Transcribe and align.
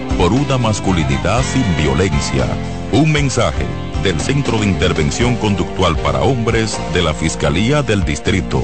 por 0.21 0.33
una 0.33 0.59
masculinidad 0.59 1.41
sin 1.41 1.65
violencia. 1.77 2.45
Un 2.91 3.11
mensaje 3.11 3.65
del 4.03 4.19
Centro 4.19 4.59
de 4.59 4.67
Intervención 4.67 5.35
Conductual 5.35 5.97
para 5.97 6.21
Hombres 6.21 6.79
de 6.93 7.01
la 7.01 7.15
Fiscalía 7.15 7.81
del 7.81 8.05
Distrito. 8.05 8.63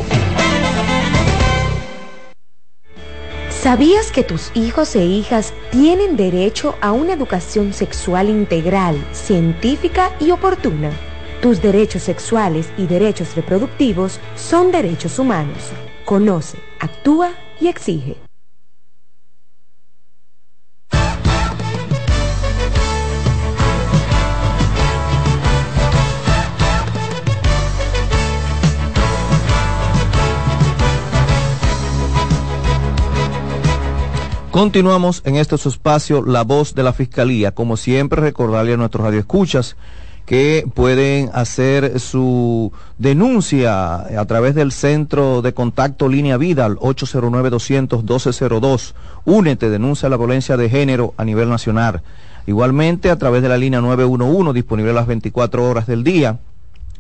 ¿Sabías 3.49 4.11
que 4.11 4.21
tus 4.21 4.51
hijos 4.55 4.95
e 4.95 5.03
hijas 5.03 5.51
tienen 5.71 6.15
derecho 6.15 6.75
a 6.79 6.91
una 6.91 7.13
educación 7.13 7.73
sexual 7.73 8.29
integral, 8.29 9.03
científica 9.11 10.11
y 10.19 10.29
oportuna? 10.29 10.91
Tus 11.41 11.59
derechos 11.59 12.03
sexuales 12.03 12.69
y 12.77 12.85
derechos 12.85 13.35
reproductivos 13.35 14.19
son 14.35 14.71
derechos 14.71 15.17
humanos. 15.17 15.71
Conoce, 16.05 16.59
actúa 16.79 17.31
y 17.59 17.67
exige. 17.67 18.26
Continuamos 34.57 35.21
en 35.23 35.35
este 35.35 35.53
espacio, 35.53 36.25
La 36.25 36.43
Voz 36.43 36.73
de 36.73 36.81
la 36.81 36.91
Fiscalía. 36.91 37.53
Como 37.53 37.77
siempre, 37.77 38.21
recordarle 38.21 38.73
a 38.73 38.77
nuestros 38.77 39.05
radioescuchas 39.05 39.75
que 40.25 40.67
pueden 40.73 41.29
hacer 41.31 41.99
su 41.99 42.71
denuncia 42.97 43.97
a 44.19 44.25
través 44.25 44.55
del 44.55 44.71
centro 44.71 45.43
de 45.43 45.53
contacto 45.53 46.09
Línea 46.09 46.37
Vida 46.37 46.65
al 46.65 46.77
809-200-1202. 46.77 48.95
Únete, 49.25 49.69
denuncia 49.69 50.09
la 50.09 50.17
violencia 50.17 50.57
de 50.57 50.71
género 50.71 51.13
a 51.17 51.23
nivel 51.23 51.49
nacional. 51.49 52.01
Igualmente 52.47 53.11
a 53.11 53.19
través 53.19 53.43
de 53.43 53.49
la 53.49 53.59
línea 53.59 53.79
911 53.79 54.53
disponible 54.53 54.89
a 54.89 54.95
las 54.95 55.05
24 55.05 55.69
horas 55.69 55.85
del 55.85 56.03
día 56.03 56.39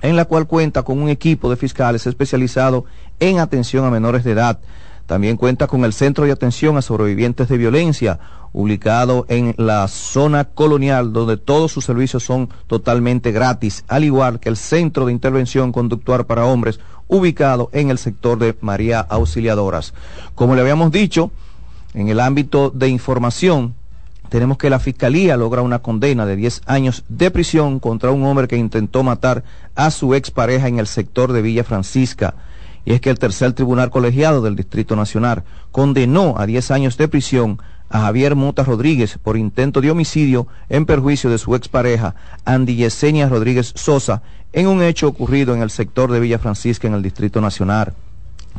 en 0.03 0.15
la 0.15 0.25
cual 0.25 0.45
cuenta 0.45 0.83
con 0.83 0.99
un 0.99 1.09
equipo 1.09 1.49
de 1.49 1.55
fiscales 1.55 2.05
especializado 2.05 2.85
en 3.19 3.39
atención 3.39 3.83
a 3.83 3.89
menores 3.89 4.23
de 4.23 4.33
edad. 4.33 4.59
También 5.07 5.37
cuenta 5.37 5.67
con 5.67 5.85
el 5.85 5.93
Centro 5.93 6.25
de 6.25 6.33
Atención 6.33 6.77
a 6.77 6.81
Sobrevivientes 6.81 7.47
de 7.47 7.57
Violencia, 7.57 8.19
ubicado 8.51 9.25
en 9.29 9.55
la 9.57 9.87
zona 9.87 10.43
colonial 10.43 11.13
donde 11.13 11.37
todos 11.37 11.71
sus 11.71 11.85
servicios 11.85 12.23
son 12.23 12.49
totalmente 12.67 13.31
gratis, 13.31 13.85
al 13.87 14.03
igual 14.03 14.39
que 14.41 14.49
el 14.49 14.57
Centro 14.57 15.05
de 15.05 15.13
Intervención 15.13 15.71
Conductual 15.71 16.25
para 16.25 16.45
Hombres, 16.45 16.81
ubicado 17.07 17.69
en 17.71 17.89
el 17.89 17.97
sector 17.97 18.37
de 18.37 18.57
María 18.59 18.99
Auxiliadoras. 18.99 19.93
Como 20.35 20.55
le 20.55 20.61
habíamos 20.61 20.91
dicho, 20.91 21.31
en 21.93 22.09
el 22.09 22.19
ámbito 22.19 22.69
de 22.69 22.89
información, 22.89 23.75
tenemos 24.27 24.57
que 24.57 24.69
la 24.69 24.79
Fiscalía 24.79 25.37
logra 25.37 25.61
una 25.61 25.79
condena 25.79 26.25
de 26.25 26.35
10 26.35 26.63
años 26.65 27.05
de 27.07 27.31
prisión 27.31 27.79
contra 27.79 28.11
un 28.11 28.25
hombre 28.25 28.49
que 28.49 28.57
intentó 28.57 29.03
matar 29.03 29.45
a 29.73 29.89
su 29.89 30.13
expareja 30.15 30.67
en 30.67 30.79
el 30.79 30.87
sector 30.87 31.31
de 31.31 31.41
Villa 31.41 31.63
Francisca. 31.63 32.35
Y 32.87 32.93
es 32.93 33.01
que 33.01 33.09
el 33.09 33.19
tercer 33.19 33.51
tribunal 33.51 33.89
colegiado 33.89 34.41
del 34.41 34.55
Distrito 34.55 34.95
Nacional 34.95 35.43
condenó 35.73 36.35
a 36.37 36.45
10 36.45 36.71
años 36.71 36.95
de 36.95 37.09
prisión 37.09 37.59
a 37.89 37.99
Javier 37.99 38.37
Mota 38.37 38.63
Rodríguez 38.63 39.19
por 39.21 39.35
intento 39.35 39.81
de 39.81 39.91
homicidio 39.91 40.47
en 40.69 40.85
perjuicio 40.85 41.29
de 41.29 41.37
su 41.37 41.53
expareja, 41.53 42.15
Andy 42.45 42.77
Yesenia 42.77 43.27
Rodríguez 43.27 43.73
Sosa, 43.75 44.21
en 44.53 44.67
un 44.67 44.81
hecho 44.81 45.09
ocurrido 45.09 45.53
en 45.53 45.63
el 45.63 45.69
sector 45.69 46.09
de 46.09 46.21
Villa 46.21 46.39
Francisca 46.39 46.87
en 46.87 46.93
el 46.93 47.03
Distrito 47.03 47.41
Nacional. 47.41 47.93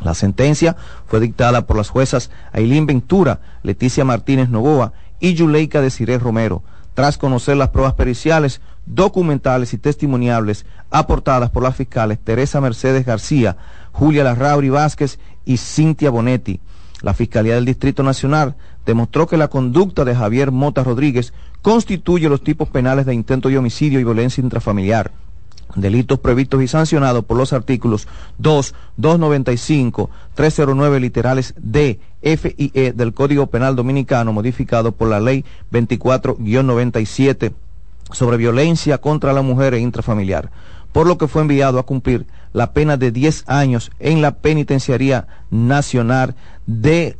La 0.03 0.13
sentencia 0.13 0.75
fue 1.07 1.19
dictada 1.19 1.65
por 1.65 1.75
las 1.75 1.89
juezas 1.89 2.29
Ailín 2.51 2.85
Ventura, 2.85 3.39
Leticia 3.63 4.05
Martínez 4.05 4.49
Novoa 4.49 4.93
y 5.19 5.33
Yuleika 5.33 5.81
de 5.81 5.89
Ciré 5.89 6.19
Romero, 6.19 6.61
tras 6.99 7.17
conocer 7.17 7.55
las 7.55 7.69
pruebas 7.69 7.93
periciales, 7.93 8.59
documentales 8.85 9.73
y 9.73 9.77
testimoniables 9.77 10.65
aportadas 10.89 11.49
por 11.49 11.63
las 11.63 11.77
fiscales 11.77 12.19
Teresa 12.21 12.59
Mercedes 12.59 13.05
García, 13.05 13.55
Julia 13.93 14.25
Larrauri 14.25 14.67
Vázquez 14.67 15.17
y 15.45 15.55
Cintia 15.55 16.09
Bonetti. 16.09 16.59
La 17.01 17.13
Fiscalía 17.13 17.55
del 17.55 17.63
Distrito 17.63 18.03
Nacional 18.03 18.57
demostró 18.85 19.27
que 19.27 19.37
la 19.37 19.47
conducta 19.47 20.03
de 20.03 20.13
Javier 20.13 20.51
Mota 20.51 20.83
Rodríguez 20.83 21.33
constituye 21.61 22.27
los 22.27 22.43
tipos 22.43 22.67
penales 22.67 23.05
de 23.05 23.13
intento 23.13 23.47
de 23.47 23.57
homicidio 23.57 24.01
y 24.01 24.03
violencia 24.03 24.43
intrafamiliar 24.43 25.13
delitos 25.75 26.19
previstos 26.19 26.61
y 26.63 26.67
sancionados 26.67 27.25
por 27.25 27.37
los 27.37 27.53
artículos 27.53 28.07
2, 28.39 28.73
295, 28.97 30.09
309 30.33 30.99
literales 30.99 31.53
D, 31.57 31.99
F 32.21 32.53
y 32.57 32.71
E 32.73 32.93
del 32.93 33.13
Código 33.13 33.47
Penal 33.47 33.75
Dominicano 33.75 34.33
modificado 34.33 34.91
por 34.91 35.07
la 35.07 35.19
Ley 35.19 35.45
24-97 35.71 37.53
sobre 38.11 38.37
violencia 38.37 38.97
contra 38.97 39.33
la 39.33 39.41
mujer 39.41 39.73
e 39.73 39.79
intrafamiliar, 39.79 40.49
por 40.91 41.07
lo 41.07 41.17
que 41.17 41.27
fue 41.27 41.41
enviado 41.43 41.79
a 41.79 41.83
cumplir 41.83 42.25
la 42.53 42.73
pena 42.73 42.97
de 42.97 43.11
10 43.11 43.43
años 43.47 43.91
en 43.99 44.21
la 44.21 44.31
Penitenciaría 44.31 45.27
Nacional 45.51 46.35
de 46.65 47.17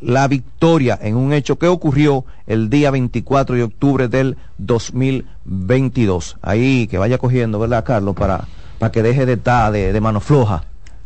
la 0.00 0.28
victoria 0.28 0.98
en 1.00 1.16
un 1.16 1.32
hecho 1.32 1.58
que 1.58 1.66
ocurrió 1.66 2.24
el 2.46 2.68
día 2.68 2.90
24 2.90 3.56
de 3.56 3.62
octubre 3.62 4.08
del 4.08 4.36
2022. 4.58 6.36
Ahí 6.42 6.86
que 6.86 6.98
vaya 6.98 7.18
cogiendo, 7.18 7.58
¿verdad, 7.58 7.84
Carlos? 7.84 8.14
Para, 8.14 8.44
para 8.78 8.92
que 8.92 9.02
deje 9.02 9.26
de 9.26 9.34
estar 9.34 9.72
de, 9.72 9.92
de 9.92 10.00
mano 10.00 10.20
floja. 10.20 10.64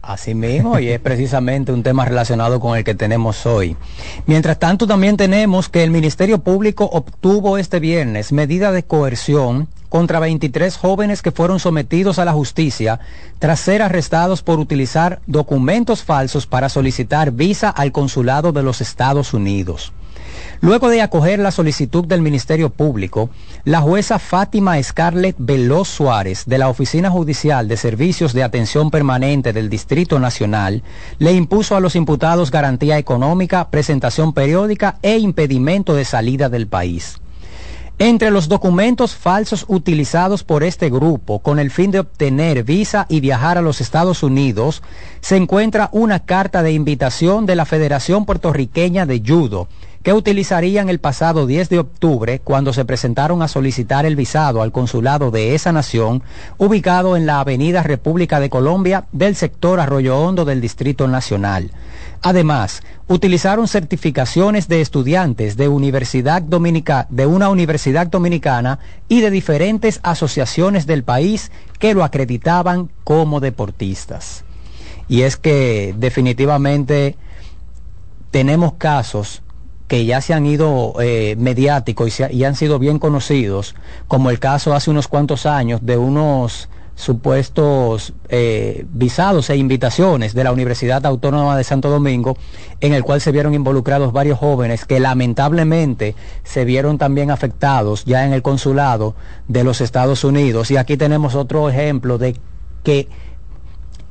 Así 0.09 0.35
mismo, 0.35 0.79
y 0.79 0.89
es 0.89 1.01
precisamente 1.01 1.71
un 1.71 1.83
tema 1.83 2.07
relacionado 2.07 2.61
con 2.61 2.79
el 2.79 2.83
que 2.83 2.95
tenemos 2.95 3.45
hoy. 3.45 3.77
Mientras 4.25 4.59
tanto, 4.59 4.87
también 4.87 5.19
tenemos 5.19 5.69
que 5.69 5.85
el 5.85 5.91
Ministerio 5.91 6.39
Público 6.39 6.89
obtuvo 6.91 7.59
este 7.59 7.79
viernes 7.79 8.33
medida 8.33 8.73
de 8.73 8.85
coerción 8.85 9.69
contra 9.91 10.19
23 10.19 10.79
jóvenes 10.79 11.21
que 11.21 11.31
fueron 11.31 11.61
sometidos 11.61 12.19
a 12.19 12.25
la 12.25 12.33
justicia 12.33 13.01
tras 13.39 13.61
ser 13.61 13.83
arrestados 13.83 14.43
por 14.43 14.59
utilizar 14.59 15.21
documentos 15.27 16.05
falsos 16.05 16.47
para 16.47 16.71
solicitar 16.71 17.33
visa 17.33 17.69
al 17.69 17.93
consulado 17.93 18.53
de 18.53 18.63
los 18.63 18.81
Estados 18.81 19.35
Unidos. 19.35 19.93
Luego 20.61 20.89
de 20.89 21.03
acoger 21.03 21.39
la 21.39 21.53
solicitud 21.53 22.05
del 22.05 22.21
Ministerio 22.21 22.71
Público, 22.71 23.31
la 23.65 23.81
jueza 23.81 24.19
Fátima 24.19 24.83
Scarlett 24.83 25.37
Veloz 25.39 25.89
Suárez 25.89 26.45
de 26.47 26.59
la 26.59 26.69
Oficina 26.69 27.11
Judicial 27.11 27.69
de 27.69 27.77
Servicios 27.77 28.33
de 28.33 28.43
Atención 28.43 28.91
Permanente 28.91 29.53
del 29.53 29.71
Distrito 29.71 30.19
Nacional 30.19 30.83
le 31.21 31.33
impuso 31.33 31.77
a 31.77 31.81
los 31.81 31.95
imputados 31.95 32.51
garantía 32.51 32.99
económica, 32.99 33.71
presentación 33.71 34.33
periódica 34.33 34.99
e 35.03 35.19
impedimento 35.19 35.95
de 35.95 36.05
salida 36.05 36.49
del 36.49 36.67
país. 36.67 37.21
Entre 38.01 38.33
los 38.33 38.49
documentos 38.49 39.15
falsos 39.15 39.65
utilizados 39.69 40.43
por 40.43 40.65
este 40.65 40.91
grupo 40.91 41.39
con 41.39 41.61
el 41.61 41.71
fin 41.71 41.93
de 41.93 42.01
obtener 42.01 42.65
visa 42.65 43.07
y 43.09 43.21
viajar 43.21 43.59
a 43.59 43.63
los 43.63 43.81
Estados 43.81 44.25
Unidos 44.25 44.83
se 45.21 45.37
encuentra 45.37 45.89
una 45.93 46.21
carta 46.21 46.63
de 46.65 46.73
invitación 46.73 47.47
de 47.47 47.57
la 47.57 47.65
Federación 47.65 48.25
Puertorriqueña 48.25 49.07
de 49.07 49.23
Judo 49.25 49.69
que 50.03 50.13
utilizarían 50.13 50.89
el 50.89 51.01
pasado 51.01 51.47
10 51.47 51.69
de 51.69 51.79
octubre 51.81 52.41
cuando 52.41 52.73
se 52.73 52.85
presentaron 52.85 53.43
a 53.43 53.49
solicitar 53.49 54.07
el 54.07 54.17
visado 54.17 54.63
al 54.63 54.73
consulado 54.73 55.31
de 55.31 55.55
esa 55.55 55.73
nación 55.73 56.23
ubicado 56.57 57.17
en 57.17 57.27
la 57.27 57.41
Avenida 57.41 57.83
República 57.83 58.41
de 58.41 58.51
Colombia 58.51 59.07
del 59.13 59.35
sector 59.35 59.81
Arroyo 59.81 60.19
Hondo 60.19 60.45
del 60.45 60.61
Distrito 60.61 61.09
Nacional. 61.09 61.71
Además, 62.23 62.83
utilizaron 63.07 63.69
certificaciones 63.69 64.69
de 64.69 64.81
estudiantes 64.81 65.57
de, 65.57 65.69
universidad 65.69 66.43
Dominica, 66.43 67.07
de 67.11 67.27
una 67.27 67.49
universidad 67.49 68.07
dominicana 68.07 68.79
y 69.09 69.21
de 69.21 69.31
diferentes 69.31 70.01
asociaciones 70.03 70.87
del 70.87 71.05
país 71.05 71.51
que 71.79 71.95
lo 71.95 72.05
acreditaban 72.05 72.91
como 73.05 73.41
deportistas. 73.41 74.45
Y 75.09 75.23
es 75.23 75.37
que 75.37 75.95
definitivamente 75.97 77.17
tenemos 78.31 78.75
casos 78.75 79.43
que 79.89 80.05
ya 80.05 80.21
se 80.21 80.35
han 80.35 80.47
ido 80.47 80.95
eh, 81.01 81.35
mediáticos 81.39 82.09
y, 82.09 82.11
se, 82.11 82.33
y 82.33 82.45
han 82.45 82.55
sido 82.55 82.79
bien 82.79 82.99
conocidos, 82.99 83.75
como 84.07 84.31
el 84.31 84.39
caso 84.39 84.75
hace 84.75 84.91
unos 84.91 85.09
cuantos 85.09 85.47
años 85.47 85.81
de 85.83 85.97
unos 85.97 86.69
supuestos 86.99 88.13
eh, 88.29 88.85
visados 88.93 89.51
e 89.51 89.57
invitaciones 89.57 90.35
de 90.35 90.43
la 90.43 90.51
Universidad 90.51 91.07
Autónoma 91.07 91.57
de 91.57 91.63
Santo 91.63 91.89
Domingo, 91.91 92.37
en 92.81 92.93
el 92.93 93.05
cual 93.05 93.21
se 93.21 93.31
vieron 93.31 93.55
involucrados 93.55 94.13
varios 94.13 94.39
jóvenes 94.39 94.85
que 94.85 94.99
lamentablemente 94.99 96.17
se 96.43 96.65
vieron 96.65 96.99
también 96.99 97.31
afectados 97.31 98.05
ya 98.05 98.27
en 98.27 98.33
el 98.33 98.43
consulado 98.43 99.15
de 99.47 99.63
los 99.63 99.81
Estados 99.81 100.25
Unidos. 100.25 100.73
Y 100.73 100.77
aquí 100.77 100.97
tenemos 100.97 101.37
otro 101.37 101.71
ejemplo 101.71 102.19
de 102.19 102.35
que 102.83 103.09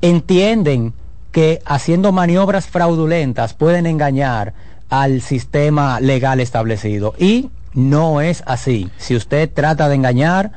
entienden 0.02 0.94
que 1.34 1.62
haciendo 1.66 2.14
maniobras 2.14 2.68
fraudulentas 2.68 3.54
pueden 3.54 3.86
engañar 3.86 4.54
al 4.90 5.22
sistema 5.22 6.00
legal 6.00 6.40
establecido. 6.40 7.14
Y 7.18 7.50
no 7.74 8.22
es 8.22 8.44
así. 8.46 8.90
Si 8.98 9.16
usted 9.16 9.50
trata 9.54 9.90
de 9.90 9.96
engañar, 9.96 10.52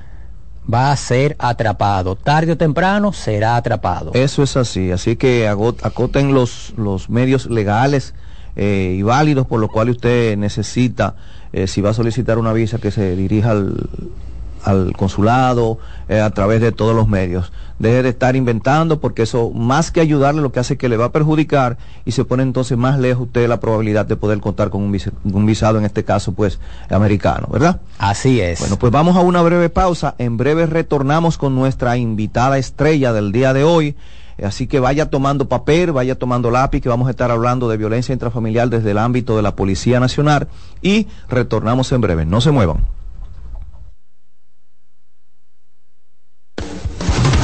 va 0.72 0.92
a 0.92 0.96
ser 0.96 1.37
atrapado. 1.38 2.16
Tarde 2.16 2.52
o 2.52 2.56
temprano 2.56 3.12
será 3.12 3.56
atrapado. 3.56 4.12
Eso 4.14 4.42
es 4.42 4.56
así. 4.56 4.92
Así 4.92 5.16
que 5.16 5.49
acoten 5.49 6.32
los, 6.34 6.72
los 6.76 7.10
medios 7.10 7.46
legales 7.46 8.14
eh, 8.56 8.96
y 8.99 9.02
válidos 9.02 9.46
por 9.46 9.60
los 9.60 9.70
cuales 9.70 9.96
usted 9.96 10.37
necesita, 10.37 11.14
eh, 11.52 11.66
si 11.66 11.80
va 11.80 11.90
a 11.90 11.94
solicitar 11.94 12.38
una 12.38 12.52
visa, 12.52 12.78
que 12.78 12.90
se 12.90 13.16
dirija 13.16 13.50
al, 13.50 13.88
al 14.64 14.93
consulado, 14.97 15.79
eh, 16.09 16.21
a 16.21 16.31
través 16.31 16.61
de 16.61 16.73
todos 16.73 16.95
los 16.95 17.09
medios. 17.09 17.52
Deje 17.79 18.02
de 18.02 18.09
estar 18.11 18.37
inventando 18.37 19.00
porque 19.00 19.23
eso 19.23 19.50
más 19.50 19.90
que 19.90 20.00
ayudarle 20.00 20.43
lo 20.43 20.52
que 20.52 20.61
hace 20.61 20.75
es 20.75 20.79
que 20.79 20.88
le 20.88 20.97
va 20.97 21.07
a 21.07 21.12
perjudicar 21.12 21.79
y 22.05 22.12
se 22.12 22.25
pone 22.25 22.43
entonces 22.43 22.76
más 22.76 22.99
lejos 22.99 23.26
usted 23.29 23.49
la 23.49 23.61
probabilidad 23.61 24.07
de 24.07 24.17
poder 24.17 24.40
contar 24.40 24.71
con 24.71 24.83
un, 24.83 24.93
vis 24.93 25.11
un 25.25 25.47
visado, 25.47 25.79
en 25.79 25.85
este 25.85 26.05
caso 26.05 26.33
pues 26.33 26.61
americano, 26.90 27.49
¿verdad? 27.50 27.81
Así 27.99 28.40
es. 28.40 28.61
Bueno, 28.61 28.79
pues 28.79 28.93
vamos 28.93 29.17
a 29.17 29.21
una 29.21 29.40
breve 29.43 29.71
pausa. 29.71 30.14
En 30.19 30.37
breve 30.37 30.67
retornamos 30.67 31.38
con 31.38 31.55
nuestra 31.55 31.97
invitada 31.97 32.59
estrella 32.59 33.12
del 33.12 33.33
día 33.33 33.52
de 33.52 33.64
hoy. 33.64 33.97
Así 34.43 34.67
que 34.67 34.81
vaya 34.81 35.11
tomando 35.11 35.49
papel, 35.49 35.93
vaya 35.93 36.14
tomando 36.14 36.50
lápiz, 36.50 36.81
que 36.81 36.88
vamos 36.88 37.09
a 37.09 37.11
estar 37.11 37.31
hablando 37.31 37.69
de 37.69 37.76
violencia 37.76 38.12
intrafamiliar 38.12 38.71
desde 38.71 38.93
el 38.93 38.99
ámbito 38.99 39.37
de 39.37 39.43
la 39.43 39.55
Policía 39.55 40.00
Nacional 40.00 40.49
y 40.83 41.07
retornamos 41.29 41.93
en 41.93 42.00
breve. 42.00 42.25
No 42.25 42.40
se 42.40 42.50
muevan. 42.50 43.00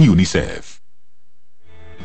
y 0.00 0.08
UNICEF. 0.08 0.78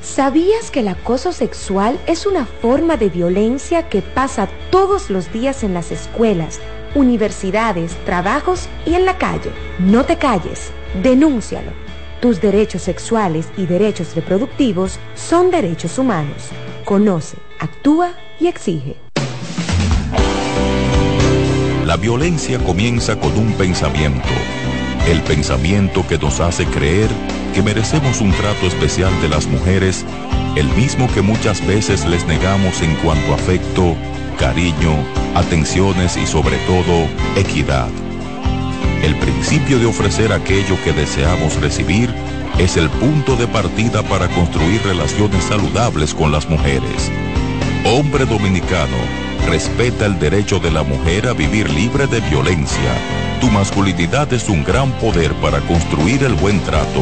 ¿Sabías 0.01 0.69
que 0.69 0.81
el 0.81 0.89
acoso 0.89 1.31
sexual 1.31 1.97
es 2.07 2.25
una 2.25 2.45
forma 2.45 2.97
de 2.97 3.09
violencia 3.09 3.87
que 3.87 4.01
pasa 4.01 4.49
todos 4.69 5.09
los 5.09 5.31
días 5.31 5.63
en 5.63 5.73
las 5.73 5.91
escuelas, 5.91 6.59
universidades, 6.93 7.95
trabajos 8.05 8.67
y 8.85 8.95
en 8.95 9.05
la 9.05 9.17
calle? 9.17 9.49
No 9.79 10.03
te 10.03 10.17
calles, 10.17 10.71
denúncialo. 11.01 11.71
Tus 12.21 12.41
derechos 12.41 12.81
sexuales 12.81 13.47
y 13.55 13.65
derechos 13.65 14.13
reproductivos 14.13 14.99
son 15.15 15.49
derechos 15.49 15.97
humanos. 15.97 16.49
Conoce, 16.83 17.37
actúa 17.59 18.13
y 18.41 18.47
exige. 18.47 18.97
La 21.85 21.95
violencia 21.95 22.59
comienza 22.59 23.17
con 23.17 23.37
un 23.37 23.53
pensamiento, 23.53 24.27
el 25.07 25.21
pensamiento 25.21 26.05
que 26.07 26.17
nos 26.17 26.41
hace 26.41 26.65
creer 26.65 27.09
que 27.55 27.63
merecemos 27.63 28.19
un 28.19 28.33
trato 28.33 28.67
especial 28.67 29.13
de 29.21 29.29
las 29.29 29.47
mujeres, 29.47 30.03
el 30.57 30.67
mismo 30.75 31.07
que 31.13 31.21
muchas 31.21 31.65
veces 31.65 32.05
les 32.05 32.27
negamos 32.27 32.81
en 32.81 32.93
cuanto 32.95 33.31
a 33.31 33.35
afecto, 33.35 33.95
cariño, 34.37 34.93
atenciones 35.35 36.17
y 36.17 36.27
sobre 36.27 36.57
todo 36.67 37.07
equidad. 37.37 37.87
El 39.01 39.15
principio 39.15 39.79
de 39.79 39.85
ofrecer 39.85 40.33
aquello 40.33 40.77
que 40.83 40.91
deseamos 40.91 41.55
recibir 41.61 42.13
es 42.57 42.75
el 42.75 42.89
punto 42.89 43.37
de 43.37 43.47
partida 43.47 44.03
para 44.03 44.27
construir 44.27 44.83
relaciones 44.83 45.45
saludables 45.45 46.13
con 46.13 46.33
las 46.33 46.49
mujeres. 46.49 47.09
Hombre 47.85 48.25
dominicano, 48.25 48.97
respeta 49.47 50.05
el 50.05 50.19
derecho 50.19 50.59
de 50.59 50.71
la 50.71 50.83
mujer 50.83 51.29
a 51.29 51.33
vivir 51.33 51.69
libre 51.69 52.05
de 52.07 52.19
violencia. 52.19 52.91
Tu 53.39 53.49
masculinidad 53.49 54.33
es 54.33 54.49
un 54.49 54.65
gran 54.65 54.91
poder 54.99 55.31
para 55.35 55.61
construir 55.61 56.21
el 56.25 56.33
buen 56.33 56.59
trato 56.61 57.01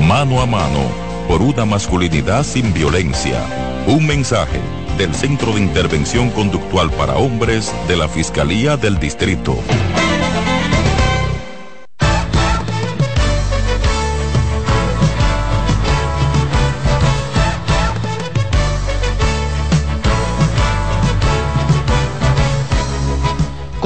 Mano 0.00 0.40
a 0.40 0.46
mano, 0.46 0.90
por 1.26 1.42
una 1.42 1.64
masculinidad 1.64 2.44
sin 2.44 2.72
violencia. 2.72 3.42
Un 3.88 4.06
mensaje 4.06 4.60
del 4.98 5.14
Centro 5.14 5.52
de 5.54 5.60
Intervención 5.60 6.30
Conductual 6.30 6.90
para 6.92 7.16
Hombres 7.16 7.72
de 7.88 7.96
la 7.96 8.06
Fiscalía 8.06 8.76
del 8.76 9.00
Distrito. 9.00 9.58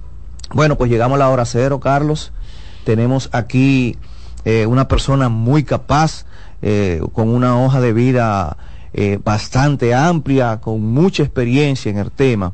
Bueno, 0.55 0.79
pues 0.79 0.90
llegamos 0.90 1.16
a 1.16 1.18
la 1.18 1.29
hora 1.29 1.44
cero, 1.44 1.79
Carlos. 1.79 2.33
Tenemos 2.85 3.29
aquí 3.33 3.98
eh, 4.46 4.64
una 4.64 4.88
persona 4.88 5.29
muy 5.29 5.62
capaz, 5.62 6.24
eh, 6.62 7.03
con 7.12 7.29
una 7.29 7.62
hoja 7.62 7.83
de 7.83 7.92
vida 7.92 8.57
eh, 8.96 9.18
bastante 9.22 9.92
amplia, 9.92 10.61
con 10.61 10.80
mucha 10.80 11.24
experiencia 11.24 11.90
en 11.90 11.98
el 11.98 12.12
tema. 12.12 12.52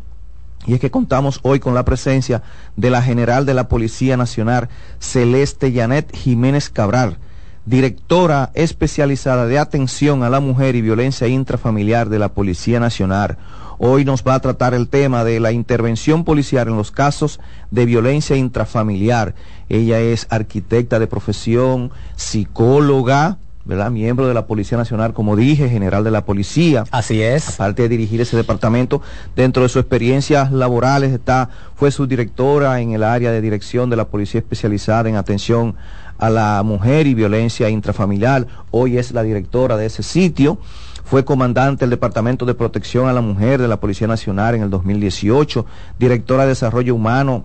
Y 0.67 0.73
es 0.73 0.81
que 0.81 0.91
contamos 0.91 1.39
hoy 1.43 1.61
con 1.61 1.75
la 1.75 1.85
presencia 1.85 2.43
de 2.77 2.91
la 2.91 3.03
general 3.03 3.45
de 3.45 3.53
la 3.53 3.69
Policía 3.69 4.17
Nacional, 4.17 4.71
Celeste 4.99 5.71
Janet 5.71 6.15
Jiménez 6.15 6.71
Cabral, 6.71 7.19
directora 7.67 8.51
especializada 8.55 9.47
de 9.47 9.59
atención 9.59 10.23
a 10.23 10.31
la 10.31 10.41
mujer 10.41 10.77
y 10.77 10.81
violencia 10.81 11.29
intrafamiliar 11.29 12.09
de 12.09 12.19
la 12.19 12.31
Policía 12.31 12.81
Nacional. 12.81 13.37
Hoy 13.79 14.07
nos 14.07 14.23
va 14.25 14.35
a 14.35 14.41
tratar 14.41 14.73
el 14.73 14.89
tema 14.89 15.25
de 15.25 15.41
la 15.41 15.53
intervención 15.53 16.25
policial 16.25 16.69
en 16.69 16.77
los 16.77 16.91
casos 16.91 17.39
de 17.71 17.85
violencia 17.85 18.37
intrafamiliar. 18.37 19.35
Ella 19.69 20.01
es 20.01 20.27
arquitecta 20.31 20.99
de 20.99 21.07
profesión, 21.07 21.91
psicóloga, 22.17 23.39
¿verdad? 23.71 23.93
Miembro 23.93 24.27
de 24.27 24.35
la 24.35 24.49
Policía 24.49 24.77
Nacional, 24.77 25.15
como 25.15 25.37
dije, 25.37 25.69
general 25.69 26.03
de 26.03 26.11
la 26.11 26.25
Policía. 26.25 26.83
Así 26.91 27.23
es. 27.23 27.49
Aparte 27.55 27.83
de 27.83 27.89
dirigir 27.89 28.21
ese 28.21 28.37
departamento, 28.37 29.01
dentro 29.37 29.63
de 29.63 29.69
sus 29.69 29.81
experiencias 29.81 30.51
laborales 30.51 31.13
está, 31.13 31.51
fue 31.77 31.93
subdirectora 31.93 32.81
en 32.81 32.93
el 32.93 33.05
área 33.05 33.31
de 33.31 33.41
dirección 33.41 33.89
de 33.89 33.95
la 33.95 34.09
Policía 34.09 34.41
Especializada 34.41 35.09
en 35.09 35.15
Atención 35.15 35.77
a 36.19 36.31
la 36.31 36.61
Mujer 36.65 37.07
y 37.07 37.15
Violencia 37.15 37.71
Intrafamiliar. 37.71 38.45
Hoy 38.73 38.99
es 38.99 39.13
la 39.13 39.23
directora 39.23 39.77
de 39.77 39.87
ese 39.87 40.03
sitio. 40.03 40.59
Fue 41.05 41.25
comandante 41.25 41.85
del 41.85 41.91
Departamento 41.91 42.45
de 42.47 42.55
Protección 42.55 43.09
a 43.09 43.13
la 43.13 43.21
Mujer 43.21 43.63
de 43.63 43.69
la 43.69 43.79
Policía 43.79 44.09
Nacional 44.09 44.57
en 44.57 44.63
el 44.63 44.71
2018, 44.71 45.65
directora 45.97 46.43
de 46.43 46.49
Desarrollo 46.49 46.97
Humano 46.97 47.45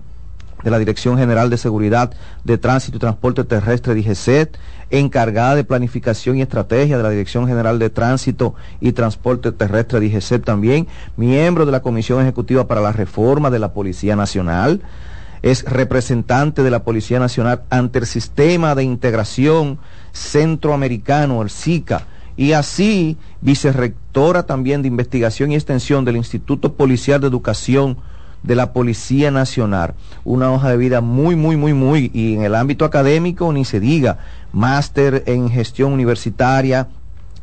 de 0.62 0.70
la 0.70 0.78
Dirección 0.78 1.18
General 1.18 1.50
de 1.50 1.58
Seguridad 1.58 2.12
de 2.44 2.58
Tránsito 2.58 2.96
y 2.96 3.00
Transporte 3.00 3.44
Terrestre, 3.44 3.94
DGCET, 3.94 4.56
encargada 4.90 5.54
de 5.54 5.64
planificación 5.64 6.36
y 6.36 6.42
estrategia 6.42 6.96
de 6.96 7.02
la 7.02 7.10
Dirección 7.10 7.46
General 7.46 7.78
de 7.78 7.90
Tránsito 7.90 8.54
y 8.80 8.92
Transporte 8.92 9.52
Terrestre, 9.52 10.00
DGCET 10.00 10.44
también, 10.44 10.86
miembro 11.16 11.66
de 11.66 11.72
la 11.72 11.80
Comisión 11.80 12.22
Ejecutiva 12.22 12.66
para 12.66 12.80
la 12.80 12.92
Reforma 12.92 13.50
de 13.50 13.58
la 13.58 13.72
Policía 13.72 14.16
Nacional, 14.16 14.82
es 15.42 15.64
representante 15.64 16.62
de 16.62 16.70
la 16.70 16.82
Policía 16.82 17.18
Nacional 17.20 17.62
ante 17.70 17.98
el 17.98 18.06
Sistema 18.06 18.74
de 18.74 18.84
Integración 18.84 19.78
Centroamericano, 20.12 21.42
el 21.42 21.50
SICA, 21.50 22.06
y 22.36 22.52
así 22.52 23.16
vicerrectora 23.40 24.44
también 24.44 24.82
de 24.82 24.88
Investigación 24.88 25.52
y 25.52 25.54
Extensión 25.54 26.04
del 26.04 26.16
Instituto 26.16 26.74
Policial 26.74 27.20
de 27.20 27.28
Educación 27.28 27.96
de 28.46 28.54
la 28.54 28.72
Policía 28.72 29.30
Nacional. 29.30 29.94
Una 30.24 30.50
hoja 30.50 30.70
de 30.70 30.76
vida 30.76 31.00
muy, 31.00 31.36
muy, 31.36 31.56
muy, 31.56 31.74
muy, 31.74 32.10
y 32.14 32.34
en 32.34 32.42
el 32.42 32.54
ámbito 32.54 32.84
académico 32.84 33.52
ni 33.52 33.64
se 33.64 33.80
diga, 33.80 34.18
máster 34.52 35.24
en 35.26 35.50
gestión 35.50 35.92
universitaria, 35.92 36.88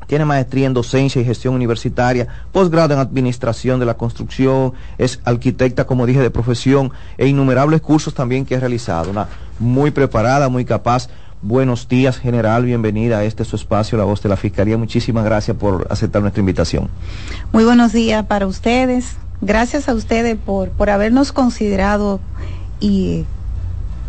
tiene 0.08 0.26
maestría 0.26 0.68
en 0.68 0.74
docencia 0.74 1.22
y 1.22 1.26
gestión 1.26 1.54
universitaria, 1.54 2.28
posgrado 2.52 2.94
en 2.94 3.00
administración 3.00 3.80
de 3.80 3.86
la 3.86 3.96
construcción, 3.96 4.74
es 4.98 5.20
arquitecta, 5.24 5.86
como 5.86 6.06
dije, 6.06 6.22
de 6.22 6.30
profesión, 6.30 6.92
e 7.18 7.28
innumerables 7.28 7.82
cursos 7.82 8.14
también 8.14 8.46
que 8.46 8.56
ha 8.56 8.60
realizado. 8.60 9.12
Una 9.12 9.28
muy 9.60 9.92
preparada, 9.92 10.50
muy 10.50 10.66
capaz. 10.66 11.10
Buenos 11.42 11.90
días, 11.90 12.18
general. 12.18 12.64
Bienvenida 12.64 13.18
a 13.18 13.24
este 13.26 13.44
su 13.44 13.58
espacio, 13.58 13.98
La 13.98 14.06
Voz 14.06 14.22
de 14.22 14.30
la 14.30 14.38
Fiscalía. 14.38 14.78
Muchísimas 14.78 15.26
gracias 15.26 15.58
por 15.58 15.88
aceptar 15.90 16.22
nuestra 16.22 16.40
invitación. 16.40 16.90
Muy 17.52 17.66
buenos 17.66 17.92
días 17.92 18.26
para 18.26 18.48
ustedes. 18.48 19.18
Gracias 19.46 19.90
a 19.90 19.94
ustedes 19.94 20.38
por, 20.38 20.70
por 20.70 20.90
habernos 20.90 21.34
considerado 21.34 22.22
y 22.80 23.26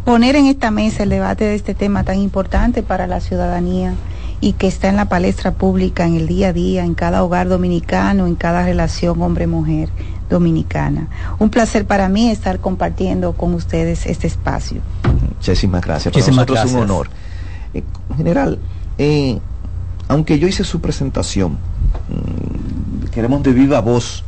poner 0.04 0.36
en 0.36 0.46
esta 0.46 0.70
mesa 0.70 1.02
el 1.02 1.08
debate 1.08 1.44
de 1.44 1.56
este 1.56 1.74
tema 1.74 2.04
tan 2.04 2.18
importante 2.20 2.84
para 2.84 3.08
la 3.08 3.20
ciudadanía 3.20 3.94
y 4.40 4.52
que 4.52 4.68
está 4.68 4.88
en 4.88 4.96
la 4.96 5.08
palestra 5.08 5.52
pública 5.54 6.06
en 6.06 6.14
el 6.14 6.28
día 6.28 6.48
a 6.48 6.52
día, 6.52 6.84
en 6.84 6.94
cada 6.94 7.24
hogar 7.24 7.48
dominicano, 7.48 8.28
en 8.28 8.36
cada 8.36 8.64
relación 8.64 9.20
hombre-mujer 9.22 9.88
dominicana. 10.30 11.08
Un 11.40 11.50
placer 11.50 11.84
para 11.84 12.08
mí 12.08 12.30
estar 12.30 12.60
compartiendo 12.60 13.32
con 13.32 13.54
ustedes 13.54 14.06
este 14.06 14.28
espacio. 14.28 14.82
Muchísimas 15.36 15.82
gracias. 15.82 16.12
Para 16.12 16.22
Muchísimas 16.22 16.46
nosotros 16.46 16.70
es 16.70 16.74
un 16.74 16.82
honor. 16.82 17.08
Eh, 17.72 17.82
general, 18.16 18.58
eh, 18.98 19.40
aunque 20.06 20.38
yo 20.38 20.46
hice 20.46 20.62
su 20.62 20.80
presentación, 20.80 21.52
mm, 21.52 23.06
queremos 23.10 23.42
de 23.42 23.52
viva 23.52 23.80
voz 23.80 24.24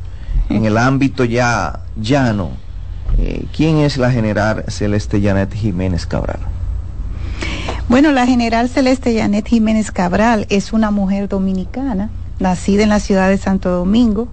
en 0.49 0.65
el 0.65 0.79
ámbito 0.79 1.25
ya 1.25 1.81
llano. 2.01 2.51
Eh, 3.19 3.47
¿Quién 3.57 3.79
es 3.79 3.97
la 3.97 4.11
general 4.11 4.65
Celeste 4.69 5.21
Janet 5.21 5.53
Jiménez 5.55 6.07
Cabral? 6.07 6.41
Bueno, 7.89 8.13
la 8.13 8.27
general 8.27 8.69
Celeste 8.69 9.19
Janet 9.19 9.47
Jiménez 9.47 9.91
Cabral 9.91 10.47
es 10.51 10.73
una 10.73 10.91
mujer 10.91 11.29
dominicana, 11.29 12.11
nacida 12.41 12.83
en 12.83 12.91
la 12.91 13.01
ciudad 13.01 13.29
de 13.29 13.39
Santo 13.39 13.71
Domingo. 13.71 14.29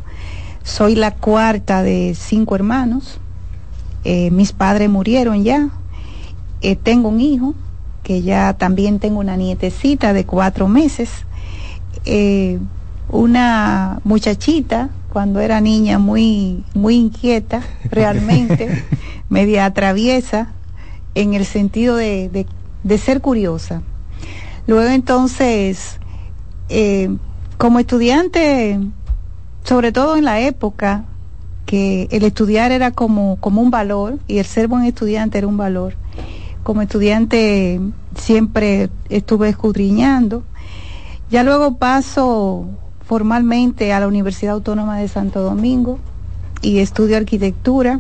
Soy 0.64 0.96
la 0.96 1.12
cuarta 1.12 1.84
de 1.84 2.16
cinco 2.18 2.56
hermanos. 2.56 3.20
Eh, 4.04 4.32
mis 4.32 4.52
padres 4.52 4.90
murieron 4.90 5.44
ya. 5.44 5.70
Eh, 6.62 6.76
tengo 6.76 7.10
un 7.10 7.22
hijo, 7.22 7.56
que 8.02 8.22
ya 8.22 8.54
también 8.54 9.00
tengo 9.00 9.20
una 9.20 9.38
nietecita 9.38 10.14
de 10.14 10.26
cuatro 10.26 10.68
meses. 10.68 11.10
Una 13.10 14.00
muchachita 14.04 14.90
cuando 15.14 15.40
era 15.40 15.62
niña 15.62 16.00
muy 16.00 16.66
muy 16.74 16.96
inquieta 16.96 17.62
realmente 17.92 18.84
media 19.30 19.72
traviesa 19.72 20.50
en 21.14 21.36
el 21.36 21.46
sentido 21.46 21.96
de, 21.96 22.30
de, 22.30 22.48
de 22.84 22.98
ser 22.98 23.22
curiosa. 23.22 23.84
Luego 24.66 24.90
entonces 24.90 26.00
eh, 26.70 27.16
como 27.60 27.78
estudiante 27.78 28.80
sobre 29.64 29.92
todo 29.92 30.18
en 30.18 30.26
la 30.26 30.40
época 30.40 31.06
que 31.68 32.08
el 32.12 32.24
estudiar 32.24 32.72
era 32.72 32.90
como 32.90 33.38
como 33.40 33.62
un 33.62 33.70
valor 33.70 34.18
y 34.28 34.40
el 34.40 34.46
ser 34.46 34.68
buen 34.68 34.84
estudiante 34.84 35.38
era 35.38 35.48
un 35.48 35.58
valor 35.58 35.96
como 36.64 36.82
estudiante 36.82 37.80
siempre 38.16 38.90
estuve 39.10 39.50
escudriñando. 39.50 40.44
Ya 41.30 41.44
luego 41.44 41.78
paso 41.78 42.66
formalmente 43.06 43.94
a 43.94 44.00
la 44.00 44.08
Universidad 44.08 44.54
Autónoma 44.54 44.98
de 44.98 45.08
Santo 45.08 45.42
Domingo 45.42 46.00
y 46.62 46.80
estudio 46.80 47.18
arquitectura. 47.18 48.00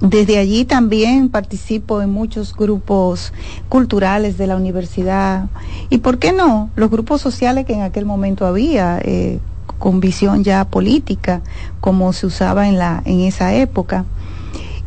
Desde 0.00 0.38
allí 0.38 0.64
también 0.64 1.28
participo 1.28 2.02
en 2.02 2.10
muchos 2.10 2.54
grupos 2.54 3.32
culturales 3.68 4.36
de 4.36 4.46
la 4.46 4.56
universidad 4.56 5.48
y, 5.88 5.98
¿por 5.98 6.18
qué 6.18 6.32
no?, 6.32 6.68
los 6.76 6.90
grupos 6.90 7.20
sociales 7.20 7.64
que 7.64 7.74
en 7.74 7.82
aquel 7.82 8.04
momento 8.04 8.46
había, 8.46 8.98
eh, 9.02 9.38
con 9.78 10.00
visión 10.00 10.44
ya 10.44 10.64
política, 10.64 11.42
como 11.80 12.12
se 12.12 12.26
usaba 12.26 12.68
en, 12.68 12.78
la, 12.78 13.02
en 13.04 13.20
esa 13.20 13.54
época. 13.54 14.04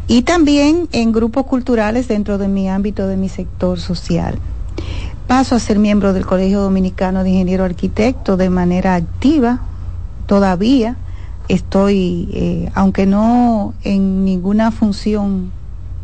Y 0.07 0.21
también 0.21 0.87
en 0.91 1.11
grupos 1.11 1.45
culturales 1.45 2.07
dentro 2.07 2.37
de 2.37 2.47
mi 2.47 2.69
ámbito, 2.69 3.07
de 3.07 3.17
mi 3.17 3.27
sector 3.27 3.79
social. 3.79 4.39
Paso 5.27 5.55
a 5.55 5.59
ser 5.59 5.77
miembro 5.77 6.13
del 6.13 6.25
Colegio 6.25 6.61
Dominicano 6.61 7.21
de 7.21 7.31
Ingeniero 7.31 7.65
Arquitecto 7.65 8.37
de 8.37 8.49
manera 8.49 8.95
activa, 8.95 9.59
todavía 10.25 10.95
estoy, 11.49 12.29
eh, 12.31 12.71
aunque 12.75 13.05
no 13.05 13.73
en 13.83 14.23
ninguna 14.23 14.71
función 14.71 15.51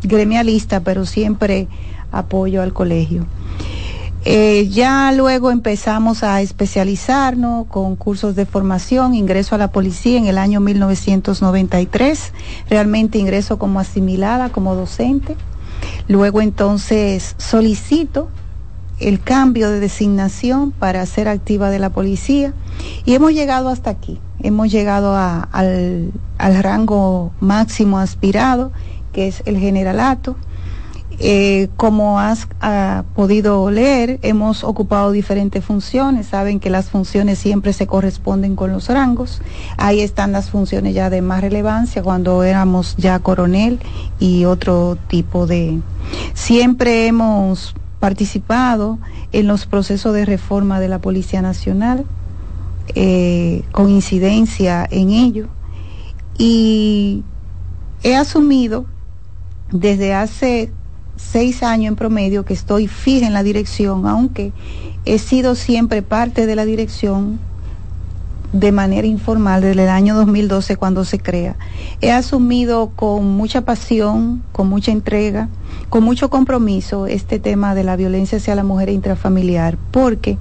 gremialista, 0.04 0.82
pero 0.82 1.06
siempre 1.06 1.70
apoyo 2.12 2.62
al 2.62 2.74
colegio. 2.74 3.26
Eh, 4.26 4.68
ya 4.70 5.14
luego 5.14 5.52
empezamos 5.52 6.24
a 6.24 6.42
especializarnos 6.42 7.68
con 7.68 7.96
cursos 7.96 8.36
de 8.36 8.46
formación, 8.46 9.16
ingreso 9.16 9.56
a 9.56 9.58
la 9.58 9.72
policía 9.72 10.18
en 10.18 10.28
el 10.28 10.38
año 10.38 10.60
1993, 10.60 12.34
realmente 12.70 13.20
ingreso 13.20 13.58
como 13.58 13.80
asimilada, 13.80 14.50
como 14.50 14.76
docente. 14.76 15.38
Luego 16.10 16.42
entonces 16.42 17.36
solicito 17.38 18.30
el 19.04 19.20
cambio 19.20 19.70
de 19.70 19.80
designación 19.80 20.72
para 20.72 21.06
ser 21.06 21.28
activa 21.28 21.70
de 21.70 21.80
la 21.80 21.90
policía 21.90 22.54
y 23.06 23.14
hemos 23.14 23.34
llegado 23.34 23.70
hasta 23.70 23.90
aquí, 23.90 24.20
hemos 24.42 24.72
llegado 24.72 25.16
al, 25.16 26.12
rango 26.40 27.32
máximo 27.40 28.00
aspirado, 28.00 28.72
que 29.12 29.28
es 29.28 29.44
el 29.46 29.58
generalato. 29.58 30.36
Eh, 31.20 31.70
como 31.78 32.20
has 32.20 32.48
ha 32.60 33.04
podido 33.16 33.70
leer, 33.70 34.20
hemos 34.24 34.64
ocupado 34.64 35.12
diferentes 35.12 35.64
funciones. 35.64 36.26
Saben 36.26 36.60
que 36.60 36.72
las 36.72 36.90
funciones 36.90 37.38
siempre 37.38 37.72
se 37.72 37.86
corresponden 37.86 38.56
con 38.56 38.72
los 38.72 38.90
rangos. 38.90 39.40
Ahí 39.78 40.02
están 40.02 40.32
las 40.32 40.50
funciones 40.50 40.96
ya 40.96 41.12
de 41.12 41.22
más 41.22 41.42
relevancia 41.42 42.02
cuando 42.02 42.44
éramos 42.44 42.96
ya 42.98 43.20
coronel 43.20 43.80
y 44.20 44.46
otro 44.46 44.98
tipo 45.08 45.46
de... 45.46 45.80
Siempre 46.34 47.06
hemos 47.06 47.76
participado 48.04 49.00
en 49.32 49.48
los 49.48 49.66
procesos 49.66 50.14
de 50.14 50.26
reforma 50.26 50.82
de 50.82 50.90
la 50.90 51.00
Policía 51.00 51.42
Nacional, 51.42 52.04
eh, 52.96 53.64
con 53.72 53.90
incidencia 53.90 54.86
en 54.92 55.12
ello, 55.12 55.48
y 56.38 57.24
he 58.04 58.18
asumido 58.18 58.86
desde 59.72 60.14
hace 60.14 60.70
seis 61.16 61.64
años 61.64 61.92
en 61.92 61.96
promedio 61.96 62.44
que 62.44 62.54
estoy 62.54 62.90
fija 62.90 63.26
en 63.26 63.32
la 63.32 63.42
dirección, 63.42 64.06
aunque 64.06 64.52
he 65.06 65.18
sido 65.18 65.56
siempre 65.56 66.02
parte 66.02 66.46
de 66.46 66.58
la 66.58 66.66
dirección 66.66 67.40
de 68.54 68.72
manera 68.72 69.08
informal 69.08 69.62
desde 69.62 69.84
el 69.84 69.90
año 69.90 70.16
2012 70.16 70.78
cuando 70.78 71.04
se 71.04 71.20
crea. 71.20 71.56
He 72.02 72.12
asumido 72.12 72.92
con 72.96 73.26
mucha 73.36 73.62
pasión, 73.62 74.44
con 74.52 74.70
mucha 74.70 74.92
entrega, 74.92 75.50
con 75.90 76.04
mucho 76.04 76.30
compromiso 76.30 77.08
este 77.08 77.40
tema 77.40 77.74
de 77.74 77.84
la 77.84 77.96
violencia 77.96 78.38
hacia 78.38 78.56
la 78.56 78.64
mujer 78.64 78.90
intrafamiliar, 78.90 79.78
porque 79.92 80.38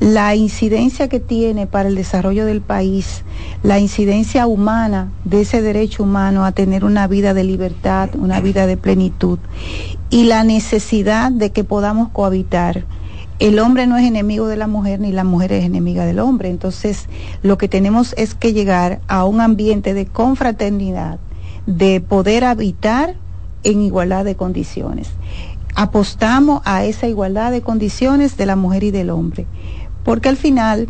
la 0.00 0.34
incidencia 0.34 1.08
que 1.08 1.20
tiene 1.20 1.66
para 1.66 1.90
el 1.90 1.94
desarrollo 1.94 2.46
del 2.46 2.62
país, 2.62 3.24
la 3.62 3.78
incidencia 3.78 4.46
humana 4.46 5.12
de 5.24 5.42
ese 5.42 5.60
derecho 5.60 6.02
humano 6.02 6.46
a 6.46 6.52
tener 6.52 6.84
una 6.84 7.06
vida 7.06 7.34
de 7.34 7.44
libertad, 7.44 8.08
una 8.14 8.40
vida 8.40 8.66
de 8.66 8.78
plenitud, 8.78 9.38
y 10.08 10.24
la 10.24 10.44
necesidad 10.44 11.30
de 11.30 11.50
que 11.50 11.62
podamos 11.62 12.08
cohabitar 12.08 12.84
el 13.40 13.58
hombre 13.58 13.86
no 13.86 13.96
es 13.96 14.06
enemigo 14.06 14.46
de 14.48 14.58
la 14.58 14.66
mujer 14.66 15.00
ni 15.00 15.12
la 15.12 15.24
mujer 15.24 15.52
es 15.52 15.64
enemiga 15.64 16.04
del 16.04 16.18
hombre. 16.18 16.50
Entonces, 16.50 17.08
lo 17.42 17.56
que 17.56 17.68
tenemos 17.68 18.14
es 18.18 18.34
que 18.34 18.52
llegar 18.52 19.00
a 19.08 19.24
un 19.24 19.40
ambiente 19.40 19.94
de 19.94 20.04
confraternidad, 20.04 21.18
de 21.66 22.02
poder 22.02 22.44
habitar 22.44 23.16
en 23.64 23.80
igualdad 23.80 24.26
de 24.26 24.36
condiciones. 24.36 25.08
Apostamos 25.74 26.60
a 26.66 26.84
esa 26.84 27.08
igualdad 27.08 27.50
de 27.50 27.62
condiciones 27.62 28.36
de 28.36 28.44
la 28.44 28.56
mujer 28.56 28.84
y 28.84 28.90
del 28.90 29.08
hombre, 29.08 29.46
porque 30.04 30.28
al 30.28 30.36
final 30.36 30.88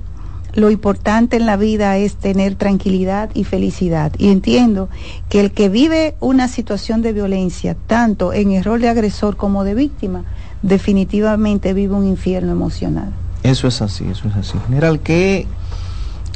lo 0.54 0.70
importante 0.70 1.36
en 1.36 1.46
la 1.46 1.56
vida 1.56 1.96
es 1.98 2.16
tener 2.16 2.56
tranquilidad 2.56 3.30
y 3.32 3.44
felicidad. 3.44 4.12
Y 4.18 4.30
entiendo 4.30 4.88
que 5.28 5.38
el 5.38 5.52
que 5.52 5.68
vive 5.68 6.16
una 6.18 6.48
situación 6.48 7.00
de 7.02 7.12
violencia, 7.12 7.76
tanto 7.86 8.32
en 8.32 8.50
el 8.50 8.64
rol 8.64 8.80
de 8.80 8.88
agresor 8.88 9.36
como 9.36 9.62
de 9.62 9.74
víctima, 9.74 10.24
definitivamente 10.62 11.72
vive 11.74 11.94
un 11.94 12.06
infierno 12.06 12.52
emocional. 12.52 13.12
Eso 13.42 13.68
es 13.68 13.80
así, 13.80 14.04
eso 14.10 14.28
es 14.28 14.36
así. 14.36 14.58
General, 14.66 15.00
¿qué, 15.00 15.46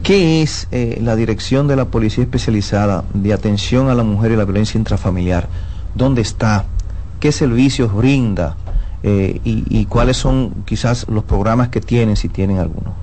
qué 0.03 0.43
es 0.43 0.69
eh, 0.73 0.99
la 1.03 1.17
dirección 1.17 1.69
de 1.69 1.77
la 1.77 1.87
Policía 1.87 2.25
Especializada 2.25 3.05
de 3.13 3.33
Atención 3.33 3.89
a 3.89 3.95
la 3.95 4.05
Mujer 4.05 4.33
y 4.33 4.37
la 4.37 4.45
Violencia 4.45 4.79
Intrafamiliar? 4.79 5.49
¿Dónde 5.95 6.23
está? 6.23 6.65
¿Qué 7.21 7.33
servicios 7.33 7.95
brinda? 7.95 8.57
Eh, 9.03 9.41
y, 9.45 9.65
y 9.69 9.85
cuáles 9.85 10.17
son 10.17 10.65
quizás 10.65 11.07
los 11.09 11.25
programas 11.25 11.69
que 11.69 11.83
tienen, 11.83 12.17
si 12.17 12.31
tienen 12.31 12.59
alguno? 12.59 12.95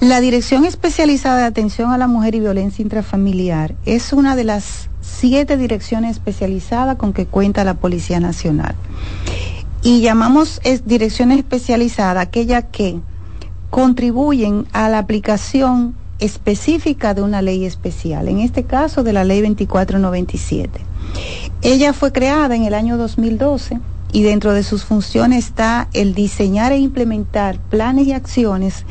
La 0.00 0.20
Dirección 0.20 0.64
Especializada 0.64 1.38
de 1.38 1.44
Atención 1.44 1.90
a 1.90 1.98
la 1.98 2.06
Mujer 2.06 2.34
y 2.34 2.40
Violencia 2.40 2.82
Intrafamiliar 2.82 3.74
es 3.84 4.14
una 4.14 4.34
de 4.34 4.44
las 4.44 4.88
siete 5.02 5.58
direcciones 5.58 6.12
especializadas 6.12 6.96
con 6.96 7.12
que 7.12 7.26
cuenta 7.26 7.64
la 7.64 7.74
Policía 7.74 8.18
Nacional 8.18 8.74
y 9.84 10.00
llamamos 10.00 10.60
es, 10.64 10.86
direcciones 10.86 11.38
especializadas 11.38 12.26
aquellas 12.26 12.64
que 12.72 12.98
contribuyen 13.68 14.66
a 14.72 14.88
la 14.88 14.98
aplicación 14.98 15.94
específica 16.18 17.12
de 17.12 17.20
una 17.20 17.42
ley 17.42 17.66
especial, 17.66 18.28
en 18.28 18.40
este 18.40 18.64
caso 18.64 19.02
de 19.02 19.12
la 19.12 19.24
ley 19.24 19.42
2497. 19.42 20.80
Ella 21.60 21.92
fue 21.92 22.12
creada 22.12 22.56
en 22.56 22.64
el 22.64 22.72
año 22.72 22.96
2012 22.96 23.78
y 24.10 24.22
dentro 24.22 24.54
de 24.54 24.62
sus 24.62 24.84
funciones 24.84 25.44
está 25.44 25.88
el 25.92 26.14
diseñar 26.14 26.72
e 26.72 26.78
implementar 26.78 27.58
planes 27.58 28.06
y 28.06 28.12
acciones 28.12 28.86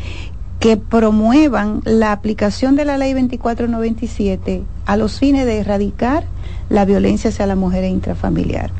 que 0.59 0.77
promuevan 0.77 1.81
la 1.85 2.11
aplicación 2.11 2.75
de 2.75 2.85
la 2.85 2.99
ley 2.99 3.13
2497 3.13 4.63
a 4.85 4.95
los 4.95 5.17
fines 5.17 5.47
de 5.47 5.57
erradicar 5.57 6.25
la 6.69 6.85
violencia 6.85 7.31
hacia 7.31 7.47
la 7.47 7.55
mujer 7.55 7.83
intrafamiliar. 7.85 8.71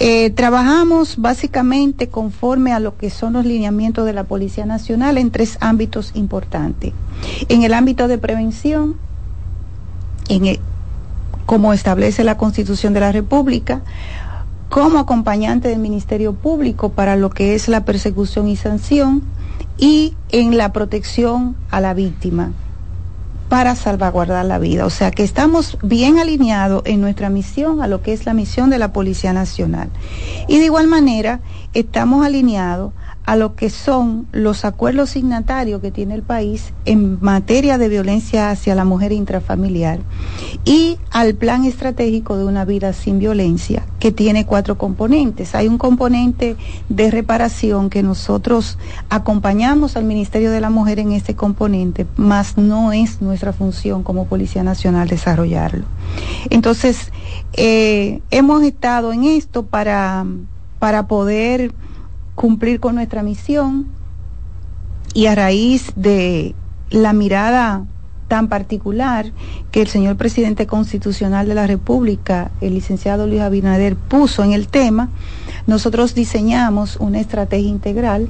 Eh, 0.00 0.30
trabajamos 0.30 1.16
básicamente 1.18 2.08
conforme 2.08 2.72
a 2.72 2.80
lo 2.80 2.96
que 2.96 3.10
son 3.10 3.34
los 3.34 3.44
lineamientos 3.44 4.04
de 4.04 4.12
la 4.12 4.24
Policía 4.24 4.66
Nacional 4.66 5.18
en 5.18 5.30
tres 5.30 5.56
ámbitos 5.60 6.12
importantes. 6.14 6.92
En 7.48 7.62
el 7.62 7.72
ámbito 7.74 8.08
de 8.08 8.18
prevención, 8.18 8.96
como 11.46 11.72
establece 11.72 12.24
la 12.24 12.36
Constitución 12.36 12.92
de 12.92 13.00
la 13.00 13.12
República, 13.12 13.82
como 14.68 14.98
acompañante 14.98 15.68
del 15.68 15.78
Ministerio 15.78 16.34
Público 16.34 16.88
para 16.88 17.14
lo 17.14 17.30
que 17.30 17.54
es 17.54 17.68
la 17.68 17.84
persecución 17.84 18.48
y 18.48 18.56
sanción 18.56 19.22
y 19.78 20.14
en 20.30 20.56
la 20.56 20.72
protección 20.72 21.54
a 21.70 21.80
la 21.80 21.94
víctima 21.94 22.52
para 23.48 23.74
salvaguardar 23.76 24.44
la 24.44 24.58
vida. 24.58 24.86
O 24.86 24.90
sea 24.90 25.10
que 25.10 25.22
estamos 25.22 25.78
bien 25.82 26.18
alineados 26.18 26.82
en 26.86 27.00
nuestra 27.00 27.30
misión 27.30 27.82
a 27.82 27.88
lo 27.88 28.02
que 28.02 28.12
es 28.12 28.26
la 28.26 28.34
misión 28.34 28.70
de 28.70 28.78
la 28.78 28.92
Policía 28.92 29.32
Nacional. 29.32 29.90
Y 30.48 30.58
de 30.58 30.64
igual 30.64 30.88
manera 30.88 31.40
estamos 31.72 32.24
alineados 32.24 32.92
a 33.24 33.36
lo 33.36 33.54
que 33.54 33.70
son 33.70 34.26
los 34.32 34.64
acuerdos 34.64 35.10
signatarios 35.10 35.80
que 35.80 35.90
tiene 35.90 36.14
el 36.14 36.22
país 36.22 36.72
en 36.84 37.18
materia 37.22 37.78
de 37.78 37.88
violencia 37.88 38.50
hacia 38.50 38.74
la 38.74 38.84
mujer 38.84 39.12
intrafamiliar 39.12 40.00
y 40.64 40.98
al 41.10 41.34
plan 41.34 41.64
estratégico 41.64 42.36
de 42.36 42.44
una 42.44 42.64
vida 42.64 42.92
sin 42.92 43.18
violencia 43.18 43.86
que 43.98 44.12
tiene 44.12 44.44
cuatro 44.44 44.76
componentes. 44.76 45.54
Hay 45.54 45.68
un 45.68 45.78
componente 45.78 46.56
de 46.90 47.10
reparación 47.10 47.88
que 47.88 48.02
nosotros 48.02 48.78
acompañamos 49.08 49.96
al 49.96 50.04
Ministerio 50.04 50.50
de 50.50 50.60
la 50.60 50.68
Mujer 50.68 50.98
en 50.98 51.12
este 51.12 51.34
componente, 51.34 52.06
mas 52.16 52.58
no 52.58 52.92
es 52.92 53.22
nuestra 53.22 53.54
función 53.54 54.02
como 54.02 54.26
Policía 54.26 54.62
Nacional 54.62 55.08
desarrollarlo. 55.08 55.86
Entonces, 56.50 57.10
eh, 57.54 58.20
hemos 58.30 58.62
estado 58.62 59.14
en 59.14 59.24
esto 59.24 59.64
para, 59.64 60.26
para 60.78 61.06
poder 61.06 61.72
cumplir 62.34 62.80
con 62.80 62.96
nuestra 62.96 63.22
misión. 63.22 63.86
Y 65.14 65.26
a 65.26 65.34
raíz 65.34 65.92
de 65.96 66.54
la 66.90 67.12
mirada 67.12 67.84
tan 68.28 68.48
particular 68.48 69.32
que 69.70 69.82
el 69.82 69.88
señor 69.88 70.16
presidente 70.16 70.66
constitucional 70.66 71.46
de 71.46 71.54
la 71.54 71.66
República, 71.66 72.50
el 72.60 72.74
licenciado 72.74 73.26
Luis 73.26 73.40
Abinader, 73.40 73.96
puso 73.96 74.42
en 74.42 74.52
el 74.52 74.68
tema, 74.68 75.08
nosotros 75.66 76.14
diseñamos 76.14 76.96
una 76.96 77.20
estrategia 77.20 77.68
integral 77.68 78.28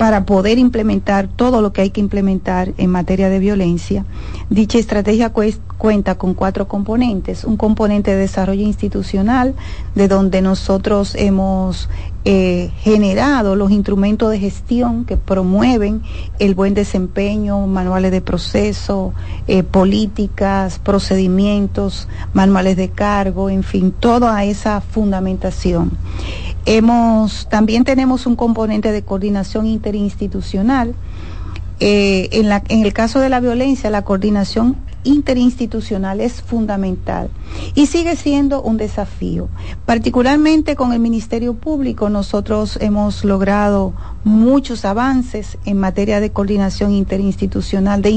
para 0.00 0.24
poder 0.24 0.58
implementar 0.58 1.28
todo 1.28 1.60
lo 1.60 1.74
que 1.74 1.82
hay 1.82 1.90
que 1.90 2.00
implementar 2.00 2.72
en 2.78 2.88
materia 2.88 3.28
de 3.28 3.38
violencia. 3.38 4.06
Dicha 4.48 4.78
estrategia 4.78 5.30
cuenta 5.76 6.14
con 6.14 6.32
cuatro 6.32 6.66
componentes. 6.66 7.44
Un 7.44 7.58
componente 7.58 8.12
de 8.12 8.16
desarrollo 8.16 8.62
institucional, 8.62 9.54
de 9.94 10.08
donde 10.08 10.40
nosotros 10.40 11.14
hemos 11.16 11.90
eh, 12.24 12.70
generado 12.80 13.56
los 13.56 13.70
instrumentos 13.70 14.30
de 14.30 14.38
gestión 14.38 15.04
que 15.04 15.18
promueven 15.18 16.02
el 16.38 16.54
buen 16.54 16.72
desempeño, 16.72 17.66
manuales 17.66 18.10
de 18.10 18.22
proceso, 18.22 19.12
eh, 19.48 19.62
políticas, 19.62 20.78
procedimientos, 20.78 22.08
manuales 22.32 22.78
de 22.78 22.88
cargo, 22.88 23.50
en 23.50 23.62
fin, 23.62 23.92
toda 23.92 24.44
esa 24.44 24.80
fundamentación. 24.80 25.92
Hemos, 26.72 27.48
también 27.48 27.82
tenemos 27.82 28.26
un 28.26 28.36
componente 28.36 28.92
de 28.92 29.02
coordinación 29.02 29.66
interinstitucional. 29.66 30.94
Eh, 31.80 32.28
en, 32.30 32.46
en 32.68 32.86
el 32.86 32.92
caso 32.92 33.18
de 33.18 33.28
la 33.28 33.40
violencia, 33.40 33.90
la 33.90 34.02
coordinación 34.02 34.76
interinstitucional 35.02 36.20
es 36.20 36.42
fundamental 36.42 37.30
y 37.74 37.86
sigue 37.86 38.14
siendo 38.14 38.62
un 38.62 38.76
desafío. 38.76 39.48
Particularmente 39.86 40.76
con 40.76 40.92
el 40.92 41.00
Ministerio 41.00 41.54
Público 41.54 42.08
nosotros 42.08 42.78
hemos 42.80 43.24
logrado 43.24 43.92
muchos 44.24 44.84
avances 44.84 45.58
en 45.64 45.78
materia 45.78 46.20
de 46.20 46.30
coordinación 46.30 46.92
interinstitucional, 46.92 48.02
de, 48.02 48.10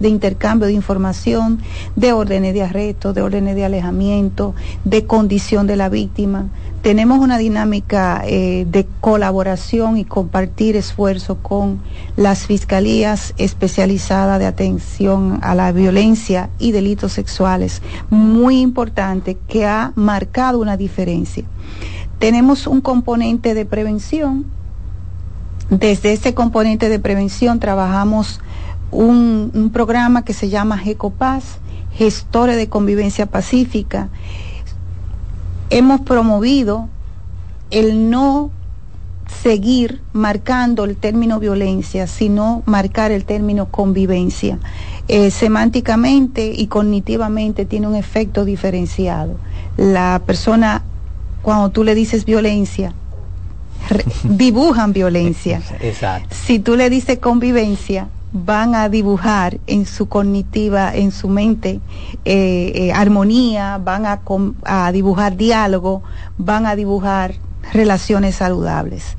de 0.00 0.08
intercambio 0.08 0.66
de 0.66 0.72
información, 0.72 1.60
de 1.96 2.12
órdenes 2.12 2.54
de 2.54 2.62
arresto, 2.62 3.12
de 3.12 3.20
órdenes 3.20 3.56
de 3.56 3.64
alejamiento, 3.64 4.54
de 4.84 5.04
condición 5.04 5.66
de 5.66 5.76
la 5.76 5.88
víctima. 5.88 6.46
Tenemos 6.82 7.20
una 7.20 7.38
dinámica 7.38 8.22
eh, 8.26 8.66
de 8.68 8.86
colaboración 9.00 9.96
y 9.96 10.04
compartir 10.04 10.76
esfuerzo 10.76 11.38
con 11.38 11.80
las 12.16 12.46
fiscalías 12.46 13.34
especializadas 13.38 14.40
de 14.40 14.46
atención 14.46 15.38
a 15.42 15.54
la 15.54 15.70
violencia 15.70 16.50
y 16.58 16.72
delitos 16.72 17.12
sexuales, 17.12 17.82
muy 18.10 18.60
importante 18.60 19.38
que 19.48 19.64
ha 19.64 19.92
marcado 19.94 20.58
una 20.58 20.76
diferencia. 20.76 21.44
Tenemos 22.18 22.66
un 22.66 22.80
componente 22.80 23.54
de 23.54 23.64
prevención 23.64 24.46
desde 25.72 26.12
ese 26.12 26.34
componente 26.34 26.90
de 26.90 26.98
prevención 26.98 27.58
trabajamos 27.58 28.40
un, 28.90 29.70
programa 29.72 30.22
que 30.22 30.34
se 30.34 30.50
llama 30.50 30.76
GECOPAS, 30.76 31.44
Gestores 31.94 32.56
de 32.56 32.68
Convivencia 32.68 33.24
Pacífica. 33.24 34.10
Hemos 35.72 36.02
promovido 36.02 36.88
el 37.70 38.10
no 38.10 38.50
seguir 39.42 40.02
marcando 40.12 40.84
el 40.84 40.96
término 40.96 41.40
violencia, 41.40 42.06
sino 42.06 42.62
marcar 42.66 43.10
el 43.10 43.24
término 43.24 43.66
convivencia. 43.66 44.58
Eh, 45.08 45.30
semánticamente 45.30 46.52
y 46.54 46.66
cognitivamente 46.66 47.64
tiene 47.64 47.88
un 47.88 47.94
efecto 47.94 48.44
diferenciado. 48.44 49.36
La 49.78 50.20
persona, 50.26 50.82
cuando 51.40 51.70
tú 51.70 51.84
le 51.84 51.94
dices 51.94 52.26
violencia, 52.26 52.92
dibujan 54.24 54.92
violencia. 54.92 55.62
Exacto. 55.80 56.36
Si 56.38 56.58
tú 56.58 56.76
le 56.76 56.90
dices 56.90 57.18
convivencia, 57.18 58.08
van 58.32 58.74
a 58.74 58.88
dibujar 58.88 59.58
en 59.66 59.86
su 59.86 60.08
cognitiva, 60.08 60.94
en 60.94 61.12
su 61.12 61.28
mente, 61.28 61.80
eh, 62.24 62.72
eh, 62.74 62.92
armonía, 62.92 63.78
van 63.78 64.06
a, 64.06 64.20
a 64.64 64.92
dibujar 64.92 65.36
diálogo, 65.36 66.02
van 66.38 66.66
a 66.66 66.74
dibujar 66.74 67.34
relaciones 67.72 68.36
saludables. 68.36 69.16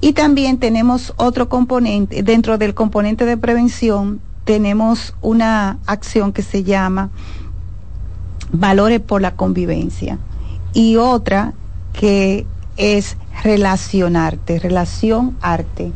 Y 0.00 0.12
también 0.12 0.58
tenemos 0.58 1.14
otro 1.16 1.48
componente, 1.48 2.22
dentro 2.22 2.58
del 2.58 2.74
componente 2.74 3.24
de 3.24 3.36
prevención, 3.36 4.20
tenemos 4.44 5.14
una 5.22 5.78
acción 5.86 6.32
que 6.32 6.42
se 6.42 6.62
llama 6.62 7.10
valores 8.52 9.00
por 9.00 9.20
la 9.20 9.34
convivencia 9.34 10.18
y 10.72 10.96
otra 10.96 11.52
que 11.92 12.46
es 12.76 13.16
relacionarte, 13.42 14.58
relación 14.58 15.36
arte. 15.40 15.92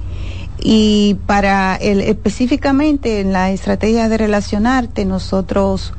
Y 0.63 1.17
para 1.27 1.77
el, 1.77 2.01
específicamente 2.01 3.21
en 3.21 3.33
la 3.33 3.51
estrategia 3.51 4.09
de 4.09 4.19
relacionarte, 4.19 5.05
nosotros 5.05 5.95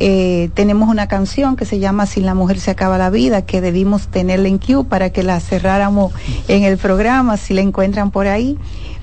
eh, 0.00 0.50
tenemos 0.54 0.88
una 0.88 1.06
canción 1.06 1.56
que 1.56 1.64
se 1.64 1.78
llama 1.78 2.06
Si 2.06 2.20
la 2.20 2.34
mujer 2.34 2.60
se 2.60 2.70
acaba 2.70 2.98
la 2.98 3.10
vida, 3.10 3.42
que 3.42 3.60
debimos 3.60 4.08
tenerla 4.08 4.48
en 4.48 4.58
Q 4.58 4.84
para 4.84 5.10
que 5.10 5.22
la 5.22 5.40
cerráramos 5.40 6.12
en 6.48 6.62
el 6.64 6.78
programa, 6.78 7.36
si 7.36 7.54
la 7.54 7.60
encuentran 7.60 8.10
por 8.10 8.26
ahí, 8.26 8.58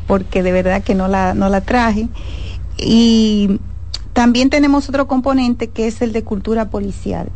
porque 0.07 0.43
de 0.43 0.51
verdad 0.51 0.83
que 0.83 0.95
no 0.95 1.07
la, 1.07 1.33
no 1.33 1.49
la 1.49 1.61
traje. 1.61 2.07
Y 2.77 3.59
también 4.13 4.49
tenemos 4.49 4.89
otro 4.89 5.07
componente 5.07 5.67
que 5.67 5.87
es 5.87 6.01
el 6.01 6.13
de 6.13 6.23
cultura 6.23 6.69
policial. 6.69 7.29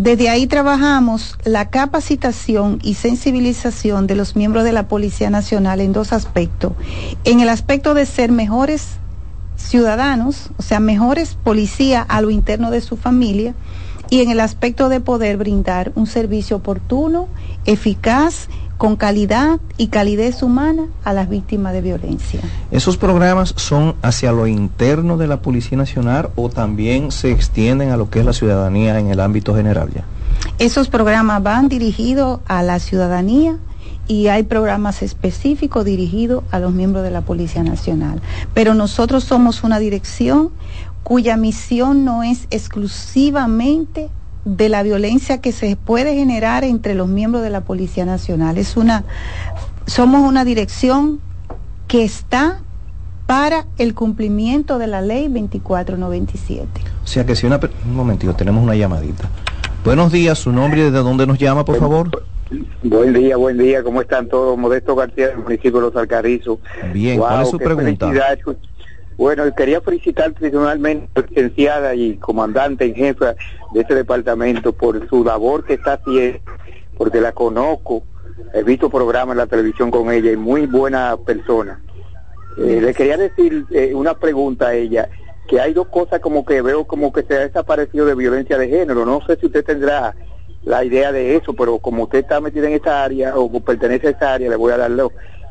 Desde 0.00 0.28
ahí 0.28 0.46
trabajamos 0.46 1.36
la 1.42 1.70
capacitación 1.70 2.78
y 2.84 2.94
sensibilización 2.94 4.06
de 4.06 4.14
los 4.14 4.36
miembros 4.36 4.62
de 4.62 4.70
la 4.70 4.86
Policía 4.86 5.28
Nacional 5.28 5.80
en 5.80 5.92
dos 5.92 6.12
aspectos. 6.12 6.74
En 7.24 7.40
el 7.40 7.48
aspecto 7.48 7.94
de 7.94 8.06
ser 8.06 8.30
mejores 8.30 8.90
ciudadanos, 9.56 10.50
o 10.56 10.62
sea, 10.62 10.78
mejores 10.78 11.34
policías 11.34 12.06
a 12.08 12.20
lo 12.20 12.30
interno 12.30 12.70
de 12.70 12.80
su 12.80 12.96
familia, 12.96 13.56
y 14.08 14.20
en 14.20 14.30
el 14.30 14.38
aspecto 14.38 14.88
de 14.88 15.00
poder 15.00 15.36
brindar 15.36 15.90
un 15.96 16.06
servicio 16.06 16.58
oportuno, 16.58 17.26
eficaz 17.64 18.48
con 18.78 18.94
calidad 18.96 19.60
y 19.76 19.88
calidez 19.88 20.42
humana 20.42 20.86
a 21.04 21.12
las 21.12 21.28
víctimas 21.28 21.72
de 21.72 21.82
violencia. 21.82 22.40
¿Esos 22.70 22.96
programas 22.96 23.52
son 23.56 23.96
hacia 24.02 24.32
lo 24.32 24.46
interno 24.46 25.16
de 25.16 25.26
la 25.26 25.42
Policía 25.42 25.76
Nacional 25.76 26.30
o 26.36 26.48
también 26.48 27.10
se 27.10 27.32
extienden 27.32 27.90
a 27.90 27.96
lo 27.96 28.08
que 28.08 28.20
es 28.20 28.24
la 28.24 28.32
ciudadanía 28.32 28.98
en 28.98 29.08
el 29.08 29.20
ámbito 29.20 29.54
general 29.54 29.90
ya? 29.92 30.04
Esos 30.58 30.88
programas 30.88 31.42
van 31.42 31.68
dirigidos 31.68 32.40
a 32.46 32.62
la 32.62 32.78
ciudadanía 32.78 33.58
y 34.06 34.28
hay 34.28 34.44
programas 34.44 35.02
específicos 35.02 35.84
dirigidos 35.84 36.44
a 36.50 36.60
los 36.60 36.72
miembros 36.72 37.02
de 37.02 37.10
la 37.10 37.22
Policía 37.22 37.64
Nacional. 37.64 38.22
Pero 38.54 38.74
nosotros 38.74 39.24
somos 39.24 39.64
una 39.64 39.80
dirección 39.80 40.50
cuya 41.02 41.36
misión 41.36 42.04
no 42.04 42.22
es 42.22 42.46
exclusivamente 42.50 44.08
de 44.56 44.68
la 44.70 44.82
violencia 44.82 45.40
que 45.40 45.52
se 45.52 45.76
puede 45.76 46.14
generar 46.14 46.64
entre 46.64 46.94
los 46.94 47.06
miembros 47.08 47.42
de 47.42 47.50
la 47.50 47.60
Policía 47.60 48.06
Nacional. 48.06 48.56
Es 48.56 48.76
una, 48.76 49.04
somos 49.86 50.22
una 50.22 50.44
dirección 50.44 51.20
que 51.86 52.02
está 52.04 52.60
para 53.26 53.66
el 53.76 53.94
cumplimiento 53.94 54.78
de 54.78 54.86
la 54.86 55.02
ley 55.02 55.28
2497. 55.28 56.80
O 57.04 57.06
sea 57.06 57.26
que 57.26 57.36
si 57.36 57.46
una... 57.46 57.60
Un 57.84 57.94
momentito, 57.94 58.34
tenemos 58.34 58.62
una 58.62 58.74
llamadita. 58.74 59.28
Buenos 59.84 60.10
días, 60.10 60.38
su 60.38 60.50
nombre 60.50 60.80
y 60.80 60.84
desde 60.84 60.98
dónde 60.98 61.26
nos 61.26 61.38
llama, 61.38 61.64
por 61.64 61.78
favor. 61.78 62.10
Buen 62.82 63.12
día, 63.12 63.36
buen 63.36 63.58
día, 63.58 63.82
¿cómo 63.82 64.00
están 64.00 64.28
todos? 64.28 64.56
Modesto 64.56 64.96
García 64.96 65.28
del 65.28 65.38
municipio 65.38 65.72
de 65.72 65.80
Los 65.82 65.96
Alcarrizos. 65.96 66.58
Bien, 66.94 67.18
¿cuál 67.18 67.42
es 67.42 67.50
su 67.50 67.58
pregunta? 67.58 68.10
Bueno, 69.18 69.52
quería 69.52 69.80
felicitar 69.80 70.32
personalmente 70.32 71.08
a 71.16 71.20
la 71.20 71.26
licenciada 71.26 71.94
y 71.96 72.16
comandante 72.18 72.84
en 72.84 72.94
jefa 72.94 73.34
de 73.74 73.80
este 73.80 73.96
departamento 73.96 74.72
por 74.72 75.08
su 75.08 75.24
labor 75.24 75.64
que 75.64 75.74
está 75.74 75.94
haciendo, 75.94 76.38
porque 76.96 77.20
la 77.20 77.32
conozco, 77.32 78.04
he 78.54 78.62
visto 78.62 78.88
programas 78.88 79.32
en 79.34 79.38
la 79.38 79.48
televisión 79.48 79.90
con 79.90 80.12
ella 80.12 80.30
y 80.30 80.36
muy 80.36 80.66
buena 80.66 81.16
persona. 81.16 81.82
Eh, 82.58 82.80
le 82.80 82.94
quería 82.94 83.16
decir 83.16 83.64
eh, 83.72 83.92
una 83.92 84.14
pregunta 84.14 84.68
a 84.68 84.74
ella. 84.74 85.08
que 85.48 85.60
hay 85.60 85.72
dos 85.72 85.88
cosas 85.88 86.20
como 86.20 86.44
que 86.44 86.62
veo 86.62 86.84
como 86.84 87.12
que 87.12 87.24
se 87.24 87.34
ha 87.34 87.40
desaparecido 87.40 88.06
de 88.06 88.14
violencia 88.14 88.56
de 88.56 88.68
género. 88.68 89.04
No 89.04 89.20
sé 89.26 89.36
si 89.36 89.46
usted 89.46 89.64
tendrá 89.64 90.14
la 90.62 90.84
idea 90.84 91.10
de 91.10 91.34
eso, 91.34 91.54
pero 91.54 91.78
como 91.80 92.04
usted 92.04 92.20
está 92.20 92.40
metido 92.40 92.66
en 92.66 92.74
esta 92.74 93.02
área 93.02 93.36
o 93.36 93.50
pertenece 93.60 94.06
a 94.06 94.10
esta 94.10 94.34
área, 94.34 94.48
le 94.48 94.56
voy 94.56 94.70
a 94.72 94.76
darle 94.76 95.02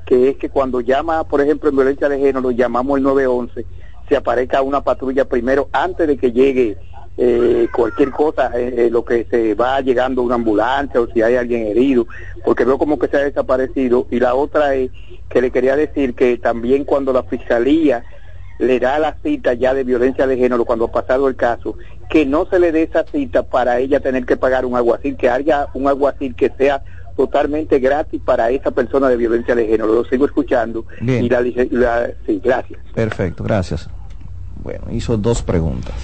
que 0.08 0.30
es 0.30 0.38
que 0.38 0.50
cuando 0.50 0.80
llama, 0.80 1.26
por 1.26 1.42
ejemplo, 1.42 1.70
en 1.70 1.76
violencia 1.76 2.08
de 2.08 2.18
género, 2.18 2.50
llamamos 2.52 2.98
el 2.98 3.04
911, 3.04 3.66
se 4.08 4.16
aparezca 4.16 4.62
una 4.62 4.82
patrulla 4.82 5.26
primero 5.26 5.68
antes 5.74 6.08
de 6.08 6.18
que 6.18 6.32
llegue 6.32 6.78
eh, 7.18 7.68
cualquier 7.76 8.12
cosa, 8.12 8.52
eh, 8.56 8.74
eh, 8.78 8.90
lo 8.90 9.04
que 9.04 9.26
se 9.30 9.54
va 9.54 9.82
llegando 9.82 10.22
una 10.22 10.36
ambulancia 10.36 11.02
o 11.02 11.08
si 11.08 11.22
hay 11.22 11.36
alguien 11.36 11.68
herido, 11.68 12.08
porque 12.46 12.64
veo 12.64 12.78
como 12.78 12.98
que 12.98 13.10
se 13.10 13.18
ha 13.18 13.22
desaparecido. 13.22 14.08
Y 14.10 14.22
la 14.22 14.34
otra 14.34 14.76
es 14.76 14.92
que 15.30 15.42
le 15.42 15.52
quería 15.52 15.76
decir 15.76 16.16
que 16.16 16.38
también 16.38 16.86
cuando 16.86 17.12
la 17.12 17.24
fiscalía 17.24 18.06
le 18.60 18.80
da 18.80 19.00
la 19.00 19.18
cita 19.22 19.54
ya 19.56 19.74
de 19.74 19.84
violencia 19.84 20.26
de 20.26 20.38
género 20.38 20.64
cuando 20.64 20.86
ha 20.86 20.92
pasado 20.92 21.28
el 21.28 21.36
caso, 21.36 21.76
que 22.10 22.26
no 22.26 22.46
se 22.46 22.60
le 22.60 22.72
dé 22.72 22.84
esa 22.84 23.04
cita 23.04 23.44
para 23.44 23.80
ella 23.80 24.00
tener 24.00 24.26
que 24.26 24.38
pagar 24.38 24.66
un 24.66 24.78
alguacil, 24.78 25.18
que 25.18 25.30
haya 25.30 25.68
un 25.74 25.88
alguacil 25.90 26.34
que 26.34 26.50
sea 26.58 26.82
totalmente 27.18 27.80
gratis 27.80 28.22
para 28.24 28.50
esa 28.52 28.72
persona 28.72 29.10
de 29.10 29.18
violencia 29.18 29.56
de 29.56 29.66
género. 29.66 29.88
Lo 29.88 30.06
sigo 30.06 30.26
escuchando. 30.26 30.86
Bien. 31.02 31.26
Y 31.26 31.30
la, 31.30 31.42
la, 31.72 32.12
sí, 32.26 32.40
gracias. 32.42 32.80
Perfecto, 32.94 33.44
gracias. 33.44 33.90
Bueno, 34.64 34.86
hizo 34.92 35.18
dos 35.18 35.42
preguntas. 35.42 35.96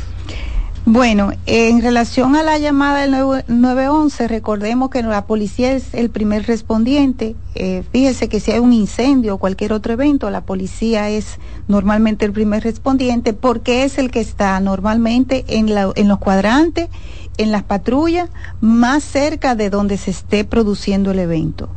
Bueno, 0.86 1.32
en 1.45 1.82
relación 1.82 2.36
a 2.36 2.43
la 2.43 2.58
llamada 2.58 3.02
del 3.02 3.12
911, 3.47 4.28
recordemos 4.28 4.89
que 4.89 5.02
la 5.02 5.26
policía 5.26 5.71
es 5.71 5.93
el 5.93 6.10
primer 6.10 6.45
respondiente. 6.45 7.38
Eh, 7.56 7.84
fíjese 7.93 8.28
que 8.28 8.41
si 8.41 8.52
hay 8.52 8.60
un 8.60 8.73
incendio 8.73 9.36
o 9.36 9.38
cualquier 9.38 9.71
otro 9.71 9.93
evento, 9.93 10.30
la 10.30 10.41
policía 10.41 11.10
es 11.10 11.39
normalmente 11.69 12.26
el 12.26 12.34
primer 12.34 12.63
respondiente 12.63 13.32
porque 13.32 13.86
es 13.86 13.97
el 13.97 14.12
que 14.12 14.19
está 14.19 14.60
normalmente 14.60 15.45
en, 15.47 15.73
la, 15.73 15.89
en 15.95 16.10
los 16.10 16.19
cuadrantes, 16.19 16.89
en 17.38 17.52
las 17.52 17.63
patrullas, 17.63 18.30
más 18.62 19.04
cerca 19.04 19.56
de 19.56 19.69
donde 19.69 19.98
se 19.98 20.12
esté 20.12 20.43
produciendo 20.46 21.12
el 21.12 21.19
evento. 21.19 21.69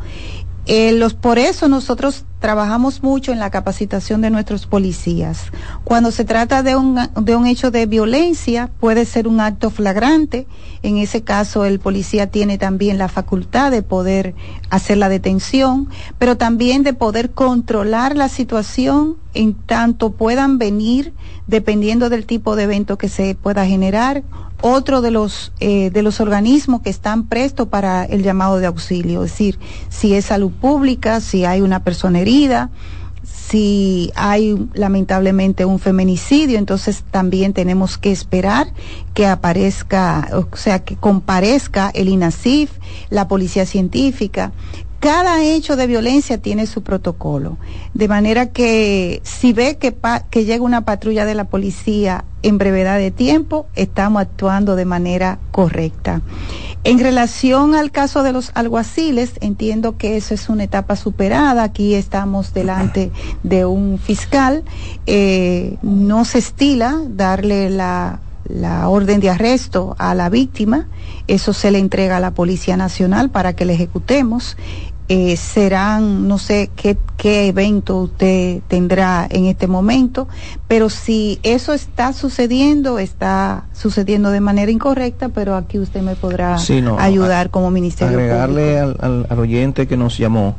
Eh, 0.69 1.01
por 1.21 1.39
eso 1.39 1.69
nosotros 1.69 2.25
trabajamos 2.41 3.03
mucho 3.03 3.33
en 3.33 3.39
la 3.39 3.51
capacitación 3.51 4.21
de 4.21 4.31
nuestros 4.31 4.67
policías. 4.67 5.53
Cuando 5.85 6.11
se 6.11 6.25
trata 6.25 6.65
de 6.65 6.75
un, 6.75 6.99
de 7.15 7.37
un 7.37 7.47
hecho 7.47 7.71
de 7.71 7.87
violencia, 7.87 8.71
puede 8.81 9.05
ser 9.05 9.29
un 9.29 9.41
acto 9.41 9.71
flagrante. 9.71 10.49
En 10.83 10.97
ese 10.97 11.23
caso, 11.23 11.65
el 11.65 11.79
policía 11.79 12.33
tiene 12.33 12.59
también 12.59 12.99
la 12.99 13.09
facultad 13.09 13.71
de 13.71 13.83
poder 13.83 14.35
hacer 14.69 14.99
la 14.99 15.09
detención, 15.09 15.89
pero 16.19 16.37
también 16.37 16.83
de 16.83 16.95
poder 16.95 17.31
controlar 17.31 18.17
la 18.17 18.29
situación 18.29 19.17
en 19.37 19.55
tanto 19.55 20.13
puedan 20.13 20.59
venir, 20.59 21.13
dependiendo 21.47 22.09
del 22.11 22.27
tipo 22.27 22.57
de 22.57 22.65
evento 22.65 22.99
que 22.99 23.09
se 23.09 23.35
pueda 23.35 23.67
generar, 23.67 24.23
otro 24.63 25.03
de 25.03 25.11
los 25.11 25.53
eh, 25.61 25.91
de 25.91 26.03
los 26.03 26.21
organismos 26.21 26.81
que 26.81 26.91
están 26.91 27.27
prestos 27.27 27.69
para 27.69 28.05
el 28.05 28.23
llamado 28.23 28.59
de 28.59 28.67
auxilio, 28.67 29.25
es 29.25 29.33
decir, 29.33 29.59
si 29.89 30.15
es 30.15 30.27
salud 30.27 30.51
pública, 30.51 31.21
si 31.21 31.45
hay 31.45 31.61
una 31.61 31.85
persona 31.85 32.21
herida, 32.21 32.71
si 33.49 34.11
hay 34.17 34.57
lamentablemente 34.75 35.65
un 35.65 35.79
feminicidio, 35.79 36.59
entonces 36.59 37.05
también 37.11 37.53
tenemos 37.53 37.97
que 37.97 38.11
esperar 38.11 38.73
que 39.15 39.27
aparezca, 39.27 40.29
o 40.33 40.57
sea, 40.57 40.81
que 40.81 40.97
comparezca 40.97 41.91
el 41.95 42.09
INASIF, 42.09 42.71
la 43.09 43.29
policía 43.29 43.65
científica, 43.65 44.53
cada 45.01 45.43
hecho 45.43 45.77
de 45.77 45.87
violencia 45.87 46.39
tiene 46.39 46.67
su 46.67 46.83
protocolo. 46.83 47.59
De 47.95 48.09
manera 48.09 48.47
que 48.47 49.21
si 49.25 49.53
ve 49.53 49.77
que, 49.79 50.45
llega 50.45 50.65
una 50.65 50.85
patrulla 50.85 51.25
de 51.25 51.35
la 51.35 51.45
policía 51.45 52.25
en 52.43 52.59
brevedad 52.59 52.99
de 52.99 53.11
tiempo, 53.11 53.67
estamos 53.75 54.23
actuando 54.23 54.77
de 54.77 54.85
manera 54.85 55.39
correcta. 55.51 56.23
En 56.85 57.01
relación 57.01 57.75
al 57.75 57.91
caso 57.91 58.23
de 58.23 58.33
los 58.33 58.53
alguaciles, 58.55 59.33
entiendo 59.41 59.97
que 59.97 60.17
eso 60.17 60.35
es 60.35 60.49
una 60.49 60.65
etapa 60.65 60.95
superada. 60.95 61.65
Aquí 61.65 61.95
estamos 61.95 62.55
delante 62.55 63.11
de 63.43 63.67
un 63.67 63.99
fiscal. 63.99 64.63
Eh, 65.07 65.79
no 65.83 66.25
se 66.25 66.39
estila 66.39 67.01
darle 67.09 67.71
la 67.71 68.21
la 68.49 68.89
orden 68.89 69.21
de 69.21 69.31
arresto 69.31 69.95
a 69.99 70.15
la 70.15 70.29
víctima, 70.29 70.87
eso 71.27 71.53
se 71.53 71.71
le 71.71 71.79
entrega 71.79 72.17
a 72.17 72.21
la 72.21 72.33
Policía 72.33 72.77
Nacional 72.77 73.31
para 73.31 73.55
que 73.55 73.65
le 73.65 73.75
ejecutemos. 73.75 74.57
Eh, 75.09 75.37
serán, 75.37 76.27
no 76.27 76.37
sé 76.37 76.69
qué, 76.75 76.97
qué 77.17 77.47
evento 77.47 77.99
usted 77.99 78.61
tendrá 78.67 79.25
en 79.31 79.45
este 79.45 79.69
momento, 79.69 80.27
pero 80.67 80.91
si 80.91 81.39
eso 81.45 81.75
está 81.75 82.13
sucediendo, 82.13 82.99
está 82.99 83.67
sucediendo 83.73 84.33
de 84.33 84.41
manera 84.41 84.73
incorrecta, 84.73 85.29
pero 85.29 85.55
aquí 85.55 85.79
usted 85.79 86.03
me 86.03 86.17
podrá 86.17 86.57
ayudar 86.99 87.51
como 87.51 87.71
Ministerio 87.71 88.19
Agregarle 88.19 88.81
al, 88.81 89.27
al, 89.31 89.39
oyente 89.39 89.87
que 89.87 89.97
nos 89.97 90.19
llamó. 90.19 90.57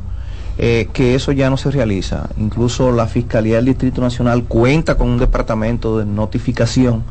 Eh, 0.60 0.88
que 0.92 1.14
eso 1.14 1.30
ya 1.30 1.50
no 1.50 1.56
se 1.56 1.70
realiza. 1.70 2.30
Incluso 2.36 2.90
la 2.90 3.06
Fiscalía 3.06 3.56
del 3.56 3.66
Distrito 3.66 4.00
Nacional 4.00 4.44
cuenta 4.44 4.96
con 4.96 5.08
un 5.08 5.18
departamento 5.18 5.98
de 5.98 6.04
notificación 6.04 7.04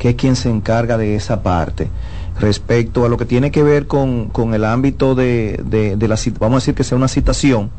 que 0.00 0.08
es 0.08 0.14
quien 0.16 0.34
se 0.34 0.48
encarga 0.48 0.96
de 0.96 1.14
esa 1.14 1.42
parte. 1.42 1.88
Respecto 2.40 3.04
a 3.04 3.10
lo 3.10 3.18
que 3.18 3.26
tiene 3.26 3.50
que 3.50 3.62
ver 3.62 3.86
con, 3.86 4.28
con 4.30 4.54
el 4.54 4.64
ámbito 4.64 5.14
de, 5.14 5.60
de, 5.62 6.08
la 6.08 6.16
vamos 6.38 6.56
a 6.56 6.60
decir 6.60 6.74
que 6.74 6.84
sea 6.84 6.96
una 6.96 7.06
citación, 7.06 7.70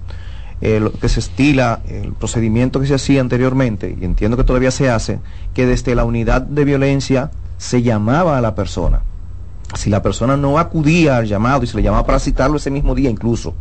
eh, 0.61 0.79
lo 0.79 0.93
que 0.93 1.09
se 1.09 1.19
estila, 1.19 1.81
el 1.89 2.13
procedimiento 2.13 2.79
que 2.79 2.85
se 2.85 2.93
hacía 2.93 3.21
anteriormente, 3.21 3.97
y 3.99 4.05
entiendo 4.05 4.37
que 4.37 4.43
todavía 4.43 4.69
se 4.69 4.87
hace, 4.87 5.19
que 5.55 5.65
desde 5.65 5.95
la 5.95 6.05
unidad 6.05 6.43
de 6.43 6.63
violencia 6.63 7.31
se 7.57 7.81
llamaba 7.81 8.37
a 8.37 8.41
la 8.41 8.53
persona. 8.53 9.01
Si 9.73 9.89
la 9.89 10.03
persona 10.03 10.37
no 10.37 10.59
acudía 10.59 11.17
al 11.17 11.25
llamado 11.25 11.63
y 11.63 11.67
se 11.67 11.75
le 11.75 11.81
llamaba 11.81 12.05
para 12.05 12.19
citarlo 12.19 12.57
ese 12.57 12.69
mismo 12.69 12.93
día 12.93 13.09
incluso, 13.09 13.55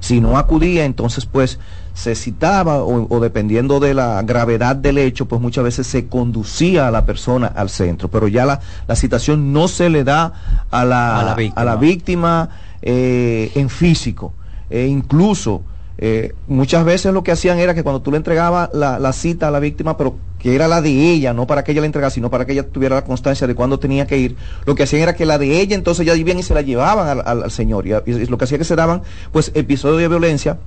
si 0.00 0.22
no 0.22 0.38
acudía, 0.38 0.86
entonces 0.86 1.26
pues 1.26 1.58
se 1.98 2.14
citaba 2.14 2.84
o, 2.84 3.18
dependiendo 3.18 3.80
de 3.80 3.92
la 3.92 4.22
gravedad 4.22 4.76
del 4.76 4.98
hecho, 4.98 5.26
pues 5.26 5.42
muchas 5.42 5.64
veces 5.64 5.84
se 5.88 6.06
conducía 6.06 6.86
a 6.86 6.92
la 6.92 7.04
persona 7.04 7.48
al 7.48 7.70
centro, 7.70 8.08
pero 8.08 8.28
ya 8.28 8.46
la, 8.46 8.60
la 8.86 8.94
citación 8.94 9.52
no 9.52 9.66
se 9.66 9.90
le 9.90 10.04
da 10.04 10.32
a 10.70 10.84
la, 10.84 11.32
a 11.32 11.64
la 11.64 11.76
víctima, 11.76 12.50
eh, 12.82 13.50
en 13.56 13.68
físico. 13.68 14.32
E 14.70 14.86
incluso 14.86 15.62
eh, 16.00 16.34
muchas 16.46 16.84
veces 16.84 17.12
lo 17.12 17.24
que 17.24 17.32
hacían 17.32 17.58
era 17.58 17.74
que 17.74 17.82
cuando 17.82 18.00
tú 18.00 18.12
le 18.12 18.18
entregabas 18.18 18.70
la, 18.72 19.00
la, 19.00 19.12
cita 19.12 19.48
a 19.48 19.50
la 19.50 19.58
víctima, 19.58 19.96
pero 19.96 20.14
que 20.38 20.54
era 20.54 20.68
la 20.68 20.80
de 20.80 21.10
ella, 21.10 21.32
no 21.32 21.48
para 21.48 21.64
que 21.64 21.72
ella 21.72 21.80
la 21.80 21.86
entregara, 21.86 22.10
sino 22.10 22.30
para 22.30 22.46
que 22.46 22.52
ella 22.52 22.68
tuviera 22.68 22.94
la 22.94 23.02
constancia 23.02 23.48
de 23.48 23.56
cuándo 23.56 23.80
tenía 23.80 24.06
que 24.06 24.18
ir, 24.18 24.36
lo 24.66 24.76
que 24.76 24.84
hacían 24.84 25.02
era 25.02 25.16
que 25.16 25.26
la 25.26 25.36
de 25.36 25.60
ella 25.60 25.74
entonces 25.74 26.06
ya 26.06 26.14
vivían 26.14 26.38
y 26.38 26.44
se 26.44 26.54
la 26.54 26.62
llevaban 26.62 27.08
al, 27.08 27.42
al, 27.42 27.50
señor. 27.50 27.88
Y, 27.88 27.94
y, 28.06 28.26
lo 28.26 28.38
que 28.38 28.44
hacía 28.44 28.58
que 28.58 28.64
se 28.64 28.76
daban, 28.76 29.02
pues, 29.32 29.50
episodios 29.56 29.98
de 29.98 30.06
violencia. 30.06 30.58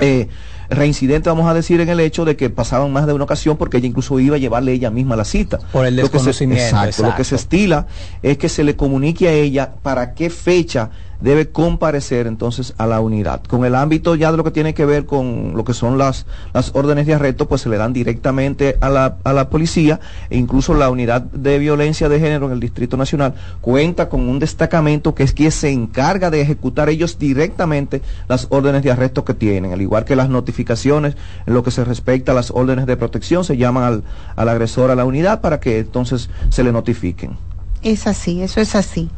Eh, 0.00 0.28
reincidente, 0.70 1.28
vamos 1.28 1.48
a 1.48 1.54
decir, 1.54 1.80
en 1.80 1.88
el 1.88 2.00
hecho 2.00 2.24
de 2.24 2.36
que 2.36 2.50
pasaban 2.50 2.92
más 2.92 3.06
de 3.06 3.12
una 3.12 3.24
ocasión 3.24 3.56
porque 3.56 3.78
ella 3.78 3.86
incluso 3.86 4.18
iba 4.20 4.36
a 4.36 4.38
llevarle 4.38 4.72
ella 4.72 4.90
misma 4.90 5.16
la 5.16 5.24
cita. 5.24 5.58
Por 5.72 5.86
el 5.86 5.96
desconocimiento. 5.96 6.62
Lo 6.62 6.62
que 6.62 6.62
se, 6.62 6.68
exacto, 6.68 6.88
exacto. 6.88 7.10
Lo 7.10 7.16
que 7.16 7.24
se 7.24 7.36
estila 7.36 7.86
es 8.22 8.38
que 8.38 8.48
se 8.48 8.64
le 8.64 8.76
comunique 8.76 9.28
a 9.28 9.32
ella 9.32 9.72
para 9.82 10.14
qué 10.14 10.30
fecha 10.30 10.90
debe 11.20 11.48
comparecer 11.48 12.26
entonces 12.26 12.74
a 12.78 12.86
la 12.86 13.00
unidad. 13.00 13.42
Con 13.42 13.64
el 13.64 13.74
ámbito 13.74 14.14
ya 14.14 14.30
de 14.30 14.36
lo 14.36 14.44
que 14.44 14.50
tiene 14.50 14.74
que 14.74 14.86
ver 14.86 15.04
con 15.04 15.52
lo 15.56 15.64
que 15.64 15.74
son 15.74 15.98
las, 15.98 16.26
las 16.52 16.74
órdenes 16.74 17.06
de 17.06 17.14
arresto, 17.14 17.48
pues 17.48 17.62
se 17.62 17.68
le 17.68 17.76
dan 17.76 17.92
directamente 17.92 18.76
a 18.80 18.88
la, 18.88 19.16
a 19.24 19.32
la 19.32 19.50
policía 19.50 19.98
e 20.30 20.38
incluso 20.38 20.74
la 20.74 20.90
unidad 20.90 21.22
de 21.22 21.58
violencia 21.58 22.08
de 22.08 22.20
género 22.20 22.46
en 22.46 22.52
el 22.52 22.60
Distrito 22.60 22.96
Nacional 22.96 23.34
cuenta 23.60 24.08
con 24.08 24.28
un 24.28 24.38
destacamento 24.38 25.14
que 25.14 25.24
es 25.24 25.32
quien 25.32 25.50
se 25.50 25.70
encarga 25.70 26.30
de 26.30 26.40
ejecutar 26.40 26.88
ellos 26.88 27.18
directamente 27.18 28.00
las 28.28 28.46
órdenes 28.50 28.82
de 28.82 28.92
arresto 28.92 29.24
que 29.24 29.34
tienen, 29.34 29.72
al 29.72 29.82
igual 29.82 30.04
que 30.04 30.14
las 30.14 30.28
notificaciones 30.28 30.57
en 30.58 31.14
lo 31.46 31.62
que 31.62 31.70
se 31.70 31.84
respecta 31.84 32.32
a 32.32 32.34
las 32.34 32.50
órdenes 32.50 32.86
de 32.86 32.96
protección, 32.96 33.44
se 33.44 33.56
llaman 33.56 33.84
al, 33.84 34.04
al 34.36 34.48
agresor 34.48 34.90
a 34.90 34.94
la 34.94 35.04
unidad 35.04 35.40
para 35.40 35.60
que 35.60 35.78
entonces 35.78 36.30
se 36.48 36.64
le 36.64 36.72
notifiquen. 36.72 37.36
Es 37.82 38.06
así, 38.06 38.42
eso 38.42 38.60
es 38.60 38.74
así. 38.74 39.08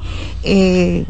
Eh, 0.43 1.07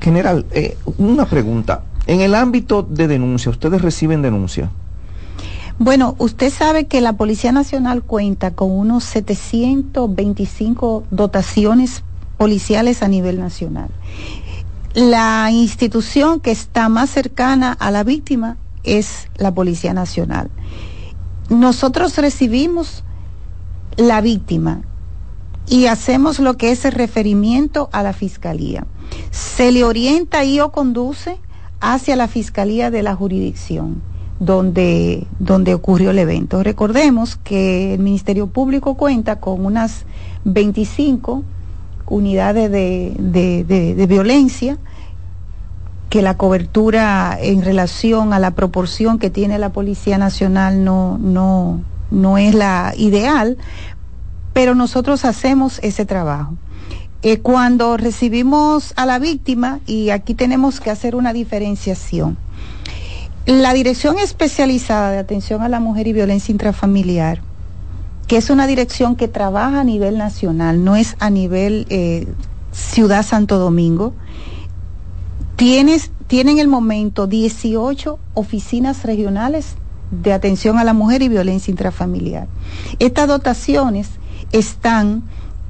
General, 0.00 0.46
eh, 0.52 0.76
una 0.98 1.26
pregunta. 1.26 1.84
En 2.06 2.20
el 2.20 2.34
ámbito 2.34 2.82
de 2.82 3.08
denuncia, 3.08 3.50
¿ustedes 3.50 3.80
reciben 3.80 4.20
denuncia? 4.20 4.70
Bueno, 5.78 6.14
usted 6.18 6.52
sabe 6.52 6.86
que 6.86 7.00
la 7.00 7.14
Policía 7.14 7.52
Nacional 7.52 8.02
cuenta 8.02 8.52
con 8.52 8.70
unos 8.70 9.04
725 9.04 11.04
dotaciones 11.10 12.04
policiales 12.36 13.02
a 13.02 13.08
nivel 13.08 13.40
nacional. 13.40 13.88
La 14.92 15.50
institución 15.50 16.40
que 16.40 16.50
está 16.50 16.88
más 16.88 17.10
cercana 17.10 17.72
a 17.72 17.90
la 17.90 18.04
víctima 18.04 18.56
es 18.84 19.28
la 19.36 19.52
Policía 19.52 19.94
Nacional. 19.94 20.50
Nosotros 21.50 22.16
recibimos 22.16 23.04
la 23.96 24.20
víctima 24.20 24.82
y 25.68 25.86
hacemos 25.86 26.38
lo 26.38 26.56
que 26.56 26.72
es 26.72 26.84
el 26.84 26.92
referimiento 26.92 27.88
a 27.92 28.02
la 28.02 28.12
Fiscalía 28.12 28.86
se 29.30 29.72
le 29.72 29.84
orienta 29.84 30.44
y 30.44 30.60
o 30.60 30.72
conduce 30.72 31.38
hacia 31.80 32.16
la 32.16 32.28
Fiscalía 32.28 32.90
de 32.90 33.02
la 33.02 33.14
jurisdicción. 33.14 34.02
donde, 34.40 35.28
donde 35.38 35.74
ocurrió 35.74 36.10
el 36.10 36.18
evento. 36.18 36.64
Recordemos 36.64 37.36
que 37.36 37.94
el 37.94 38.00
Ministerio 38.00 38.48
Público 38.48 38.96
cuenta 38.96 39.36
con 39.36 39.64
unas 39.64 40.04
25 40.44 41.44
unidades 42.08 42.68
de, 42.70 43.14
de, 43.16 43.62
de, 43.62 43.94
de 43.94 44.06
violencia, 44.08 44.76
que 46.14 46.22
la 46.22 46.36
cobertura 46.36 47.36
en 47.40 47.62
relación 47.62 48.32
a 48.32 48.38
la 48.38 48.52
proporción 48.52 49.18
que 49.18 49.30
tiene 49.30 49.58
la 49.58 49.72
Policía 49.72 50.16
Nacional 50.16 50.84
no, 50.84 51.18
no, 51.18 51.80
no 52.12 52.38
es 52.38 52.54
la 52.54 52.94
ideal, 52.96 53.58
pero 54.52 54.76
nosotros 54.76 55.24
hacemos 55.24 55.80
ese 55.82 56.06
trabajo. 56.06 56.54
Eh, 57.22 57.40
cuando 57.40 57.96
recibimos 57.96 58.92
a 58.94 59.06
la 59.06 59.18
víctima, 59.18 59.80
y 59.86 60.10
aquí 60.10 60.34
tenemos 60.34 60.78
que 60.78 60.90
hacer 60.90 61.16
una 61.16 61.32
diferenciación, 61.32 62.38
la 63.46 63.74
Dirección 63.74 64.16
Especializada 64.20 65.10
de 65.10 65.18
Atención 65.18 65.62
a 65.62 65.68
la 65.68 65.80
Mujer 65.80 66.06
y 66.06 66.12
Violencia 66.12 66.52
Intrafamiliar, 66.52 67.40
que 68.28 68.36
es 68.36 68.50
una 68.50 68.68
dirección 68.68 69.16
que 69.16 69.26
trabaja 69.26 69.80
a 69.80 69.84
nivel 69.84 70.16
nacional, 70.16 70.84
no 70.84 70.94
es 70.94 71.16
a 71.18 71.28
nivel 71.28 71.86
eh, 71.90 72.28
Ciudad 72.70 73.26
Santo 73.26 73.58
Domingo, 73.58 74.14
tienes, 75.56 76.10
tiene 76.26 76.52
en 76.52 76.58
el 76.58 76.68
momento 76.68 77.26
18 77.26 78.18
oficinas 78.34 79.04
regionales 79.04 79.76
de 80.10 80.32
atención 80.32 80.78
a 80.78 80.84
la 80.84 80.92
mujer 80.92 81.22
y 81.22 81.28
violencia 81.28 81.70
intrafamiliar. 81.70 82.48
Estas 82.98 83.28
dotaciones 83.28 84.08
están 84.52 85.22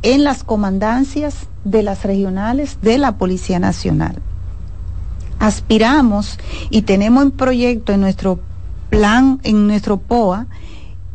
en 0.03 0.24
las 0.24 0.45
comandancias 0.45 1.49
de 1.64 1.82
las 1.82 2.05
regionales 2.05 2.78
de 2.82 2.99
la 2.99 3.16
Policía 3.16 3.59
Nacional. 3.59 4.20
Aspiramos 5.39 6.39
y 6.70 6.82
tenemos 6.82 7.22
en 7.24 7.30
proyecto 7.30 7.93
en 7.93 8.01
nuestro 8.01 8.39
plan, 8.91 9.41
en 9.43 9.66
nuestro 9.66 9.97
POA, 9.97 10.47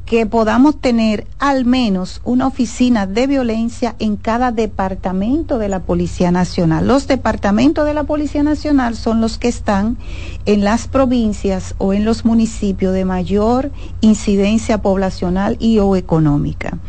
que 0.10 0.26
podamos 0.26 0.82
tener 0.82 1.28
al 1.38 1.66
menos 1.66 2.20
una 2.24 2.48
oficina 2.48 3.06
de 3.06 3.28
violencia 3.28 3.96
en 4.00 4.16
cada 4.16 4.52
departamento 4.52 5.60
de 5.60 5.70
la 5.70 5.82
Policía 5.82 6.32
Nacional. 6.32 6.88
Los 6.88 7.06
departamentos 7.06 7.86
de 7.86 7.94
la 7.94 8.06
Policía 8.06 8.42
Nacional 8.42 8.96
son 8.96 9.22
los 9.22 9.38
que 9.38 9.50
están 9.50 10.00
en 10.48 10.64
las 10.64 10.88
provincias 10.88 11.76
o 11.78 11.94
en 11.94 12.06
los 12.06 12.26
municipios 12.26 12.92
de 12.92 13.06
mayor 13.06 13.72
incidencia 14.02 14.82
poblacional 14.82 15.58
y 15.60 15.78
o 15.78 15.96
económica. 15.96 16.80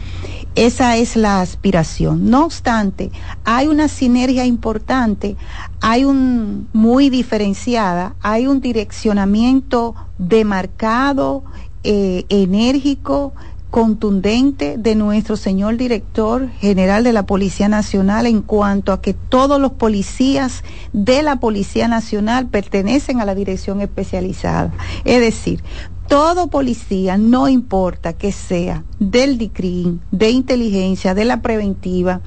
Esa 0.54 0.96
es 0.96 1.14
la 1.14 1.42
aspiración. 1.42 2.30
No 2.30 2.46
obstante, 2.46 3.10
hay 3.44 3.66
una 3.68 3.88
sinergia 3.88 4.46
importante, 4.46 5.36
hay 5.82 6.06
un 6.06 6.68
muy 6.72 7.10
diferenciada, 7.10 8.14
hay 8.22 8.46
un 8.46 8.62
direccionamiento 8.62 9.94
demarcado 10.16 11.44
eh, 11.84 12.24
enérgico, 12.28 13.32
contundente 13.70 14.76
de 14.78 14.96
nuestro 14.96 15.36
señor 15.36 15.76
director 15.76 16.48
general 16.60 17.04
de 17.04 17.12
la 17.12 17.24
Policía 17.24 17.68
Nacional 17.68 18.26
en 18.26 18.42
cuanto 18.42 18.92
a 18.92 19.00
que 19.00 19.14
todos 19.14 19.60
los 19.60 19.72
policías 19.72 20.64
de 20.92 21.22
la 21.22 21.36
Policía 21.36 21.86
Nacional 21.86 22.48
pertenecen 22.48 23.20
a 23.20 23.24
la 23.24 23.36
dirección 23.36 23.80
especializada. 23.80 24.72
Es 25.04 25.20
decir, 25.20 25.62
todo 26.08 26.48
policía, 26.48 27.16
no 27.16 27.48
importa 27.48 28.14
que 28.14 28.32
sea 28.32 28.82
del 28.98 29.38
DICRIN, 29.38 30.00
de 30.10 30.30
inteligencia, 30.30 31.14
de 31.14 31.24
la 31.24 31.40
preventiva, 31.40 32.20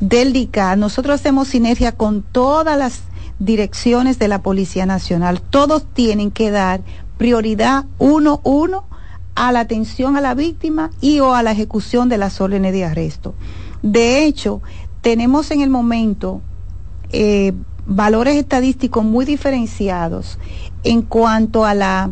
del 0.00 0.32
DICA, 0.32 0.74
nosotros 0.76 1.20
hacemos 1.20 1.48
sinergia 1.48 1.92
con 1.92 2.22
todas 2.22 2.78
las 2.78 3.02
direcciones 3.38 4.18
de 4.18 4.28
la 4.28 4.40
Policía 4.40 4.86
Nacional. 4.86 5.42
Todos 5.42 5.84
tienen 5.92 6.30
que 6.30 6.50
dar 6.50 6.80
prioridad 7.18 7.84
uno, 7.98 8.40
uno 8.42 8.84
a 9.36 9.52
la 9.52 9.60
atención 9.60 10.16
a 10.16 10.20
la 10.20 10.34
víctima 10.34 10.90
y 11.00 11.20
o 11.20 11.34
a 11.34 11.42
la 11.42 11.52
ejecución 11.52 12.08
de 12.08 12.18
las 12.18 12.40
órdenes 12.40 12.72
de 12.72 12.84
arresto. 12.84 13.34
De 13.82 14.24
hecho, 14.24 14.62
tenemos 15.02 15.50
en 15.52 15.60
el 15.60 15.70
momento 15.70 16.40
eh, 17.12 17.52
valores 17.86 18.36
estadísticos 18.36 19.04
muy 19.04 19.24
diferenciados 19.24 20.38
en 20.82 21.02
cuanto 21.02 21.64
a 21.64 21.74
la 21.74 22.10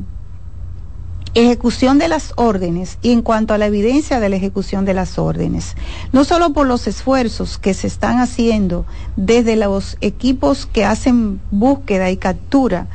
ejecución 1.34 1.98
de 1.98 2.06
las 2.06 2.32
órdenes 2.36 2.98
y 3.02 3.10
en 3.10 3.22
cuanto 3.22 3.54
a 3.54 3.58
la 3.58 3.66
evidencia 3.66 4.20
de 4.20 4.28
la 4.28 4.36
ejecución 4.36 4.84
de 4.84 4.94
las 4.94 5.18
órdenes. 5.18 5.74
No 6.12 6.22
solo 6.22 6.52
por 6.52 6.66
los 6.66 6.86
esfuerzos 6.86 7.58
que 7.58 7.74
se 7.74 7.88
están 7.88 8.20
haciendo 8.20 8.86
desde 9.16 9.56
los 9.56 9.96
equipos 10.00 10.66
que 10.66 10.84
hacen 10.84 11.40
búsqueda 11.50 12.10
y 12.10 12.18
captura 12.18 12.86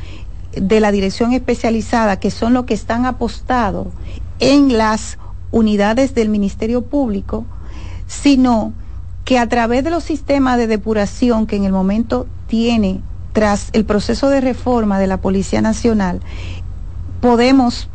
de 0.62 0.80
la 0.80 0.92
dirección 0.92 1.34
especializada, 1.34 2.20
que 2.20 2.32
son 2.32 2.54
los 2.54 2.66
que 2.66 2.74
están 2.74 3.06
apostados 3.06 3.88
en 4.40 4.78
las 4.78 5.18
unidades 5.52 6.16
del 6.16 6.30
Ministerio 6.30 6.84
Público, 6.84 7.46
sino 8.08 8.74
que 9.26 9.38
a 9.38 9.48
través 9.48 9.84
de 9.84 9.90
los 9.90 10.04
sistemas 10.04 10.58
de 10.58 10.68
depuración 10.68 11.46
que 11.46 11.56
en 11.56 11.66
el 11.66 11.72
momento 11.72 12.28
tiene 12.48 13.02
tras 13.34 13.70
el 13.74 13.86
proceso 13.86 14.30
de 14.30 14.42
reforma 14.42 15.00
de 15.00 15.08
la 15.08 15.22
Policía 15.22 15.62
Nacional, 15.62 16.20
podemos 17.22 17.90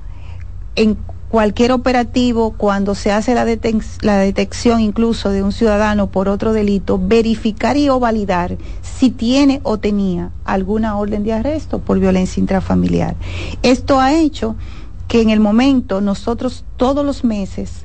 en 0.76 0.96
cualquier 1.34 1.72
operativo, 1.72 2.52
cuando 2.56 2.94
se 2.94 3.10
hace 3.10 3.34
la, 3.34 3.44
detección 3.44 4.80
incluso 4.80 5.30
de 5.30 5.42
un 5.42 5.50
ciudadano 5.50 6.06
por 6.06 6.28
otro 6.28 6.52
delito, 6.52 6.96
verificar 6.96 7.76
y 7.76 7.88
o 7.88 7.98
validar 7.98 8.56
si 8.82 9.10
tiene 9.10 9.60
o 9.64 9.78
tenía 9.78 10.30
alguna 10.44 10.96
orden 10.96 11.24
de 11.24 11.32
arresto 11.32 11.80
por 11.80 11.98
violencia 11.98 12.40
intrafamiliar. 12.40 13.16
Esto 13.64 13.98
ha 13.98 14.14
hecho 14.14 14.54
que 15.08 15.22
en 15.22 15.30
el 15.30 15.40
momento 15.40 16.00
nosotros 16.00 16.64
todos 16.76 17.04
los 17.04 17.24
meses, 17.24 17.84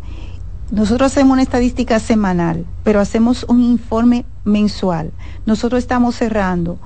nosotros 0.70 1.12
hacemos 1.12 1.34
una 1.34 1.42
estadística 1.42 2.00
semanal, 2.00 2.68
pero 2.84 3.00
hacemos 3.00 3.48
un 3.50 3.64
informe 3.64 4.26
mensual. 4.44 5.12
Nosotros 5.48 5.80
estamos 5.80 6.14
cerrando 6.14 6.78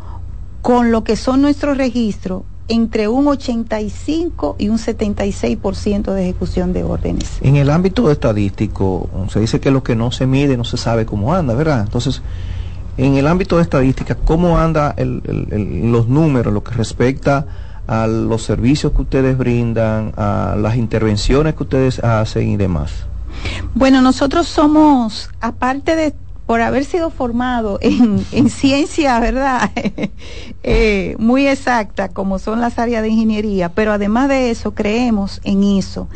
con 0.61 0.91
lo 0.91 1.03
que 1.03 1.17
son 1.17 1.41
nuestros 1.41 1.75
registros 1.75 2.43
entre 2.67 3.07
un 3.07 3.27
85 3.27 4.55
y 4.57 4.69
un 4.69 4.77
76% 4.77 6.13
de 6.13 6.23
ejecución 6.23 6.73
de 6.73 6.83
órdenes. 6.83 7.39
En 7.41 7.55
el 7.55 7.69
ámbito 7.69 8.09
estadístico, 8.09 9.09
se 9.29 9.39
dice 9.39 9.59
que 9.59 9.71
lo 9.71 9.83
que 9.83 9.95
no 9.95 10.11
se 10.11 10.25
mide 10.27 10.55
no 10.55 10.63
se 10.63 10.77
sabe 10.77 11.05
cómo 11.05 11.33
anda, 11.33 11.53
¿verdad? 11.53 11.81
Entonces, 11.81 12.21
en 12.97 13.15
el 13.15 13.27
ámbito 13.27 13.57
de 13.57 13.63
estadística, 13.63 14.15
¿cómo 14.15 14.57
anda 14.57 14.93
el, 14.97 15.21
el, 15.25 15.47
el, 15.51 15.91
los 15.91 16.07
números, 16.07 16.53
lo 16.53 16.63
que 16.63 16.73
respecta 16.73 17.45
a 17.87 18.07
los 18.07 18.43
servicios 18.43 18.93
que 18.93 19.01
ustedes 19.01 19.37
brindan, 19.37 20.13
a 20.15 20.55
las 20.57 20.77
intervenciones 20.77 21.55
que 21.55 21.63
ustedes 21.63 21.99
hacen 21.99 22.49
y 22.49 22.57
demás? 22.57 23.05
Bueno, 23.73 24.01
nosotros 24.01 24.47
somos, 24.47 25.29
aparte 25.41 25.95
de 25.95 26.13
por 26.45 26.61
haber 26.61 26.85
sido 26.85 27.09
formado 27.09 27.79
en, 27.81 28.25
en 28.31 28.49
ciencia, 28.49 29.19
¿verdad? 29.19 29.71
eh, 30.63 31.15
muy 31.19 31.47
exacta, 31.47 32.09
como 32.09 32.39
son 32.39 32.59
las 32.59 32.79
áreas 32.79 33.01
de 33.01 33.09
ingeniería, 33.09 33.69
pero 33.69 33.93
además 33.93 34.29
de 34.29 34.51
eso, 34.51 34.73
creemos 34.73 35.39
en 35.43 35.63
eso. 35.63 36.09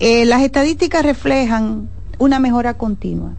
Eh, 0.00 0.24
las 0.24 0.42
estadísticas 0.42 1.02
reflejan 1.02 1.88
una 2.18 2.38
mejora 2.38 2.74
continua. 2.74 3.34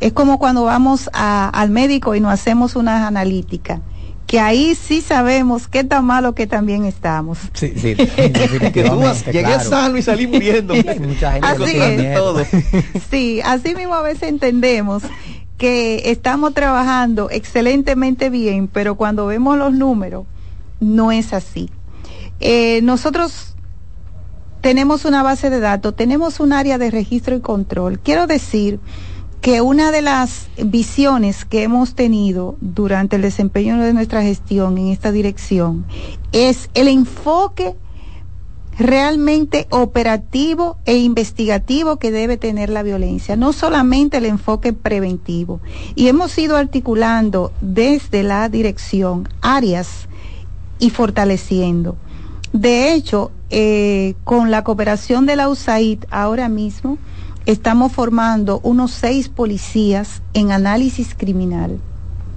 Es 0.00 0.12
como 0.12 0.38
cuando 0.38 0.64
vamos 0.64 1.10
al 1.12 1.70
médico 1.70 2.14
y 2.14 2.20
nos 2.20 2.32
hacemos 2.32 2.74
una 2.74 3.06
analítica 3.06 3.82
que 4.30 4.38
ahí 4.38 4.76
sí 4.76 5.00
sabemos 5.00 5.66
qué 5.66 5.82
tan 5.82 6.04
malo 6.04 6.36
que 6.36 6.46
también 6.46 6.84
estamos. 6.84 7.38
Sí, 7.52 7.72
sí, 7.74 7.94
definitivamente, 7.94 9.32
Llegué 9.32 9.42
claro. 9.42 9.68
sano 9.68 9.96
y 9.96 10.02
salí 10.02 10.28
muriendo. 10.28 10.72
Mucha 11.00 11.32
gente 11.32 11.48
así 11.48 11.76
es. 11.76 12.14
Todo. 12.14 12.46
Sí, 13.10 13.40
así 13.44 13.74
mismo 13.74 13.94
a 13.94 14.02
veces 14.02 14.28
entendemos 14.28 15.02
que 15.58 16.12
estamos 16.12 16.54
trabajando 16.54 17.28
excelentemente 17.28 18.30
bien, 18.30 18.68
pero 18.68 18.94
cuando 18.94 19.26
vemos 19.26 19.58
los 19.58 19.72
números, 19.72 20.26
no 20.78 21.10
es 21.10 21.32
así. 21.32 21.68
Eh, 22.38 22.82
nosotros 22.82 23.56
tenemos 24.60 25.06
una 25.06 25.24
base 25.24 25.50
de 25.50 25.58
datos, 25.58 25.96
tenemos 25.96 26.38
un 26.38 26.52
área 26.52 26.78
de 26.78 26.92
registro 26.92 27.34
y 27.34 27.40
control. 27.40 27.98
Quiero 27.98 28.28
decir 28.28 28.78
que 29.40 29.62
una 29.62 29.90
de 29.90 30.02
las 30.02 30.48
visiones 30.62 31.44
que 31.44 31.62
hemos 31.62 31.94
tenido 31.94 32.56
durante 32.60 33.16
el 33.16 33.22
desempeño 33.22 33.78
de 33.78 33.94
nuestra 33.94 34.22
gestión 34.22 34.76
en 34.76 34.88
esta 34.88 35.12
dirección 35.12 35.86
es 36.32 36.68
el 36.74 36.88
enfoque 36.88 37.74
realmente 38.78 39.66
operativo 39.70 40.78
e 40.86 40.96
investigativo 40.96 41.96
que 41.96 42.10
debe 42.10 42.38
tener 42.38 42.70
la 42.70 42.82
violencia, 42.82 43.36
no 43.36 43.52
solamente 43.52 44.18
el 44.18 44.26
enfoque 44.26 44.72
preventivo. 44.72 45.60
Y 45.94 46.08
hemos 46.08 46.36
ido 46.38 46.56
articulando 46.56 47.52
desde 47.60 48.22
la 48.22 48.48
dirección 48.48 49.28
áreas 49.42 50.08
y 50.78 50.90
fortaleciendo. 50.90 51.96
De 52.52 52.94
hecho, 52.94 53.30
eh, 53.50 54.14
con 54.24 54.50
la 54.50 54.64
cooperación 54.64 55.26
de 55.26 55.36
la 55.36 55.48
USAID 55.48 56.04
ahora 56.10 56.48
mismo, 56.48 56.98
estamos 57.50 57.92
formando 57.92 58.60
unos 58.62 58.90
seis 58.92 59.28
policías 59.28 60.22
en 60.34 60.52
análisis 60.52 61.14
criminal 61.14 61.78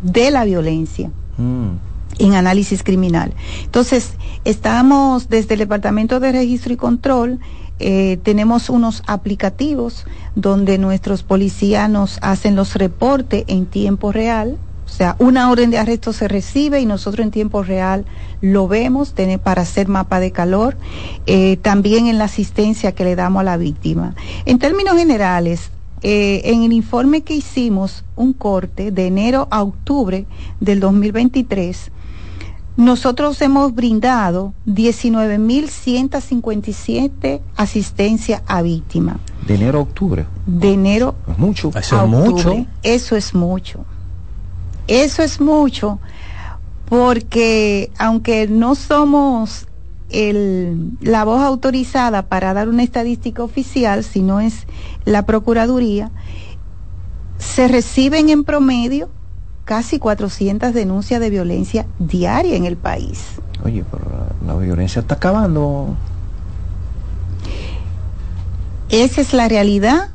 de 0.01 0.31
la 0.31 0.45
violencia. 0.45 1.11
Mm. 1.37 1.77
en 2.19 2.35
análisis 2.35 2.83
criminal. 2.83 3.33
Entonces, 3.63 4.11
estamos 4.45 5.29
desde 5.29 5.55
el 5.55 5.61
Departamento 5.61 6.19
de 6.19 6.31
Registro 6.31 6.71
y 6.71 6.77
Control, 6.77 7.39
eh, 7.79 8.19
tenemos 8.21 8.69
unos 8.69 9.01
aplicativos 9.07 10.05
donde 10.35 10.77
nuestros 10.77 11.23
policías 11.23 11.89
nos 11.89 12.19
hacen 12.21 12.55
los 12.55 12.75
reportes 12.75 13.45
en 13.47 13.65
tiempo 13.65 14.11
real. 14.11 14.57
O 14.93 14.95
sea, 14.95 15.15
una 15.17 15.49
orden 15.49 15.71
de 15.71 15.79
arresto 15.79 16.13
se 16.13 16.27
recibe 16.27 16.79
y 16.79 16.85
nosotros 16.85 17.25
en 17.25 17.31
tiempo 17.31 17.63
real 17.63 18.05
lo 18.41 18.67
vemos 18.67 19.15
tiene 19.15 19.39
para 19.39 19.63
hacer 19.63 19.87
mapa 19.87 20.19
de 20.19 20.31
calor, 20.31 20.77
eh, 21.25 21.57
también 21.57 22.05
en 22.05 22.19
la 22.19 22.25
asistencia 22.25 22.91
que 22.91 23.03
le 23.03 23.15
damos 23.15 23.39
a 23.39 23.43
la 23.43 23.57
víctima. 23.57 24.13
En 24.45 24.59
términos 24.59 24.95
generales, 24.95 25.71
eh, 26.03 26.41
en 26.45 26.61
el 26.61 26.73
informe 26.73 27.21
que 27.21 27.33
hicimos, 27.33 28.05
un 28.15 28.33
corte 28.33 28.91
de 28.91 29.07
enero 29.07 29.47
a 29.49 29.63
octubre 29.63 30.27
del 30.59 30.79
2023, 30.79 31.89
nosotros 32.77 33.41
hemos 33.41 33.73
brindado 33.73 34.53
19.157 34.67 37.41
asistencia 37.55 38.43
a 38.45 38.61
víctima. 38.61 39.19
De 39.47 39.55
enero 39.55 39.79
a 39.79 39.81
octubre. 39.81 40.27
De 40.45 40.73
enero 40.73 41.15
Es 41.27 41.39
mucho. 41.39 41.71
Eso 41.75 42.03
es 42.03 42.07
mucho. 42.07 42.67
Eso 42.83 43.15
es 43.15 43.33
mucho. 43.33 43.87
Eso 44.87 45.23
es 45.23 45.39
mucho 45.39 45.99
porque 46.89 47.91
aunque 47.97 48.47
no 48.47 48.75
somos 48.75 49.67
el, 50.09 50.91
la 51.01 51.23
voz 51.23 51.41
autorizada 51.41 52.23
para 52.23 52.53
dar 52.53 52.69
una 52.69 52.83
estadística 52.83 53.43
oficial, 53.43 54.03
sino 54.03 54.39
es 54.39 54.67
la 55.05 55.25
Procuraduría, 55.25 56.11
se 57.37 57.67
reciben 57.67 58.29
en 58.29 58.43
promedio 58.43 59.09
casi 59.65 59.97
400 59.97 60.73
denuncias 60.73 61.19
de 61.19 61.29
violencia 61.29 61.85
diaria 61.99 62.55
en 62.55 62.65
el 62.65 62.77
país. 62.77 63.23
Oye, 63.63 63.83
pero 63.89 64.03
la, 64.45 64.53
la 64.53 64.59
violencia 64.59 64.99
está 65.01 65.15
acabando. 65.15 65.95
Esa 68.89 69.21
es 69.21 69.33
la 69.33 69.47
realidad. 69.47 70.09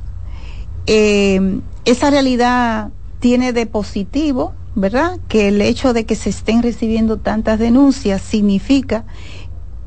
Eh, 0.86 1.60
esa 1.84 2.10
realidad 2.10 2.90
tiene 3.18 3.52
de 3.52 3.66
positivo, 3.66 4.52
¿verdad? 4.78 5.18
Que 5.28 5.48
el 5.48 5.60
hecho 5.60 5.92
de 5.92 6.06
que 6.06 6.14
se 6.14 6.30
estén 6.30 6.62
recibiendo 6.62 7.18
tantas 7.18 7.58
denuncias 7.58 8.22
significa 8.22 9.04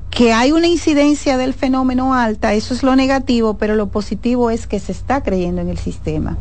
que 0.09 0.33
hay 0.33 0.51
una 0.51 0.67
incidencia 0.67 1.37
del 1.37 1.53
fenómeno 1.53 2.13
alta, 2.13 2.53
eso 2.53 2.73
es 2.73 2.83
lo 2.83 2.95
negativo, 2.97 3.57
pero 3.57 3.75
lo 3.75 3.87
positivo 3.87 4.49
es 4.49 4.67
que 4.67 4.79
se 4.79 4.91
está 4.91 5.23
creyendo 5.23 5.61
en 5.61 5.69
el 5.69 5.77
sistema 5.77 6.37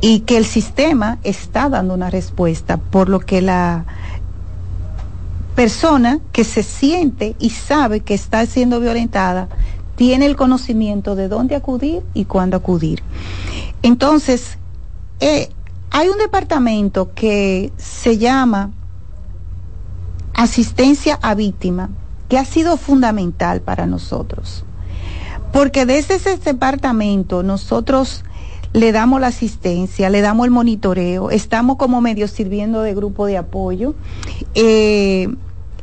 y 0.00 0.20
que 0.20 0.36
el 0.36 0.44
sistema 0.44 1.18
está 1.24 1.68
dando 1.68 1.94
una 1.94 2.10
respuesta, 2.10 2.76
por 2.76 3.08
lo 3.08 3.18
que 3.18 3.42
la 3.42 3.84
persona 5.56 6.20
que 6.30 6.44
se 6.44 6.62
siente 6.62 7.34
y 7.40 7.50
sabe 7.50 8.00
que 8.00 8.14
está 8.14 8.46
siendo 8.46 8.78
violentada 8.78 9.48
tiene 9.96 10.26
el 10.26 10.36
conocimiento 10.36 11.16
de 11.16 11.28
dónde 11.28 11.56
acudir 11.56 12.02
y 12.14 12.24
cuándo 12.24 12.56
acudir. 12.56 13.02
Entonces, 13.82 14.58
eh, 15.20 15.50
hay 15.92 16.08
un 16.08 16.16
departamento 16.16 17.12
que 17.14 17.70
se 17.76 18.16
llama 18.16 18.72
asistencia 20.34 21.18
a 21.20 21.34
víctima, 21.34 21.90
que 22.30 22.38
ha 22.38 22.46
sido 22.46 22.78
fundamental 22.78 23.60
para 23.60 23.86
nosotros. 23.86 24.64
Porque 25.52 25.84
desde 25.84 26.14
ese 26.14 26.38
departamento 26.38 27.42
nosotros 27.42 28.24
le 28.72 28.90
damos 28.90 29.20
la 29.20 29.26
asistencia, 29.26 30.08
le 30.08 30.22
damos 30.22 30.46
el 30.46 30.50
monitoreo, 30.50 31.30
estamos 31.30 31.76
como 31.76 32.00
medio 32.00 32.26
sirviendo 32.26 32.80
de 32.80 32.94
grupo 32.94 33.26
de 33.26 33.36
apoyo. 33.36 33.94
Eh, 34.54 35.28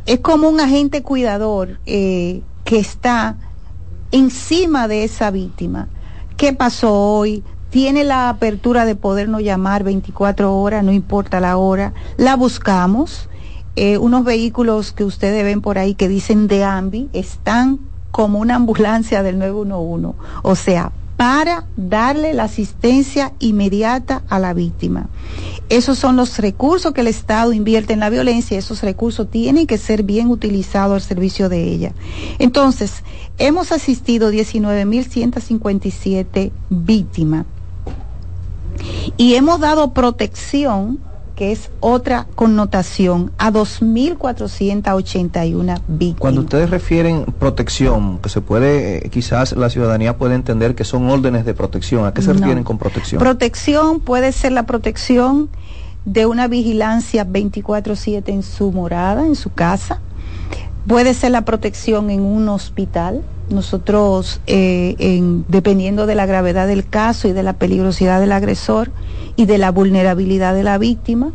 es 0.07 0.19
como 0.21 0.49
un 0.49 0.59
agente 0.59 1.03
cuidador 1.03 1.79
eh, 1.85 2.41
que 2.63 2.79
está 2.79 3.37
encima 4.11 4.87
de 4.87 5.03
esa 5.03 5.29
víctima. 5.29 5.87
¿Qué 6.35 6.51
pasó 6.51 6.91
hoy? 6.91 7.43
Tiene 7.69 8.03
la 8.03 8.29
apertura 8.29 8.85
de 8.85 8.95
podernos 8.95 9.41
llamar 9.41 9.83
24 9.83 10.55
horas, 10.55 10.83
no 10.83 10.91
importa 10.91 11.39
la 11.39 11.57
hora. 11.57 11.93
La 12.17 12.35
buscamos. 12.35 13.29
Eh, 13.75 13.97
unos 13.97 14.23
vehículos 14.23 14.91
que 14.91 15.03
ustedes 15.03 15.43
ven 15.43 15.61
por 15.61 15.77
ahí 15.77 15.93
que 15.93 16.09
dicen 16.09 16.47
de 16.47 16.63
AMBI 16.63 17.09
están 17.13 17.79
como 18.11 18.39
una 18.39 18.55
ambulancia 18.55 19.21
del 19.21 19.37
911. 19.37 20.17
O 20.41 20.55
sea, 20.55 20.91
para 21.19 21.67
darle 21.75 22.33
la 22.33 22.45
asistencia 22.45 23.33
inmediata 23.39 24.23
a 24.29 24.39
la 24.39 24.53
víctima. 24.53 25.09
Esos 25.67 25.99
son 25.99 26.15
los 26.15 26.39
recursos 26.39 26.93
que 26.93 27.01
el 27.01 27.07
Estado 27.07 27.51
invierte 27.51 27.93
en 27.93 27.99
la 27.99 28.09
violencia, 28.09 28.57
esos 28.57 28.81
recursos 28.81 29.29
tienen 29.29 29.67
que 29.67 29.77
ser 29.77 30.03
bien 30.03 30.29
utilizados 30.29 30.95
al 30.95 31.01
servicio 31.01 31.49
de 31.49 31.65
ella. 31.65 31.91
Entonces, 32.39 33.03
hemos 33.37 33.73
asistido 33.73 34.31
19.157 34.31 36.51
víctimas 36.69 37.45
y 39.17 39.35
hemos 39.35 39.59
dado 39.59 39.93
protección, 39.93 40.99
que 41.35 41.51
es 41.53 41.71
otra 41.79 42.27
connotación, 42.35 43.31
a 43.37 43.51
2.481 43.51 45.79
víctimas. 45.87 46.19
Cuando 46.19 46.41
ustedes 46.41 46.69
refieren 46.69 47.25
protección, 47.39 48.19
que 48.19 48.29
se 48.29 48.41
puede, 48.41 49.05
eh, 49.05 49.09
quizás 49.09 49.55
la 49.55 49.69
ciudadanía 49.69 50.17
puede 50.17 50.35
entender 50.35 50.75
que 50.75 50.83
son 50.83 51.09
órdenes 51.09 51.45
de 51.45 51.53
protección. 51.53 52.05
¿A 52.05 52.13
qué 52.13 52.21
se 52.21 52.29
No. 52.33 52.39
refieren 52.39 52.63
con 52.63 52.77
protección? 52.77 53.19
Protección 53.19 53.99
puede 54.01 54.31
ser 54.31 54.51
la 54.51 54.63
protección 54.63 55.49
de 56.05 56.25
una 56.25 56.47
vigilancia 56.47 57.23
24/7 57.25 58.31
en 58.33 58.43
su 58.43 58.71
morada, 58.71 59.25
en 59.25 59.35
su 59.35 59.51
casa. 59.53 59.99
Puede 60.87 61.13
ser 61.13 61.31
la 61.31 61.45
protección 61.45 62.09
en 62.09 62.21
un 62.21 62.49
hospital. 62.49 63.21
Nosotros, 63.49 64.41
eh, 64.47 64.95
en- 64.99 65.45
dependiendo 65.47 66.05
de 66.05 66.15
la 66.15 66.25
gravedad 66.25 66.67
del 66.67 66.87
caso 66.87 67.27
y 67.27 67.33
de 67.33 67.43
la 67.43 67.53
peligrosidad 67.53 68.19
del 68.19 68.31
agresor 68.31 68.91
y 69.35 69.45
de 69.45 69.57
la 69.57 69.71
vulnerabilidad 69.71 70.53
de 70.53 70.63
la 70.63 70.77
víctima, 70.77 71.31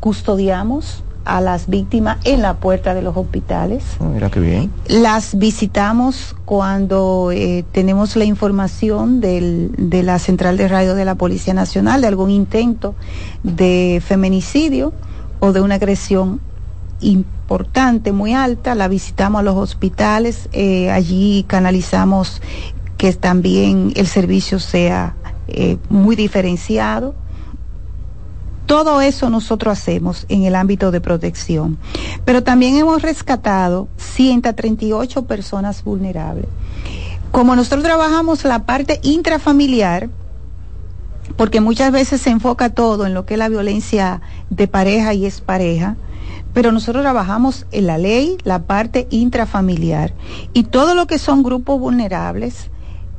custodiamos 0.00 1.02
a 1.24 1.40
las 1.42 1.68
víctimas 1.68 2.16
en 2.24 2.40
la 2.40 2.54
puerta 2.54 2.94
de 2.94 3.02
los 3.02 3.14
hospitales. 3.16 3.84
Oh, 4.00 4.04
mira 4.04 4.30
qué 4.30 4.40
bien. 4.40 4.70
Las 4.86 5.36
visitamos 5.36 6.34
cuando 6.46 7.30
eh, 7.32 7.64
tenemos 7.72 8.16
la 8.16 8.24
información 8.24 9.20
del- 9.20 9.72
de 9.76 10.02
la 10.02 10.18
central 10.18 10.56
de 10.56 10.68
radio 10.68 10.94
de 10.94 11.04
la 11.04 11.16
Policía 11.16 11.52
Nacional 11.52 12.00
de 12.00 12.06
algún 12.06 12.30
intento 12.30 12.94
de 13.42 14.00
feminicidio 14.02 14.94
o 15.40 15.52
de 15.52 15.60
una 15.60 15.74
agresión 15.74 16.40
importante, 17.00 18.12
muy 18.12 18.34
alta. 18.34 18.74
La 18.74 18.88
visitamos 18.88 19.40
a 19.40 19.42
los 19.42 19.56
hospitales, 19.56 20.48
eh, 20.52 20.90
allí 20.90 21.44
canalizamos 21.46 22.40
que 22.96 23.12
también 23.12 23.92
el 23.96 24.06
servicio 24.06 24.58
sea 24.58 25.14
eh, 25.46 25.78
muy 25.88 26.16
diferenciado. 26.16 27.14
Todo 28.66 29.00
eso 29.00 29.30
nosotros 29.30 29.78
hacemos 29.78 30.26
en 30.28 30.44
el 30.44 30.54
ámbito 30.54 30.90
de 30.90 31.00
protección. 31.00 31.78
Pero 32.26 32.42
también 32.42 32.76
hemos 32.76 33.00
rescatado 33.00 33.88
138 33.96 35.24
personas 35.24 35.82
vulnerables. 35.84 36.46
Como 37.30 37.56
nosotros 37.56 37.82
trabajamos 37.82 38.44
la 38.44 38.64
parte 38.64 39.00
intrafamiliar, 39.02 40.10
porque 41.36 41.60
muchas 41.60 41.92
veces 41.92 42.20
se 42.20 42.30
enfoca 42.30 42.70
todo 42.70 43.06
en 43.06 43.14
lo 43.14 43.24
que 43.24 43.34
es 43.34 43.38
la 43.38 43.48
violencia 43.48 44.20
de 44.50 44.66
pareja 44.66 45.14
y 45.14 45.24
es 45.24 45.40
pareja, 45.40 45.96
pero 46.54 46.72
nosotros 46.72 47.02
trabajamos 47.02 47.66
en 47.72 47.86
la 47.86 47.98
ley, 47.98 48.38
la 48.44 48.60
parte 48.60 49.06
intrafamiliar 49.10 50.14
y 50.52 50.64
todo 50.64 50.94
lo 50.94 51.06
que 51.06 51.18
son 51.18 51.42
grupos 51.42 51.78
vulnerables, 51.78 52.70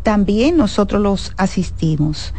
también 0.03 0.57
nosotros 0.57 1.01
los 1.01 1.33
asistimos. 1.37 2.33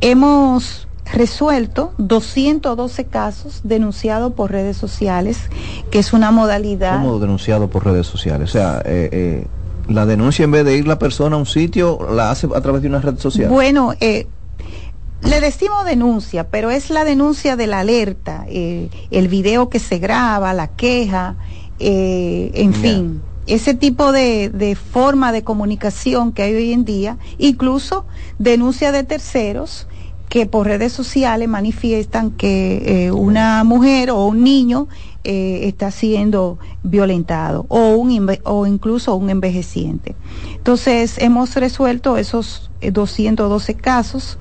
Hemos 0.00 0.88
resuelto 1.12 1.92
212 1.98 3.04
casos 3.04 3.60
denunciados 3.64 4.32
por 4.32 4.50
redes 4.50 4.76
sociales, 4.76 5.38
que 5.90 5.98
es 5.98 6.12
una 6.12 6.30
modalidad... 6.30 6.94
¿Cómo 6.94 7.18
denunciado 7.18 7.68
por 7.68 7.84
redes 7.84 8.06
sociales? 8.06 8.50
O 8.50 8.52
sea, 8.52 8.82
eh, 8.84 9.08
eh, 9.12 9.46
la 9.88 10.06
denuncia 10.06 10.44
en 10.44 10.50
vez 10.50 10.64
de 10.64 10.76
ir 10.76 10.86
la 10.86 10.98
persona 10.98 11.36
a 11.36 11.38
un 11.38 11.46
sitio, 11.46 11.98
la 12.10 12.30
hace 12.30 12.48
a 12.54 12.60
través 12.60 12.82
de 12.82 12.88
una 12.88 13.00
red 13.00 13.18
social. 13.18 13.50
Bueno, 13.50 13.92
eh, 14.00 14.26
le 15.24 15.40
decimos 15.40 15.84
denuncia, 15.84 16.48
pero 16.48 16.70
es 16.70 16.90
la 16.90 17.04
denuncia 17.04 17.56
de 17.56 17.66
la 17.66 17.80
alerta, 17.80 18.44
eh, 18.48 18.88
el 19.10 19.28
video 19.28 19.68
que 19.68 19.78
se 19.78 19.98
graba, 19.98 20.52
la 20.52 20.68
queja, 20.68 21.36
eh, 21.78 22.50
en 22.54 22.74
fin, 22.74 23.22
ese 23.46 23.74
tipo 23.74 24.12
de, 24.12 24.48
de 24.48 24.74
forma 24.74 25.32
de 25.32 25.42
comunicación 25.42 26.32
que 26.32 26.42
hay 26.42 26.54
hoy 26.54 26.72
en 26.72 26.84
día, 26.84 27.18
incluso 27.38 28.06
denuncia 28.38 28.92
de 28.92 29.04
terceros 29.04 29.86
que 30.28 30.46
por 30.46 30.66
redes 30.66 30.92
sociales 30.92 31.48
manifiestan 31.48 32.32
que 32.32 33.06
eh, 33.06 33.12
una 33.12 33.62
mujer 33.62 34.10
o 34.10 34.24
un 34.26 34.42
niño 34.42 34.88
eh, 35.22 35.60
está 35.68 35.90
siendo 35.90 36.58
violentado 36.82 37.66
o, 37.68 37.90
un, 37.94 38.36
o 38.42 38.66
incluso 38.66 39.14
un 39.14 39.30
envejeciente. 39.30 40.16
Entonces 40.56 41.18
hemos 41.18 41.54
resuelto 41.54 42.16
esos 42.16 42.70
eh, 42.80 42.90
212 42.90 43.74
casos 43.74 44.38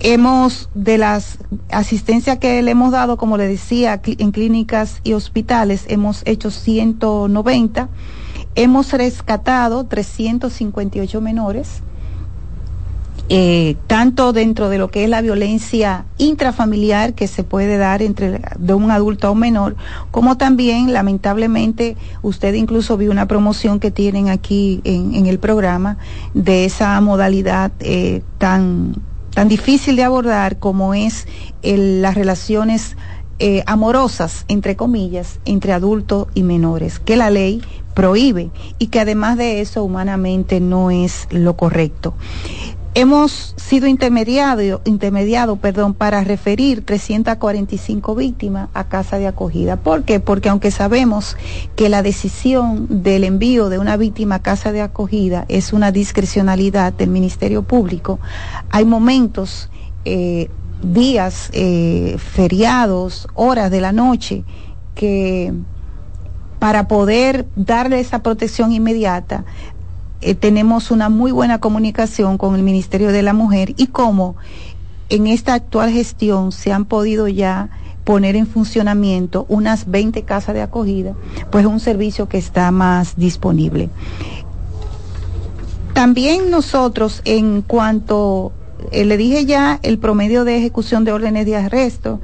Hemos, 0.00 0.68
de 0.74 0.98
las 0.98 1.38
asistencias 1.70 2.38
que 2.38 2.62
le 2.62 2.70
hemos 2.70 2.92
dado, 2.92 3.16
como 3.16 3.38
le 3.38 3.48
decía, 3.48 4.00
en 4.04 4.30
clínicas 4.30 5.00
y 5.04 5.14
hospitales, 5.14 5.84
hemos 5.88 6.22
hecho 6.26 6.50
190. 6.50 7.88
Hemos 8.54 8.92
rescatado 8.92 9.84
358 9.84 11.20
menores, 11.20 11.82
eh, 13.28 13.76
tanto 13.86 14.32
dentro 14.32 14.68
de 14.68 14.78
lo 14.78 14.90
que 14.90 15.02
es 15.02 15.10
la 15.10 15.20
violencia 15.20 16.04
intrafamiliar 16.16 17.14
que 17.14 17.26
se 17.26 17.42
puede 17.42 17.76
dar 17.76 18.00
entre 18.02 18.40
de 18.58 18.74
un 18.74 18.90
adulto 18.90 19.26
a 19.26 19.30
un 19.30 19.40
menor, 19.40 19.76
como 20.10 20.36
también 20.36 20.92
lamentablemente 20.92 21.96
usted 22.22 22.54
incluso 22.54 22.96
vio 22.96 23.10
una 23.10 23.26
promoción 23.26 23.80
que 23.80 23.90
tienen 23.90 24.28
aquí 24.28 24.80
en, 24.84 25.14
en 25.14 25.26
el 25.26 25.38
programa 25.38 25.96
de 26.34 26.66
esa 26.66 27.00
modalidad 27.00 27.72
eh, 27.80 28.22
tan 28.38 28.94
tan 29.36 29.48
difícil 29.48 29.96
de 29.96 30.02
abordar 30.02 30.58
como 30.58 30.94
es 30.94 31.28
las 31.62 32.14
relaciones 32.14 32.96
eh, 33.38 33.62
amorosas, 33.66 34.46
entre 34.48 34.76
comillas, 34.76 35.40
entre 35.44 35.74
adultos 35.74 36.28
y 36.32 36.42
menores, 36.42 36.98
que 37.00 37.16
la 37.16 37.28
ley 37.28 37.60
prohíbe 37.92 38.50
y 38.78 38.86
que 38.86 38.98
además 38.98 39.36
de 39.36 39.60
eso 39.60 39.84
humanamente 39.84 40.58
no 40.58 40.90
es 40.90 41.28
lo 41.30 41.54
correcto. 41.54 42.14
Hemos 42.98 43.52
sido 43.58 43.88
intermediado, 43.88 44.80
intermediado 44.86 45.56
perdón, 45.56 45.92
para 45.92 46.24
referir 46.24 46.82
345 46.82 48.14
víctimas 48.14 48.70
a 48.72 48.84
casa 48.84 49.18
de 49.18 49.26
acogida. 49.26 49.76
¿Por 49.76 50.04
qué? 50.04 50.18
Porque 50.18 50.48
aunque 50.48 50.70
sabemos 50.70 51.36
que 51.74 51.90
la 51.90 52.02
decisión 52.02 52.86
del 52.88 53.24
envío 53.24 53.68
de 53.68 53.78
una 53.78 53.98
víctima 53.98 54.36
a 54.36 54.42
casa 54.42 54.72
de 54.72 54.80
acogida 54.80 55.44
es 55.48 55.74
una 55.74 55.92
discrecionalidad 55.92 56.94
del 56.94 57.10
Ministerio 57.10 57.64
Público, 57.64 58.18
hay 58.70 58.86
momentos, 58.86 59.68
eh, 60.06 60.48
días, 60.82 61.50
eh, 61.52 62.16
feriados, 62.18 63.28
horas 63.34 63.70
de 63.70 63.82
la 63.82 63.92
noche 63.92 64.42
que 64.94 65.52
para 66.58 66.88
poder 66.88 67.46
darle 67.56 68.00
esa 68.00 68.22
protección 68.22 68.72
inmediata 68.72 69.44
eh, 70.20 70.34
tenemos 70.34 70.90
una 70.90 71.08
muy 71.08 71.32
buena 71.32 71.58
comunicación 71.58 72.38
con 72.38 72.54
el 72.54 72.62
Ministerio 72.62 73.12
de 73.12 73.22
la 73.22 73.32
Mujer 73.32 73.74
y 73.76 73.88
cómo 73.88 74.36
en 75.08 75.26
esta 75.26 75.54
actual 75.54 75.90
gestión 75.90 76.52
se 76.52 76.72
han 76.72 76.84
podido 76.84 77.28
ya 77.28 77.68
poner 78.04 78.36
en 78.36 78.46
funcionamiento 78.46 79.46
unas 79.48 79.90
20 79.90 80.22
casas 80.22 80.54
de 80.54 80.62
acogida, 80.62 81.14
pues 81.50 81.64
es 81.64 81.70
un 81.70 81.80
servicio 81.80 82.28
que 82.28 82.38
está 82.38 82.70
más 82.70 83.16
disponible. 83.16 83.90
También 85.92 86.50
nosotros, 86.50 87.20
en 87.24 87.62
cuanto, 87.62 88.52
eh, 88.92 89.04
le 89.04 89.16
dije 89.16 89.44
ya, 89.44 89.80
el 89.82 89.98
promedio 89.98 90.44
de 90.44 90.56
ejecución 90.56 91.04
de 91.04 91.12
órdenes 91.12 91.46
de 91.46 91.56
arresto, 91.56 92.20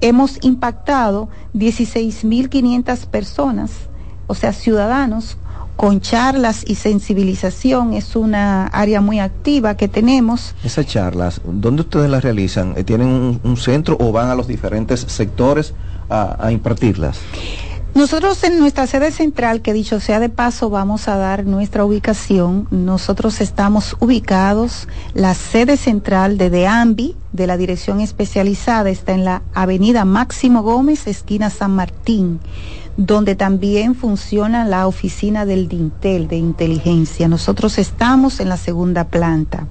hemos 0.00 0.38
impactado 0.42 1.28
16.500 1.54 3.06
personas, 3.06 3.72
o 4.26 4.34
sea, 4.34 4.52
ciudadanos, 4.52 5.38
con 5.76 6.00
charlas 6.00 6.64
y 6.66 6.74
sensibilización. 6.74 7.92
Es 7.92 8.16
una 8.16 8.66
área 8.66 9.00
muy 9.00 9.20
activa 9.20 9.76
que 9.76 9.88
tenemos. 9.88 10.54
Esas 10.64 10.86
charlas, 10.86 11.40
¿dónde 11.44 11.82
ustedes 11.82 12.10
las 12.10 12.24
realizan? 12.24 12.74
Eh, 12.76 12.84
¿Tienen 12.84 13.08
un, 13.08 13.40
un 13.44 13.56
centro 13.56 13.96
o 14.00 14.12
van 14.12 14.30
a 14.30 14.34
los 14.34 14.48
diferentes 14.48 15.00
sectores 15.00 15.74
a, 16.08 16.44
a 16.44 16.52
impartirlas? 16.52 17.18
Nosotros 17.96 18.44
en 18.44 18.58
nuestra 18.58 18.86
sede 18.86 19.10
central, 19.10 19.62
que 19.62 19.72
dicho 19.72 20.00
sea 20.00 20.20
de 20.20 20.28
paso, 20.28 20.68
vamos 20.68 21.08
a 21.08 21.16
dar 21.16 21.46
nuestra 21.46 21.82
ubicación. 21.82 22.68
Nosotros 22.70 23.40
estamos 23.40 23.96
ubicados, 24.00 24.86
la 25.14 25.32
sede 25.32 25.78
central 25.78 26.36
de 26.36 26.50
DEAMBI, 26.50 27.16
de 27.32 27.46
la 27.46 27.56
Dirección 27.56 28.02
Especializada, 28.02 28.90
está 28.90 29.12
en 29.12 29.24
la 29.24 29.40
Avenida 29.54 30.04
Máximo 30.04 30.62
Gómez, 30.62 31.06
esquina 31.06 31.48
San 31.48 31.70
Martín, 31.70 32.40
donde 32.96 33.34
también 33.34 33.94
funciona 33.94 34.64
la 34.64 34.86
oficina 34.86 35.44
del 35.44 35.68
DINTEL, 35.68 36.28
de 36.28 36.36
inteligencia. 36.36 37.28
Nosotros 37.28 37.78
estamos 37.78 38.40
en 38.40 38.48
la 38.48 38.56
segunda 38.56 39.04
planta 39.04 39.66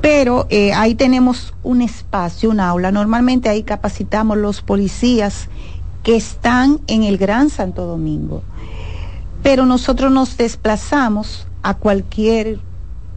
pero 0.00 0.46
eh, 0.48 0.72
ahí 0.72 0.94
tenemos 0.94 1.54
un 1.62 1.82
espacio, 1.82 2.50
un 2.50 2.60
aula. 2.60 2.90
Normalmente 2.90 3.48
ahí 3.48 3.62
capacitamos 3.62 4.38
los 4.38 4.62
policías 4.62 5.48
que 6.02 6.16
están 6.16 6.80
en 6.86 7.04
el 7.04 7.18
Gran 7.18 7.50
Santo 7.50 7.84
Domingo. 7.86 8.42
Pero 9.42 9.66
nosotros 9.66 10.10
nos 10.10 10.36
desplazamos 10.36 11.46
a 11.62 11.74
cualquier 11.74 12.60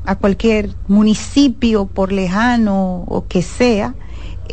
a 0.05 0.17
cualquier 0.17 0.75
municipio 0.89 1.85
por 1.85 2.11
lejano 2.11 3.05
o 3.07 3.25
que 3.25 3.41
sea. 3.41 3.95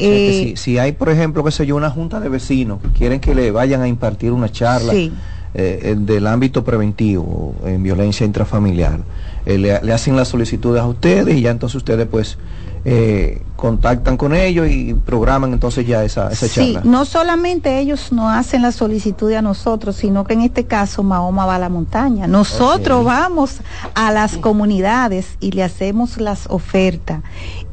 Que 0.00 0.28
eh, 0.30 0.32
si, 0.32 0.56
si 0.56 0.78
hay, 0.78 0.92
por 0.92 1.08
ejemplo, 1.10 1.44
qué 1.44 1.50
sé 1.50 1.66
yo, 1.66 1.76
una 1.76 1.90
junta 1.90 2.18
de 2.20 2.28
vecinos 2.28 2.80
que 2.82 2.88
quieren 2.88 3.20
que 3.20 3.34
le 3.34 3.50
vayan 3.50 3.82
a 3.82 3.88
impartir 3.88 4.32
una 4.32 4.50
charla 4.50 4.92
Sí. 4.92 5.12
eh, 5.54 5.94
del 5.98 6.26
ámbito 6.26 6.62
preventivo 6.64 7.54
en 7.64 7.82
violencia 7.82 8.24
intrafamiliar, 8.26 9.00
eh, 9.46 9.58
le, 9.58 9.80
le 9.82 9.92
hacen 9.92 10.16
las 10.16 10.28
solicitudes 10.28 10.80
a 10.82 10.86
ustedes 10.86 11.36
y 11.36 11.40
ya 11.42 11.50
entonces 11.50 11.76
ustedes 11.76 12.06
pues 12.10 12.38
eh, 12.84 13.42
contactan 13.56 14.16
con 14.16 14.34
ellos 14.34 14.68
y 14.70 14.94
programan 14.94 15.52
entonces 15.52 15.86
ya 15.86 16.02
esa, 16.02 16.30
esa 16.30 16.48
Sí, 16.48 16.72
charla. 16.74 16.80
no 16.90 17.04
solamente 17.04 17.78
ellos 17.78 18.10
nos 18.10 18.32
hacen 18.34 18.62
la 18.62 18.72
solicitud 18.72 19.30
a 19.34 19.42
nosotros, 19.42 19.96
sino 19.96 20.24
que 20.24 20.32
en 20.32 20.40
este 20.42 20.64
caso 20.64 21.02
Mahoma 21.02 21.44
va 21.44 21.56
a 21.56 21.58
la 21.58 21.68
montaña. 21.68 22.26
Nosotros 22.26 23.04
vamos 23.04 23.58
a 23.94 24.12
las 24.12 24.38
comunidades 24.38 25.36
y 25.40 25.52
le 25.52 25.62
hacemos 25.62 26.18
las 26.18 26.46
ofertas. 26.48 27.22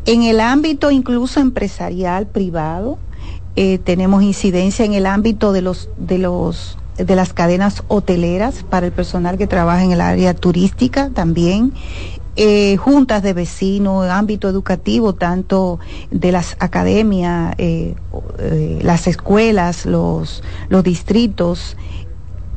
En 0.06 0.24
el 0.24 0.42
ámbito 0.42 0.92
incluso 0.92 1.40
empresarial, 1.40 2.28
privado, 2.28 2.98
eh, 3.56 3.78
tenemos 3.80 4.24
incidencia 4.24 4.84
en 4.86 4.94
el 4.94 5.06
ámbito 5.06 5.52
de 5.54 5.62
los, 5.62 5.90
de 5.98 6.18
los 6.18 6.78
de 6.98 7.16
las 7.16 7.32
cadenas 7.32 7.84
hoteleras 7.90 8.66
para 8.68 8.88
el 8.88 8.92
personal 8.92 9.38
que 9.38 9.46
trabaja 9.46 9.84
en 9.84 9.92
el 9.92 10.02
área 10.02 10.34
turística 10.34 11.12
también 11.12 11.72
eh, 12.38 12.78
juntas 12.78 13.24
de 13.24 13.34
vecinos, 13.34 14.08
ámbito 14.10 14.48
educativo, 14.48 15.14
tanto 15.14 15.80
de 16.12 16.32
las 16.32 16.56
academias, 16.60 17.56
eh, 17.58 17.96
eh, 18.38 18.80
las 18.84 19.08
escuelas, 19.08 19.88
los, 19.88 20.44
los 20.70 20.84
distritos. 20.84 21.76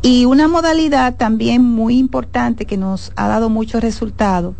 Y 0.02 0.26
una 0.26 0.48
modalidad 0.48 1.16
también 1.16 1.62
muy 1.62 1.98
importante 1.98 2.66
que 2.66 2.76
nos 2.76 3.10
ha 3.16 3.26
dado 3.26 3.48
muchos 3.48 3.82
resultados 3.82 4.54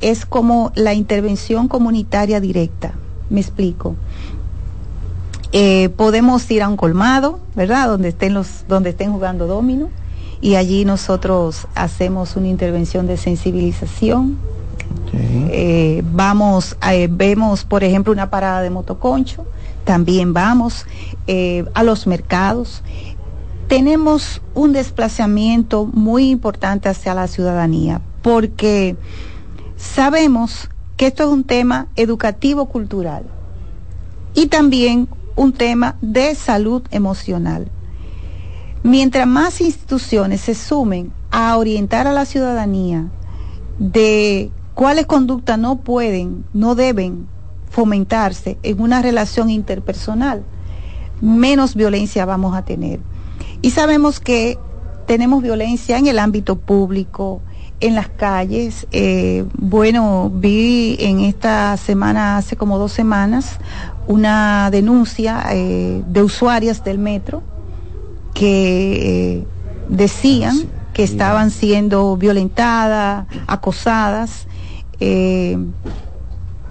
es 0.00 0.26
como 0.26 0.70
la 0.76 0.94
intervención 0.94 1.66
comunitaria 1.66 2.40
directa. 2.40 2.94
Me 3.30 3.40
explico. 3.40 3.96
Eh, 5.50 5.88
podemos 5.96 6.48
ir 6.50 6.62
a 6.62 6.68
un 6.68 6.76
colmado, 6.76 7.40
¿verdad? 7.56 7.88
Donde 7.88 8.10
estén 8.10 8.32
los, 8.32 8.64
donde 8.68 8.90
estén 8.90 9.12
jugando 9.12 9.48
domino 9.48 9.90
y 10.42 10.56
allí 10.56 10.84
nosotros 10.84 11.68
hacemos 11.76 12.36
una 12.36 12.48
intervención 12.48 13.06
de 13.06 13.16
sensibilización. 13.16 14.36
Eh, 15.14 16.02
vamos, 16.12 16.76
eh, 16.90 17.08
vemos, 17.10 17.64
por 17.64 17.84
ejemplo, 17.84 18.12
una 18.12 18.28
parada 18.28 18.60
de 18.60 18.68
motoconcho, 18.68 19.46
también 19.84 20.34
vamos 20.34 20.84
eh, 21.28 21.64
a 21.74 21.84
los 21.84 22.08
mercados. 22.08 22.82
Tenemos 23.68 24.42
un 24.54 24.72
desplazamiento 24.72 25.86
muy 25.86 26.30
importante 26.30 26.88
hacia 26.88 27.14
la 27.14 27.28
ciudadanía, 27.28 28.00
porque 28.20 28.96
sabemos 29.76 30.68
que 30.96 31.06
esto 31.06 31.22
es 31.22 31.28
un 31.28 31.44
tema 31.44 31.86
educativo-cultural 31.94 33.24
y 34.34 34.46
también 34.46 35.08
un 35.36 35.52
tema 35.52 35.96
de 36.00 36.34
salud 36.34 36.82
emocional. 36.90 37.70
Mientras 38.84 39.28
más 39.28 39.60
instituciones 39.60 40.40
se 40.40 40.56
sumen 40.56 41.12
a 41.30 41.56
orientar 41.56 42.08
a 42.08 42.12
la 42.12 42.24
ciudadanía 42.24 43.06
de 43.78 44.50
cuáles 44.74 45.06
conductas 45.06 45.56
no 45.56 45.76
pueden, 45.76 46.44
no 46.52 46.74
deben 46.74 47.28
fomentarse 47.70 48.58
en 48.64 48.80
una 48.80 49.00
relación 49.00 49.50
interpersonal, 49.50 50.42
menos 51.20 51.76
violencia 51.76 52.24
vamos 52.24 52.56
a 52.56 52.64
tener. 52.64 52.98
Y 53.60 53.70
sabemos 53.70 54.18
que 54.18 54.58
tenemos 55.06 55.44
violencia 55.44 55.96
en 55.96 56.08
el 56.08 56.18
ámbito 56.18 56.56
público, 56.56 57.40
en 57.78 57.94
las 57.94 58.08
calles. 58.08 58.88
Eh, 58.90 59.44
bueno, 59.56 60.28
vi 60.34 60.96
en 60.98 61.20
esta 61.20 61.76
semana, 61.76 62.36
hace 62.36 62.56
como 62.56 62.78
dos 62.78 62.92
semanas, 62.92 63.58
una 64.08 64.70
denuncia 64.72 65.44
eh, 65.52 66.02
de 66.06 66.22
usuarias 66.24 66.82
del 66.82 66.98
metro 66.98 67.44
que 68.34 69.38
eh, 69.38 69.46
decían 69.88 70.56
que 70.92 71.02
estaban 71.02 71.50
siendo 71.50 72.16
violentadas, 72.16 73.26
acosadas. 73.46 74.46
Eh, 75.00 75.58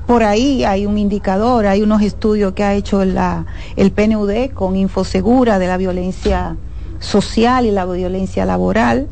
por 0.06 0.24
ahí 0.24 0.64
hay 0.64 0.86
un 0.86 0.98
indicador, 0.98 1.66
hay 1.66 1.82
unos 1.82 2.02
estudios 2.02 2.54
que 2.54 2.64
ha 2.64 2.74
hecho 2.74 3.06
la, 3.06 3.46
el 3.78 3.92
PNUD 3.92 4.52
con 4.54 4.76
Infosegura 4.76 5.58
de 5.58 5.68
la 5.68 5.78
violencia 5.78 6.58
social 7.00 7.66
y 7.66 7.72
la 7.72 7.86
violencia 7.86 8.46
laboral. 8.46 9.08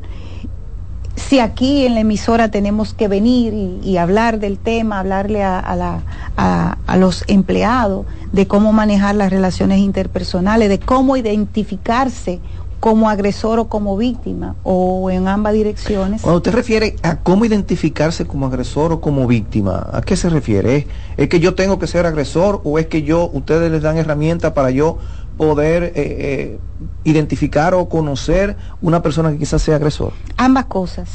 Si 1.20 1.40
aquí 1.40 1.86
en 1.86 1.94
la 1.96 2.02
emisora 2.02 2.50
tenemos 2.50 2.94
que 2.94 3.08
venir 3.08 3.54
y, 3.84 3.98
hablar 3.98 4.40
del 4.40 4.58
tema, 4.58 5.00
hablarle 5.00 5.44
a, 5.44 5.76
la- 5.76 6.04
a 6.38 6.98
los 6.98 7.24
empleados 7.28 8.06
de 8.32 8.48
cómo 8.48 8.74
manejar 8.74 9.16
las 9.16 9.30
relaciones 9.30 9.80
interpersonales, 9.80 10.70
de 10.70 10.80
cómo 10.80 11.18
identificarse 11.18 12.40
como 12.80 13.10
agresor 13.10 13.60
o 13.60 13.68
como 13.68 13.98
víctima, 13.98 14.56
o 14.64 15.10
en 15.12 15.28
ambas 15.28 15.52
direcciones. 15.54 16.22
Cuando 16.22 16.38
usted 16.38 16.54
refiere 16.54 16.96
a 17.04 17.18
cómo 17.18 17.44
identificarse 17.44 18.26
como 18.26 18.46
agresor 18.46 18.94
o 18.94 19.02
como 19.02 19.28
víctima, 19.28 19.86
¿a 19.92 20.02
qué 20.02 20.16
se 20.16 20.30
refiere? 20.30 20.78
¿Es, 20.78 20.86
es 21.18 21.28
que 21.30 21.42
yo 21.42 21.56
tengo 21.56 21.78
que 21.78 21.88
ser 21.88 22.06
agresor 22.06 22.62
o 22.64 22.80
es 22.80 22.88
que 22.88 23.04
yo, 23.04 23.30
ustedes 23.34 23.70
les 23.70 23.82
dan 23.82 23.98
herramientas 23.98 24.54
para 24.54 24.72
yo 24.72 24.98
poder 25.40 25.84
eh, 25.84 25.92
eh, 25.96 26.60
identificar 27.06 27.74
o 27.74 27.88
conocer 27.88 28.58
una 28.82 29.02
persona 29.02 29.32
que 29.32 29.38
quizás 29.38 29.62
sea 29.62 29.78
agresor? 29.78 30.12
Ambas 30.36 30.66
cosas, 30.66 31.10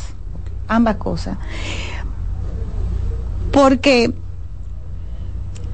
ambas 0.66 0.96
cosas. 0.96 1.36
Porque, 3.52 4.14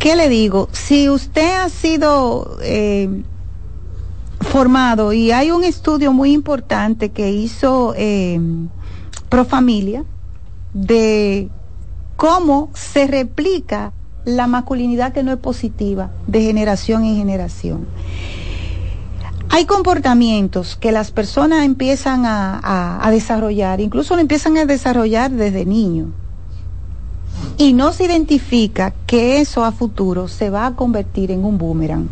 ¿qué 0.01 0.17
le 0.17 0.29
digo? 0.29 0.69
Si 0.73 1.09
usted 1.09 1.61
ha 1.61 1.69
sido 1.69 2.59
eh, 2.61 3.23
formado 4.41 5.13
y 5.13 5.31
hay 5.31 5.53
un 5.53 5.63
estudio 5.63 6.13
muy 6.13 6.33
importante 6.33 7.11
que 7.11 7.31
hizo 7.31 7.95
eh, 7.97 8.41
Profamilia 9.29 10.05
de 10.75 11.49
cómo 12.17 12.71
se 12.75 13.07
replica 13.07 13.93
la 14.25 14.47
masculinidad 14.47 15.13
que 15.13 15.23
no 15.23 15.33
es 15.33 15.39
positiva 15.39 16.11
de 16.27 16.43
generación 16.43 17.05
en 17.05 17.17
generación. 17.17 17.87
Hay 19.53 19.67
comportamientos 19.67 20.77
que 20.77 20.93
las 20.93 21.11
personas 21.11 21.65
empiezan 21.65 22.23
a, 22.25 23.09
desarrollar, 23.11 23.81
incluso 23.81 24.15
lo 24.15 24.21
empiezan 24.21 24.57
a 24.57 24.65
desarrollar 24.65 25.33
desde 25.33 25.67
niño. 25.67 26.13
Y 27.57 27.73
no 27.73 27.93
se 27.93 28.05
identifica 28.05 28.95
que 29.07 29.41
eso 29.41 29.65
a 29.65 29.73
futuro 29.73 30.29
se 30.29 30.51
va 30.51 30.67
a 30.67 30.77
convertir 30.77 31.33
en 31.33 31.45
un 31.45 31.59
boomerang. 31.59 32.09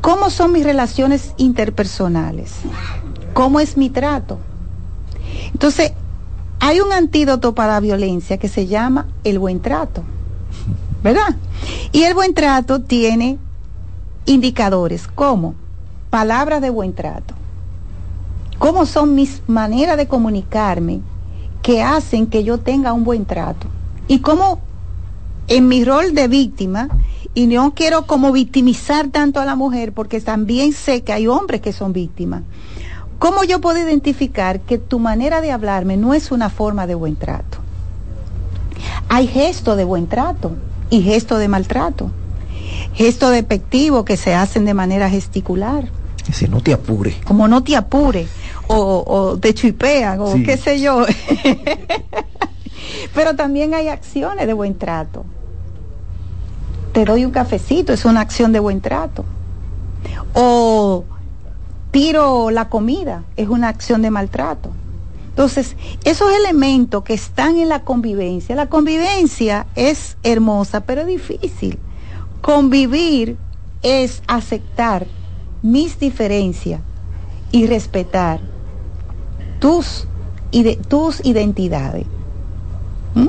¿Cómo 0.00 0.28
son 0.28 0.52
mis 0.52 0.64
relaciones 0.64 1.34
interpersonales? 1.36 2.52
¿Cómo 3.32 3.60
es 3.60 3.76
mi 3.76 3.88
trato? 3.88 4.38
Entonces, 5.52 5.92
hay 6.58 6.80
un 6.80 6.92
antídoto 6.92 7.54
para 7.54 7.74
la 7.74 7.80
violencia 7.80 8.38
que 8.38 8.48
se 8.48 8.66
llama 8.66 9.06
el 9.24 9.38
buen 9.38 9.60
trato, 9.60 10.02
¿verdad? 11.02 11.36
Y 11.92 12.02
el 12.02 12.14
buen 12.14 12.34
trato 12.34 12.80
tiene 12.80 13.38
indicadores 14.26 15.06
como 15.06 15.54
palabras 16.10 16.60
de 16.60 16.70
buen 16.70 16.92
trato, 16.92 17.34
cómo 18.58 18.86
son 18.86 19.14
mis 19.14 19.42
maneras 19.46 19.96
de 19.96 20.08
comunicarme 20.08 21.00
que 21.62 21.82
hacen 21.82 22.26
que 22.26 22.44
yo 22.44 22.58
tenga 22.58 22.92
un 22.92 23.04
buen 23.04 23.24
trato 23.24 23.66
y 24.08 24.20
cómo 24.20 24.60
en 25.48 25.68
mi 25.68 25.84
rol 25.84 26.14
de 26.14 26.28
víctima 26.28 26.88
y 27.34 27.46
no 27.46 27.74
quiero 27.74 28.06
como 28.06 28.32
victimizar 28.32 29.08
tanto 29.08 29.40
a 29.40 29.44
la 29.44 29.56
mujer 29.56 29.92
porque 29.92 30.20
también 30.20 30.72
sé 30.72 31.02
que 31.02 31.12
hay 31.12 31.26
hombres 31.26 31.60
que 31.60 31.72
son 31.72 31.92
víctimas. 31.92 32.42
¿Cómo 33.18 33.44
yo 33.44 33.60
puedo 33.60 33.78
identificar 33.78 34.60
que 34.60 34.78
tu 34.78 34.98
manera 34.98 35.40
de 35.40 35.52
hablarme 35.52 35.96
no 35.96 36.14
es 36.14 36.32
una 36.32 36.48
forma 36.48 36.86
de 36.86 36.94
buen 36.94 37.16
trato? 37.16 37.58
Hay 39.08 39.26
gestos 39.26 39.76
de 39.76 39.84
buen 39.84 40.06
trato 40.06 40.52
y 40.90 41.02
gestos 41.02 41.38
de 41.38 41.48
maltrato. 41.48 42.10
Gestos 42.94 43.30
despectivos 43.32 44.04
que 44.04 44.16
se 44.16 44.34
hacen 44.34 44.64
de 44.64 44.74
manera 44.74 45.08
gesticular. 45.08 45.88
Si 46.32 46.46
no 46.48 46.60
te 46.60 46.72
apure. 46.72 47.16
Como 47.24 47.48
no 47.48 47.62
te 47.62 47.76
apure. 47.76 48.26
O, 48.68 49.04
o 49.06 49.38
te 49.38 49.52
chuipean 49.54 50.20
o 50.20 50.32
Sí. 50.34 50.42
qué 50.44 50.56
sé 50.56 50.80
yo. 50.80 51.04
Pero 53.14 53.34
también 53.34 53.74
hay 53.74 53.88
acciones 53.88 54.46
de 54.46 54.52
buen 54.52 54.76
trato. 54.76 55.24
Te 56.92 57.04
doy 57.04 57.24
un 57.24 57.30
cafecito, 57.30 57.92
es 57.92 58.04
una 58.04 58.20
acción 58.20 58.52
de 58.52 58.60
buen 58.60 58.80
trato. 58.80 59.24
O 60.34 61.04
tiro 61.90 62.50
la 62.50 62.68
comida, 62.68 63.24
es 63.36 63.48
una 63.48 63.68
acción 63.68 64.02
de 64.02 64.10
maltrato. 64.10 64.70
Entonces, 65.30 65.76
esos 66.04 66.30
elementos 66.32 67.02
que 67.04 67.14
están 67.14 67.56
en 67.56 67.68
la 67.68 67.80
convivencia, 67.84 68.54
la 68.56 68.66
convivencia 68.68 69.66
es 69.74 70.18
hermosa, 70.22 70.82
pero 70.82 71.04
difícil. 71.06 71.78
Convivir 72.42 73.38
es 73.82 74.22
aceptar 74.26 75.06
mis 75.62 75.98
diferencias 75.98 76.80
y 77.52 77.66
respetar 77.66 78.40
tus, 79.60 80.06
tus 80.88 81.24
identidades. 81.24 82.06
¿Mm? 83.14 83.28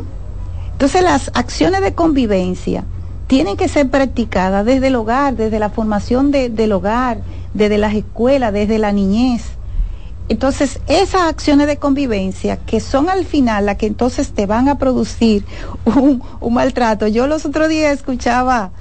Entonces 0.73 1.03
las 1.03 1.31
acciones 1.35 1.81
de 1.81 1.93
convivencia 1.93 2.83
tienen 3.27 3.55
que 3.57 3.67
ser 3.67 3.89
practicadas 3.89 4.65
desde 4.65 4.87
el 4.87 4.95
hogar, 4.95 5.35
desde 5.35 5.59
la 5.59 5.69
formación 5.69 6.31
de- 6.31 6.49
del 6.49 6.71
hogar, 6.71 7.21
desde 7.53 7.77
las 7.77 7.93
escuelas, 7.93 8.51
desde 8.51 8.79
la 8.79 8.91
niñez. 8.91 9.43
Entonces, 10.31 10.79
esas 10.87 11.23
acciones 11.23 11.67
de 11.67 11.75
convivencia 11.75 12.55
que 12.55 12.79
son 12.79 13.09
al 13.09 13.25
final 13.25 13.65
las 13.65 13.75
que 13.75 13.85
entonces 13.85 14.31
te 14.31 14.45
van 14.45 14.69
a 14.69 14.77
producir 14.77 15.43
un, 15.83 16.23
maltrato. 16.53 17.05
Yo 17.07 17.27
los 17.27 17.45
otros 17.45 17.67
días 17.67 17.91
escuchaba 17.91 18.71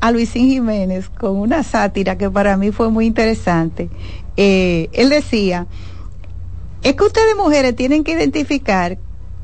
a 0.00 0.10
Luisín 0.10 0.48
Jiménez 0.48 1.08
con 1.08 1.36
una 1.36 1.62
sátira 1.62 2.18
que 2.18 2.28
para 2.28 2.56
mí 2.56 2.72
fue 2.72 2.90
muy 2.90 3.06
interesante. 3.06 3.88
Eh, 4.36 4.88
él 4.94 5.10
decía, 5.10 5.68
es 6.82 6.96
que 6.96 7.04
ustedes 7.04 7.36
mujeres 7.36 7.76
tienen 7.76 8.02
que 8.02 8.10
identificar 8.10 8.98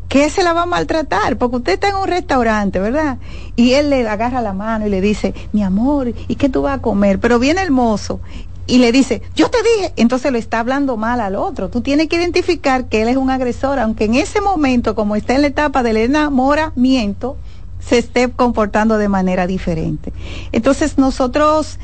que 0.08 0.30
se 0.30 0.42
la 0.42 0.54
va 0.54 0.62
a 0.62 0.66
maltratar, 0.66 1.38
porque 1.38 1.56
usted 1.58 1.74
está 1.74 1.90
en 1.90 1.94
un 1.94 2.08
restaurante, 2.08 2.80
¿verdad? 2.80 3.18
Y 3.54 3.74
él 3.74 3.88
le 3.88 4.06
agarra 4.08 4.42
la 4.42 4.52
mano 4.52 4.88
y 4.88 4.90
le 4.90 5.00
dice, 5.00 5.32
mi 5.52 5.62
amor, 5.62 6.12
¿y 6.26 6.34
qué 6.34 6.48
tú 6.48 6.62
vas 6.62 6.78
a 6.78 6.82
comer? 6.82 7.20
Pero 7.20 7.38
viene 7.38 7.62
el 7.62 7.70
mozo 7.70 8.20
y 8.66 8.78
le 8.78 8.92
dice, 8.92 9.22
yo 9.34 9.50
te 9.50 9.58
dije, 9.62 9.92
entonces 9.96 10.30
lo 10.32 10.38
está 10.38 10.60
hablando 10.60 10.96
mal 10.96 11.20
al 11.20 11.36
otro. 11.36 11.68
Tú 11.68 11.80
tienes 11.80 12.08
que 12.08 12.16
identificar 12.16 12.86
que 12.86 13.02
él 13.02 13.08
es 13.08 13.16
un 13.16 13.30
agresor, 13.30 13.78
aunque 13.78 14.04
en 14.04 14.14
ese 14.14 14.40
momento, 14.40 14.94
como 14.94 15.16
está 15.16 15.34
en 15.34 15.42
la 15.42 15.48
etapa 15.48 15.82
del 15.82 15.96
enamoramiento, 15.96 17.36
se 17.80 17.98
esté 17.98 18.30
comportando 18.30 18.98
de 18.98 19.08
manera 19.08 19.46
diferente. 19.46 20.12
Entonces 20.52 20.98
nosotros, 20.98 21.78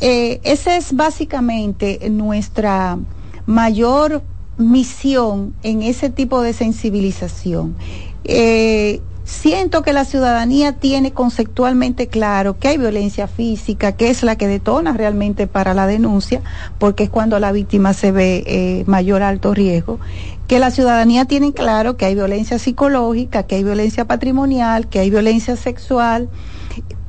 eh, 0.00 0.40
esa 0.42 0.76
es 0.76 0.94
básicamente 0.94 2.10
nuestra 2.10 2.98
mayor 3.46 4.22
misión 4.58 5.54
en 5.62 5.82
ese 5.82 6.10
tipo 6.10 6.40
de 6.40 6.52
sensibilización. 6.52 7.76
Eh, 8.24 9.00
siento 9.24 9.82
que 9.82 9.94
la 9.94 10.04
ciudadanía 10.04 10.74
tiene 10.74 11.12
conceptualmente 11.12 12.08
claro 12.08 12.58
que 12.58 12.68
hay 12.68 12.78
violencia 12.78 13.26
física, 13.26 13.92
que 13.92 14.10
es 14.10 14.22
la 14.22 14.36
que 14.36 14.46
detona 14.46 14.92
realmente 14.92 15.46
para 15.46 15.74
la 15.74 15.86
denuncia, 15.86 16.42
porque 16.78 17.04
es 17.04 17.10
cuando 17.10 17.38
la 17.40 17.50
víctima 17.50 17.94
se 17.94 18.12
ve 18.12 18.44
eh, 18.46 18.84
mayor 18.86 19.22
alto 19.22 19.54
riesgo, 19.54 19.98
que 20.46 20.58
la 20.58 20.70
ciudadanía 20.70 21.24
tiene 21.24 21.52
claro 21.52 21.96
que 21.96 22.04
hay 22.04 22.14
violencia 22.14 22.58
psicológica, 22.58 23.44
que 23.44 23.56
hay 23.56 23.64
violencia 23.64 24.04
patrimonial, 24.04 24.88
que 24.88 25.00
hay 25.00 25.08
violencia 25.08 25.56
sexual. 25.56 26.28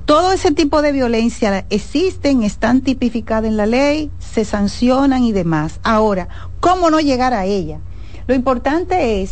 Todo 0.06 0.32
ese 0.32 0.52
tipo 0.52 0.82
de 0.82 0.94
violencia 0.94 1.66
existen, 1.70 2.44
están 2.44 2.82
tipificadas 2.82 3.50
en 3.50 3.58
la 3.58 3.66
ley, 3.66 4.10
se 4.20 4.46
sancionan 4.46 5.24
y 5.24 5.34
demás. 5.34 5.80
Ahora, 5.84 6.30
¿cómo 6.62 6.90
no 6.90 7.00
llegar 7.02 7.34
a 7.34 7.46
ella? 7.46 7.80
Lo 8.28 8.36
importante 8.36 9.22
es, 9.22 9.32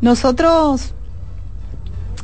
nosotros 0.00 0.94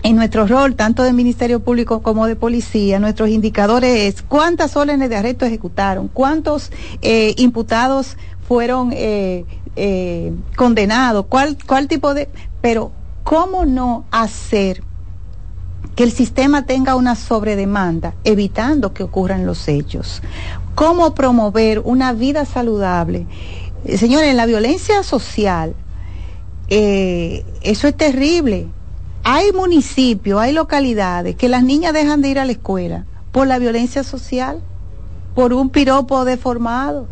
en 0.02 0.16
nuestro 0.16 0.46
rol, 0.46 0.74
tanto 0.74 1.02
de 1.02 1.12
Ministerio 1.12 1.60
Público 1.60 2.02
como 2.02 2.26
de 2.26 2.36
Policía, 2.36 2.98
nuestros 2.98 3.28
indicadores 3.28 4.14
es 4.14 4.22
cuántas 4.22 4.76
órdenes 4.76 5.08
de 5.08 5.16
arresto 5.16 5.44
ejecutaron, 5.44 6.08
cuántos 6.08 6.72
eh, 7.02 7.34
imputados 7.36 8.16
fueron 8.48 8.90
eh, 8.92 9.44
eh, 9.76 10.32
condenados, 10.56 11.26
cuál, 11.28 11.56
cuál 11.66 11.88
tipo 11.88 12.14
de... 12.14 12.28
Pero, 12.60 12.92
¿cómo 13.22 13.64
no 13.64 14.04
hacer 14.10 14.82
que 15.94 16.04
el 16.04 16.12
sistema 16.12 16.66
tenga 16.66 16.96
una 16.96 17.14
sobredemanda, 17.14 18.14
evitando 18.24 18.92
que 18.92 19.04
ocurran 19.04 19.46
los 19.46 19.68
hechos? 19.68 20.22
¿Cómo 20.74 21.14
promover 21.14 21.80
una 21.80 22.12
vida 22.12 22.44
saludable? 22.44 23.26
Eh, 23.84 23.98
señores, 23.98 24.34
la 24.34 24.46
violencia 24.46 25.02
social, 25.02 25.74
eh, 26.68 27.44
eso 27.62 27.88
es 27.88 27.96
terrible. 27.96 28.68
Hay 29.24 29.52
municipios, 29.52 30.40
hay 30.40 30.52
localidades 30.52 31.36
que 31.36 31.48
las 31.48 31.62
niñas 31.62 31.92
dejan 31.92 32.22
de 32.22 32.28
ir 32.28 32.38
a 32.38 32.44
la 32.44 32.52
escuela 32.52 33.04
por 33.30 33.46
la 33.46 33.58
violencia 33.58 34.02
social, 34.02 34.60
por 35.34 35.52
un 35.52 35.70
piropo 35.70 36.24
deformado. 36.24 37.06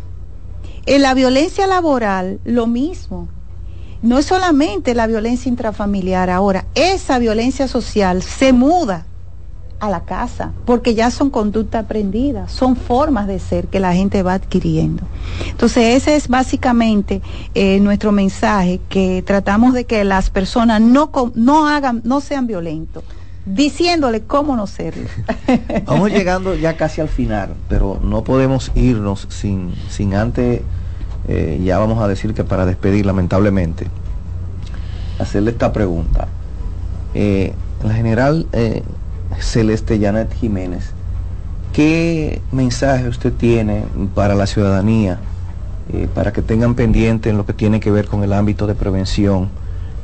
En 0.85 1.01
la 1.01 1.13
violencia 1.13 1.67
laboral, 1.67 2.39
lo 2.43 2.67
mismo. 2.67 3.29
No 4.01 4.17
es 4.17 4.25
solamente 4.25 4.93
la 4.93 5.07
violencia 5.07 5.47
intrafamiliar 5.47 6.29
ahora, 6.29 6.65
esa 6.75 7.19
violencia 7.19 7.67
social 7.67 8.23
se 8.23 8.51
muda 8.51 9.05
a 9.81 9.89
la 9.89 10.01
casa, 10.01 10.53
porque 10.65 10.93
ya 10.93 11.09
son 11.09 11.31
conducta 11.31 11.79
aprendida, 11.79 12.47
son 12.47 12.75
formas 12.75 13.25
de 13.25 13.39
ser 13.39 13.67
que 13.67 13.79
la 13.79 13.93
gente 13.93 14.21
va 14.21 14.35
adquiriendo. 14.35 15.03
Entonces 15.49 15.95
ese 15.95 16.15
es 16.15 16.27
básicamente 16.27 17.21
eh, 17.55 17.79
nuestro 17.79 18.11
mensaje, 18.11 18.79
que 18.89 19.23
tratamos 19.25 19.73
de 19.73 19.85
que 19.85 20.03
las 20.03 20.29
personas 20.29 20.81
no, 20.81 21.11
no 21.33 21.67
hagan, 21.67 22.01
no 22.05 22.21
sean 22.21 22.45
violentos 22.45 23.03
diciéndole 23.43 24.21
cómo 24.21 24.55
no 24.55 24.67
serlo. 24.67 25.09
Vamos 25.85 26.11
llegando 26.11 26.53
ya 26.53 26.77
casi 26.77 27.01
al 27.01 27.09
final, 27.09 27.55
pero 27.67 27.99
no 28.03 28.23
podemos 28.23 28.71
irnos 28.75 29.27
sin, 29.31 29.73
sin 29.89 30.13
antes, 30.13 30.61
eh, 31.27 31.59
ya 31.63 31.79
vamos 31.79 32.03
a 32.03 32.07
decir 32.07 32.35
que 32.35 32.43
para 32.43 32.67
despedir 32.67 33.05
lamentablemente, 33.07 33.87
hacerle 35.17 35.51
esta 35.51 35.73
pregunta. 35.73 36.27
Eh, 37.15 37.53
la 37.83 37.93
general 37.93 38.47
Celeste 39.39 39.99
Janet 39.99 40.33
Jiménez, 40.33 40.91
¿qué 41.73 42.41
mensaje 42.51 43.07
usted 43.07 43.33
tiene 43.33 43.83
para 44.13 44.35
la 44.35 44.47
ciudadanía, 44.47 45.19
para 46.13 46.31
que 46.31 46.41
tengan 46.41 46.75
pendiente 46.75 47.29
en 47.29 47.37
lo 47.37 47.45
que 47.45 47.53
tiene 47.53 47.79
que 47.79 47.91
ver 47.91 48.07
con 48.07 48.23
el 48.23 48.33
ámbito 48.33 48.67
de 48.67 48.75
prevención? 48.75 49.49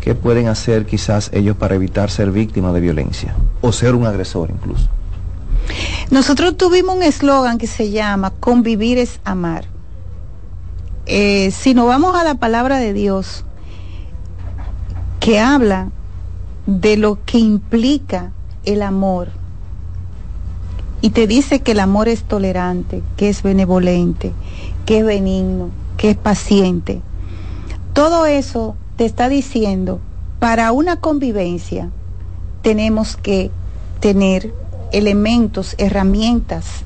¿Qué 0.01 0.15
pueden 0.15 0.47
hacer 0.47 0.86
quizás 0.86 1.30
ellos 1.34 1.57
para 1.57 1.75
evitar 1.75 2.09
ser 2.09 2.32
víctimas 2.32 2.73
de 2.73 2.80
violencia 2.80 3.36
o 3.61 3.71
ser 3.71 3.95
un 3.95 4.05
agresor 4.05 4.49
incluso? 4.49 4.88
Nosotros 6.09 6.55
tuvimos 6.55 6.95
un 6.95 7.03
eslogan 7.03 7.57
que 7.57 7.67
se 7.67 7.91
llama 7.91 8.32
Convivir 8.39 8.97
es 8.97 9.19
amar. 9.25 9.65
Eh, 11.05 11.51
si 11.51 11.73
nos 11.73 11.88
vamos 11.88 12.15
a 12.15 12.23
la 12.23 12.36
palabra 12.36 12.78
de 12.78 12.93
Dios, 12.93 13.43
que 15.19 15.39
habla 15.39 15.89
de 16.65 16.97
lo 16.97 17.19
que 17.25 17.39
implica 17.39 18.32
el 18.68 18.82
amor, 18.82 19.30
y 21.01 21.11
te 21.11 21.28
dice 21.28 21.61
que 21.61 21.72
el 21.74 21.80
amor 21.80 22.07
es 22.07 22.24
tolerante, 22.24 23.03
que 23.18 23.30
es 23.30 23.43
benevolente, 23.43 24.34
que 24.86 24.99
es 24.99 25.05
benigno, 25.05 25.70
que 25.95 26.11
es 26.11 26.18
paciente. 26.18 27.01
Todo 27.93 28.26
eso 28.26 28.76
te 28.95 29.05
está 29.05 29.30
diciendo, 29.30 29.99
para 30.39 30.72
una 30.72 30.99
convivencia 30.99 31.89
tenemos 32.61 33.15
que 33.15 33.51
tener 33.99 34.53
elementos, 34.91 35.76
herramientas 35.78 36.84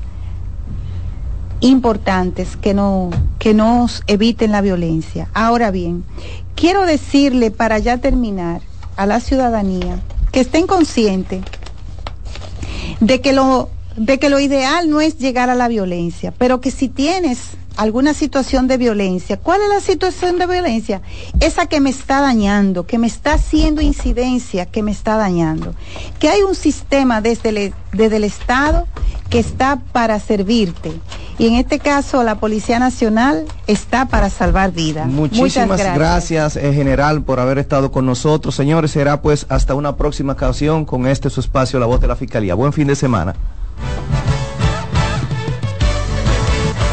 importantes 1.60 2.56
que, 2.56 2.74
no, 2.74 3.10
que 3.38 3.54
nos 3.54 4.02
eviten 4.06 4.52
la 4.52 4.60
violencia. 4.60 5.28
Ahora 5.32 5.70
bien, 5.70 6.04
quiero 6.54 6.84
decirle 6.86 7.50
para 7.50 7.78
ya 7.78 7.98
terminar 7.98 8.62
a 8.96 9.06
la 9.06 9.20
ciudadanía 9.20 10.00
que 10.32 10.40
estén 10.40 10.66
conscientes 10.66 11.42
de 13.02 13.20
que 13.20 13.32
lo 13.32 13.68
de 13.96 14.18
que 14.18 14.30
lo 14.30 14.40
ideal 14.40 14.88
no 14.88 15.02
es 15.02 15.18
llegar 15.18 15.50
a 15.50 15.54
la 15.54 15.68
violencia, 15.68 16.32
pero 16.38 16.62
que 16.62 16.70
si 16.70 16.88
tienes 16.88 17.38
alguna 17.76 18.14
situación 18.14 18.66
de 18.66 18.76
violencia. 18.76 19.36
¿Cuál 19.36 19.60
es 19.62 19.68
la 19.68 19.80
situación 19.80 20.38
de 20.38 20.46
violencia? 20.46 21.02
Esa 21.40 21.66
que 21.66 21.80
me 21.80 21.90
está 21.90 22.20
dañando, 22.20 22.86
que 22.86 22.98
me 22.98 23.06
está 23.06 23.34
haciendo 23.34 23.80
incidencia, 23.80 24.66
que 24.66 24.82
me 24.82 24.90
está 24.90 25.16
dañando. 25.16 25.74
Que 26.18 26.28
hay 26.28 26.42
un 26.42 26.54
sistema 26.54 27.20
desde 27.20 27.48
el, 27.48 27.74
desde 27.92 28.16
el 28.16 28.24
Estado 28.24 28.86
que 29.30 29.38
está 29.38 29.80
para 29.92 30.20
servirte. 30.20 30.92
Y 31.38 31.48
en 31.48 31.54
este 31.54 31.78
caso 31.78 32.22
la 32.22 32.36
Policía 32.36 32.78
Nacional 32.78 33.46
está 33.66 34.06
para 34.06 34.28
salvar 34.28 34.72
vidas. 34.72 35.06
Muchísimas 35.06 35.82
gracias, 35.82 36.56
en 36.56 36.74
general, 36.74 37.22
por 37.22 37.40
haber 37.40 37.58
estado 37.58 37.90
con 37.90 38.04
nosotros. 38.04 38.54
Señores, 38.54 38.90
será 38.90 39.22
pues 39.22 39.46
hasta 39.48 39.74
una 39.74 39.96
próxima 39.96 40.34
ocasión 40.34 40.84
con 40.84 41.06
este 41.06 41.30
su 41.30 41.40
espacio, 41.40 41.80
La 41.80 41.86
Voz 41.86 42.00
de 42.00 42.08
la 42.08 42.16
Fiscalía. 42.16 42.54
Buen 42.54 42.72
fin 42.72 42.86
de 42.86 42.94
semana. 42.94 43.34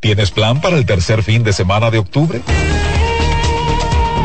¿Tienes 0.00 0.30
plan 0.30 0.62
para 0.62 0.78
el 0.78 0.86
tercer 0.86 1.22
fin 1.22 1.44
de 1.44 1.52
semana 1.52 1.90
de 1.90 1.98
octubre? 1.98 2.40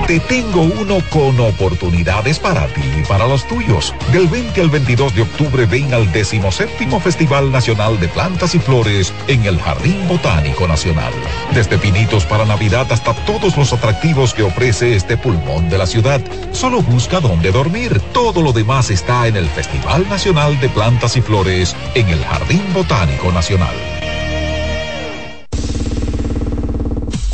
Te 0.08 0.22
tengo 0.22 0.62
uno 0.62 1.00
con 1.10 1.38
oportunidades 1.40 2.40
para 2.40 2.68
ti 2.68 2.82
y 2.98 3.04
para 3.04 3.28
los 3.28 3.46
tuyos. 3.48 3.94
Del 4.14 4.28
20 4.28 4.62
al 4.62 4.70
22 4.70 5.16
de 5.16 5.24
octubre 5.24 5.66
ven 5.66 5.94
al 5.94 6.10
17 6.14 7.00
Festival 7.02 7.52
Nacional 7.52 8.00
de 8.00 8.08
Plantas 8.08 8.56
y 8.56 8.60
Flores 8.60 9.12
en 9.28 9.44
el 9.44 9.60
Jardín 9.60 10.08
Botánico 10.08 10.66
Nacional. 10.66 11.12
Desde 11.54 11.78
pinitos 11.78 12.24
para 12.24 12.46
Navidad 12.46 12.90
hasta 12.92 13.14
todos 13.26 13.58
los 13.58 13.74
atractivos 13.74 14.34
que 14.34 14.44
ofrece 14.44 14.96
este 14.96 15.18
pulmón 15.18 15.70
de 15.70 15.78
la 15.78 15.88
ciudad. 15.88 16.22
Solo 16.54 16.84
busca 16.84 17.20
dónde 17.20 17.52
dormir. 17.52 18.00
Todo 18.14 18.42
lo 18.42 18.54
demás 18.54 18.92
está 18.92 19.28
en 19.28 19.36
el 19.36 19.50
Festival 19.50 20.08
Nacional 20.08 20.58
de 20.62 20.70
Plantas 20.70 21.18
y 21.18 21.22
Flores 21.22 21.76
en 21.96 22.08
el 22.08 22.24
Jardín 22.24 22.64
Botánico 22.74 23.30
Nacional. 23.34 23.95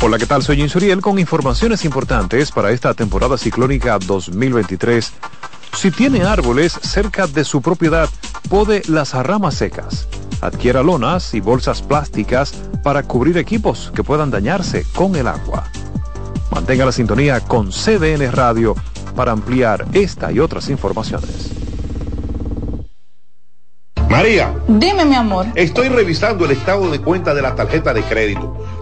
Hola, 0.04 0.18
¿qué 0.18 0.26
tal? 0.26 0.42
Soy 0.42 0.60
Insuriel 0.60 1.00
con 1.00 1.20
informaciones 1.20 1.84
importantes 1.84 2.50
para 2.50 2.72
esta 2.72 2.92
temporada 2.92 3.38
ciclónica 3.38 4.00
2023. 4.04 5.12
Si 5.76 5.92
tiene 5.92 6.24
árboles 6.24 6.72
cerca 6.72 7.28
de 7.28 7.44
su 7.44 7.62
propiedad, 7.62 8.08
pode 8.50 8.82
las 8.88 9.14
ramas 9.14 9.54
secas. 9.54 10.08
Adquiera 10.40 10.82
lonas 10.82 11.34
y 11.34 11.40
bolsas 11.40 11.82
plásticas 11.82 12.52
para 12.82 13.04
cubrir 13.04 13.38
equipos 13.38 13.92
que 13.94 14.02
puedan 14.02 14.32
dañarse 14.32 14.84
con 14.92 15.14
el 15.14 15.28
agua. 15.28 15.68
Mantenga 16.50 16.84
la 16.84 16.92
sintonía 16.92 17.38
con 17.38 17.70
CDN 17.70 18.32
Radio 18.32 18.74
para 19.14 19.30
ampliar 19.30 19.86
esta 19.92 20.32
y 20.32 20.40
otras 20.40 20.68
informaciones. 20.68 21.52
María. 24.10 24.52
Dime, 24.66 25.04
mi 25.04 25.14
amor. 25.14 25.46
Estoy 25.54 25.88
revisando 25.88 26.44
el 26.44 26.50
estado 26.50 26.90
de 26.90 27.00
cuenta 27.00 27.34
de 27.34 27.42
la 27.42 27.54
tarjeta 27.54 27.94
de 27.94 28.02
crédito. 28.02 28.81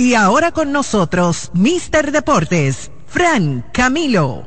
Y 0.00 0.14
ahora 0.14 0.50
con 0.50 0.72
nosotros, 0.72 1.50
Mister 1.52 2.10
Deportes, 2.10 2.90
Fran 3.06 3.66
Camilo. 3.70 4.46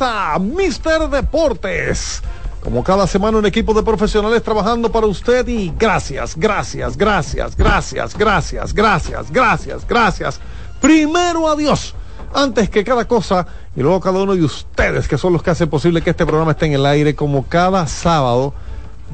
A 0.00 0.36
Mister 0.40 1.08
Deportes. 1.08 2.20
Como 2.60 2.82
cada 2.82 3.06
semana 3.06 3.38
un 3.38 3.46
equipo 3.46 3.72
de 3.72 3.84
profesionales 3.84 4.42
trabajando 4.42 4.90
para 4.90 5.06
usted 5.06 5.46
y 5.46 5.72
gracias, 5.78 6.34
gracias, 6.36 6.96
gracias, 6.96 7.56
gracias, 7.56 8.16
gracias, 8.16 8.74
gracias, 8.74 9.30
gracias, 9.30 9.86
gracias. 9.86 10.40
Primero 10.80 11.48
a 11.48 11.54
Dios, 11.54 11.94
antes 12.34 12.68
que 12.68 12.82
cada 12.82 13.06
cosa, 13.06 13.46
y 13.76 13.80
luego 13.80 14.00
cada 14.00 14.20
uno 14.20 14.34
de 14.34 14.42
ustedes 14.42 15.06
que 15.06 15.16
son 15.16 15.32
los 15.32 15.42
que 15.44 15.50
hacen 15.50 15.70
posible 15.70 16.02
que 16.02 16.10
este 16.10 16.26
programa 16.26 16.50
esté 16.50 16.66
en 16.66 16.72
el 16.72 16.86
aire 16.86 17.14
como 17.14 17.46
cada 17.46 17.86
sábado 17.86 18.52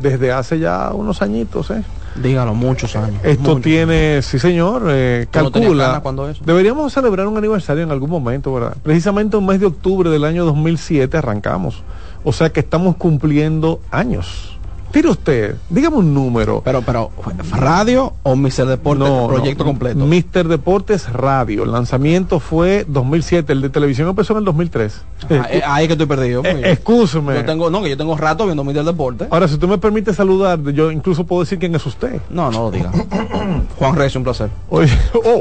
desde 0.01 0.33
hace 0.33 0.59
ya 0.59 0.91
unos 0.95 1.21
añitos, 1.21 1.71
¿eh? 1.71 1.85
Dígalo, 2.15 2.55
muchos 2.55 2.95
años. 2.97 3.21
Esto 3.23 3.43
muchos. 3.43 3.63
tiene, 3.63 4.23
sí 4.23 4.39
señor, 4.39 4.85
eh, 4.89 5.27
no 5.27 5.51
calcula. 5.51 6.03
eso. 6.31 6.43
Deberíamos 6.45 6.93
celebrar 6.93 7.27
un 7.27 7.37
aniversario 7.37 7.83
en 7.83 7.91
algún 7.91 8.11
momento, 8.11 8.53
¿verdad? 8.53 8.77
Precisamente 8.83 9.37
un 9.37 9.47
mes 9.47 9.61
de 9.61 9.67
octubre 9.67 10.11
del 10.11 10.25
año 10.25 10.45
2007 10.45 11.17
arrancamos. 11.17 11.83
O 12.25 12.33
sea 12.33 12.51
que 12.51 12.61
estamos 12.61 12.97
cumpliendo 12.97 13.81
años. 13.91 14.52
Tire 14.93 15.09
usted, 15.09 15.57
dígame 15.71 15.97
un 15.97 16.13
número. 16.13 16.61
Pero, 16.63 16.83
pero, 16.83 17.11
¿radio 17.51 18.13
o 18.25 18.37
Mister 18.37 18.67
Deportes 18.67 19.09
proyecto 19.27 19.65
completo? 19.65 20.05
Mister 20.05 20.47
Deportes 20.47 21.11
Radio. 21.11 21.65
El 21.65 21.73
lanzamiento 21.73 22.41
fue 22.41 22.85
2007. 22.87 23.55
El 23.55 23.63
de 23.63 23.71
televisión 23.71 24.07
empezó 24.07 24.35
en 24.35 24.41
el 24.41 24.45
2003. 24.45 25.01
Ah, 25.31 25.49
eh, 25.51 25.63
ahí 25.65 25.87
que 25.87 25.95
estoy 25.95 26.07
perdido. 26.07 26.45
Eh, 26.45 26.73
excúseme. 26.73 27.37
Yo 27.37 27.45
tengo, 27.47 27.71
no, 27.71 27.83
que 27.83 27.89
yo 27.89 27.97
tengo 27.97 28.19
rato 28.19 28.45
viendo 28.45 28.65
Mister 28.65 28.85
Deportes. 28.85 29.29
Ahora, 29.31 29.49
si 29.49 29.55
usted 29.55 29.67
me 29.67 29.79
permite 29.79 30.13
saludar, 30.13 30.61
yo 30.61 30.91
incluso 30.91 31.25
puedo 31.25 31.41
decir 31.41 31.59
quién 31.59 31.75
es 31.75 31.87
usted. 31.87 32.21
No, 32.29 32.51
no 32.51 32.65
lo 32.65 32.71
diga. 32.71 32.93
Juan 33.79 33.97
Reyes, 33.97 34.15
un 34.17 34.25
placer. 34.25 34.51
Oye, 34.69 34.93
oh, 35.15 35.41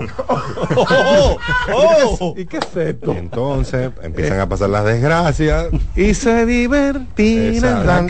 oh, 0.78 1.38
oh, 1.74 2.34
¿Y 2.38 2.46
qué 2.46 2.58
es 2.58 2.78
esto? 2.78 3.12
Entonces 3.12 3.92
empiezan 4.02 4.40
a 4.40 4.48
pasar 4.48 4.70
las 4.70 4.86
desgracias. 4.86 5.68
Y 5.98 6.14
se 6.14 6.46
divertirán. 6.46 8.08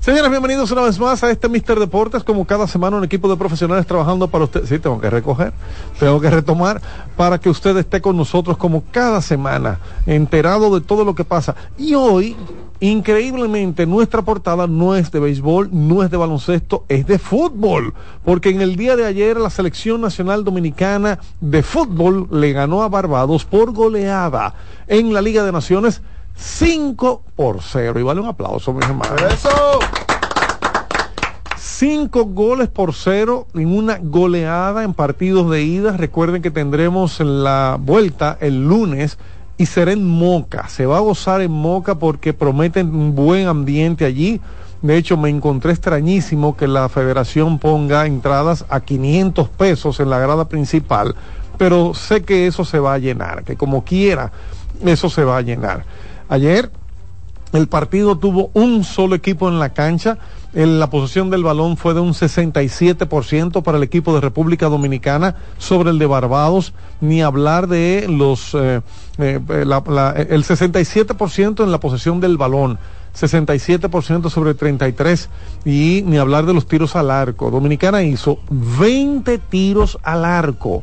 Señores, 0.00 0.30
bienvenidos 0.30 0.49
una 0.58 0.82
vez 0.82 0.98
más 0.98 1.22
a 1.22 1.30
este 1.30 1.48
Mister 1.48 1.78
Deportes. 1.78 2.24
Como 2.24 2.44
cada 2.44 2.66
semana, 2.66 2.96
un 2.96 3.04
equipo 3.04 3.28
de 3.28 3.36
profesionales 3.36 3.86
trabajando 3.86 4.26
para 4.28 4.44
usted. 4.44 4.66
Sí, 4.66 4.78
tengo 4.80 5.00
que 5.00 5.08
recoger, 5.08 5.52
tengo 5.98 6.20
que 6.20 6.28
retomar 6.28 6.82
para 7.16 7.38
que 7.38 7.48
usted 7.48 7.76
esté 7.76 8.00
con 8.00 8.16
nosotros 8.16 8.56
como 8.56 8.82
cada 8.90 9.22
semana, 9.22 9.78
enterado 10.06 10.74
de 10.74 10.84
todo 10.84 11.04
lo 11.04 11.14
que 11.14 11.24
pasa. 11.24 11.54
Y 11.78 11.94
hoy, 11.94 12.36
increíblemente, 12.80 13.86
nuestra 13.86 14.22
portada 14.22 14.66
no 14.66 14.96
es 14.96 15.12
de 15.12 15.20
béisbol, 15.20 15.70
no 15.72 16.02
es 16.02 16.10
de 16.10 16.16
baloncesto, 16.16 16.84
es 16.88 17.06
de 17.06 17.18
fútbol. 17.20 17.94
Porque 18.24 18.50
en 18.50 18.60
el 18.60 18.74
día 18.74 18.96
de 18.96 19.06
ayer, 19.06 19.36
la 19.36 19.50
selección 19.50 20.00
nacional 20.00 20.44
dominicana 20.44 21.20
de 21.40 21.62
fútbol 21.62 22.26
le 22.32 22.52
ganó 22.52 22.82
a 22.82 22.88
Barbados 22.88 23.44
por 23.44 23.72
goleada 23.72 24.54
en 24.88 25.14
la 25.14 25.22
Liga 25.22 25.44
de 25.44 25.52
Naciones 25.52 26.02
5 26.34 27.22
por 27.36 27.62
0. 27.62 28.00
Y 28.00 28.02
vale 28.02 28.20
un 28.20 28.28
aplauso, 28.28 28.72
mis 28.72 28.84
hermanos. 28.84 29.22
¡Eso! 29.22 30.09
Cinco 31.80 32.26
goles 32.26 32.68
por 32.68 32.92
cero 32.92 33.46
en 33.54 33.74
una 33.74 33.98
goleada 34.02 34.84
en 34.84 34.92
partidos 34.92 35.50
de 35.50 35.62
ida. 35.62 35.96
Recuerden 35.96 36.42
que 36.42 36.50
tendremos 36.50 37.20
la 37.20 37.78
vuelta 37.80 38.36
el 38.38 38.68
lunes 38.68 39.16
y 39.56 39.64
será 39.64 39.92
en 39.92 40.06
Moca. 40.06 40.68
Se 40.68 40.84
va 40.84 40.98
a 40.98 41.00
gozar 41.00 41.40
en 41.40 41.50
Moca 41.50 41.94
porque 41.94 42.34
prometen 42.34 42.94
un 42.94 43.14
buen 43.14 43.48
ambiente 43.48 44.04
allí. 44.04 44.42
De 44.82 44.98
hecho, 44.98 45.16
me 45.16 45.30
encontré 45.30 45.72
extrañísimo 45.72 46.54
que 46.54 46.68
la 46.68 46.86
federación 46.90 47.58
ponga 47.58 48.04
entradas 48.04 48.66
a 48.68 48.80
500 48.80 49.48
pesos 49.48 50.00
en 50.00 50.10
la 50.10 50.18
grada 50.18 50.50
principal, 50.50 51.14
pero 51.56 51.94
sé 51.94 52.24
que 52.24 52.46
eso 52.46 52.66
se 52.66 52.78
va 52.78 52.92
a 52.92 52.98
llenar, 52.98 53.42
que 53.42 53.56
como 53.56 53.84
quiera, 53.84 54.32
eso 54.84 55.08
se 55.08 55.24
va 55.24 55.38
a 55.38 55.40
llenar. 55.40 55.86
Ayer 56.28 56.70
el 57.52 57.68
partido 57.68 58.16
tuvo 58.18 58.50
un 58.54 58.84
solo 58.84 59.14
equipo 59.14 59.48
en 59.48 59.58
la 59.58 59.70
cancha. 59.70 60.18
La 60.52 60.90
posesión 60.90 61.30
del 61.30 61.44
balón 61.44 61.76
fue 61.76 61.94
de 61.94 62.00
un 62.00 62.12
67% 62.12 63.62
para 63.62 63.78
el 63.78 63.84
equipo 63.84 64.12
de 64.12 64.20
República 64.20 64.66
Dominicana 64.66 65.36
sobre 65.58 65.90
el 65.90 65.98
de 66.00 66.06
Barbados, 66.06 66.72
ni 67.00 67.22
hablar 67.22 67.68
de 67.68 68.06
los 68.08 68.54
eh, 68.54 68.80
eh, 69.18 69.40
el 69.48 70.44
67% 70.44 71.62
en 71.62 71.70
la 71.70 71.78
posesión 71.78 72.20
del 72.20 72.36
balón. 72.36 72.78
67% 73.14 74.30
sobre 74.30 74.54
33 74.54 75.28
y 75.64 76.02
ni 76.06 76.18
hablar 76.18 76.46
de 76.46 76.54
los 76.54 76.66
tiros 76.66 76.96
al 76.96 77.10
arco. 77.10 77.50
Dominicana 77.50 78.02
hizo 78.02 78.38
20 78.50 79.38
tiros 79.38 79.98
al 80.02 80.24
arco, 80.24 80.82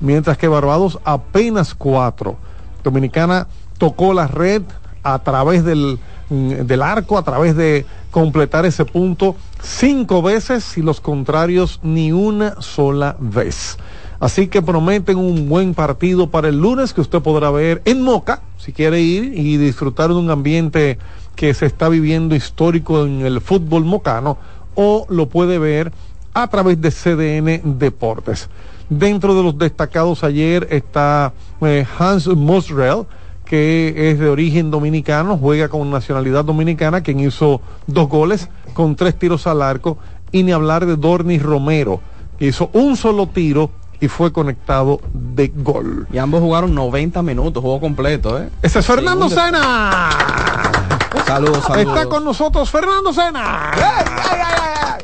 mientras 0.00 0.38
que 0.38 0.48
Barbados 0.48 0.98
apenas 1.04 1.74
4. 1.74 2.36
Dominicana 2.84 3.46
tocó 3.78 4.12
la 4.12 4.26
red 4.26 4.62
a 5.02 5.18
través 5.20 5.64
del, 5.64 5.98
mm, 6.30 6.50
del 6.66 6.82
arco, 6.82 7.18
a 7.18 7.22
través 7.22 7.56
de 7.56 7.86
completar 8.10 8.66
ese 8.66 8.84
punto 8.84 9.36
cinco 9.62 10.22
veces 10.22 10.78
y 10.78 10.82
los 10.82 11.00
contrarios 11.00 11.80
ni 11.82 12.12
una 12.12 12.60
sola 12.60 13.16
vez. 13.18 13.76
Así 14.20 14.48
que 14.48 14.62
prometen 14.62 15.16
un 15.16 15.48
buen 15.48 15.74
partido 15.74 16.28
para 16.28 16.48
el 16.48 16.58
lunes 16.58 16.92
que 16.92 17.00
usted 17.00 17.20
podrá 17.20 17.50
ver 17.50 17.82
en 17.84 18.02
Moca, 18.02 18.42
si 18.56 18.72
quiere 18.72 19.00
ir 19.00 19.38
y 19.38 19.56
disfrutar 19.56 20.08
de 20.08 20.16
un 20.16 20.30
ambiente 20.30 20.98
que 21.36 21.54
se 21.54 21.66
está 21.66 21.88
viviendo 21.88 22.34
histórico 22.34 23.04
en 23.04 23.24
el 23.24 23.40
fútbol 23.40 23.84
mocano, 23.84 24.36
o 24.74 25.06
lo 25.08 25.28
puede 25.28 25.58
ver 25.58 25.92
a 26.34 26.48
través 26.48 26.80
de 26.80 26.90
CDN 26.90 27.78
Deportes. 27.78 28.48
Dentro 28.90 29.36
de 29.36 29.42
los 29.42 29.56
destacados 29.56 30.24
ayer 30.24 30.66
está 30.70 31.32
eh, 31.60 31.86
Hans 31.98 32.26
Mosrell, 32.26 33.06
que 33.48 34.10
es 34.10 34.18
de 34.18 34.28
origen 34.28 34.70
dominicano, 34.70 35.38
juega 35.38 35.68
con 35.68 35.90
nacionalidad 35.90 36.44
dominicana, 36.44 37.00
quien 37.02 37.18
hizo 37.20 37.62
dos 37.86 38.08
goles 38.08 38.48
con 38.74 38.94
tres 38.94 39.18
tiros 39.18 39.46
al 39.46 39.62
arco, 39.62 39.96
y 40.30 40.42
ni 40.42 40.52
hablar 40.52 40.84
de 40.84 40.96
Dornis 40.96 41.42
Romero, 41.42 42.00
que 42.38 42.46
hizo 42.48 42.68
un 42.74 42.96
solo 42.96 43.26
tiro 43.28 43.70
y 44.00 44.08
fue 44.08 44.32
conectado 44.32 45.00
de 45.14 45.48
gol. 45.48 46.06
Y 46.12 46.18
ambos 46.18 46.40
jugaron 46.40 46.74
90 46.74 47.22
minutos, 47.22 47.62
juego 47.62 47.80
completo, 47.80 48.38
¿eh? 48.40 48.50
Ese 48.62 48.80
es 48.80 48.86
Fernando 48.86 49.28
Segunda- 49.30 50.10
Sena. 50.12 50.97
Saludos, 51.26 51.64
saludos. 51.64 51.96
Está 51.96 52.06
con 52.06 52.24
nosotros 52.24 52.70
Fernando 52.70 53.12
Sena. 53.12 53.72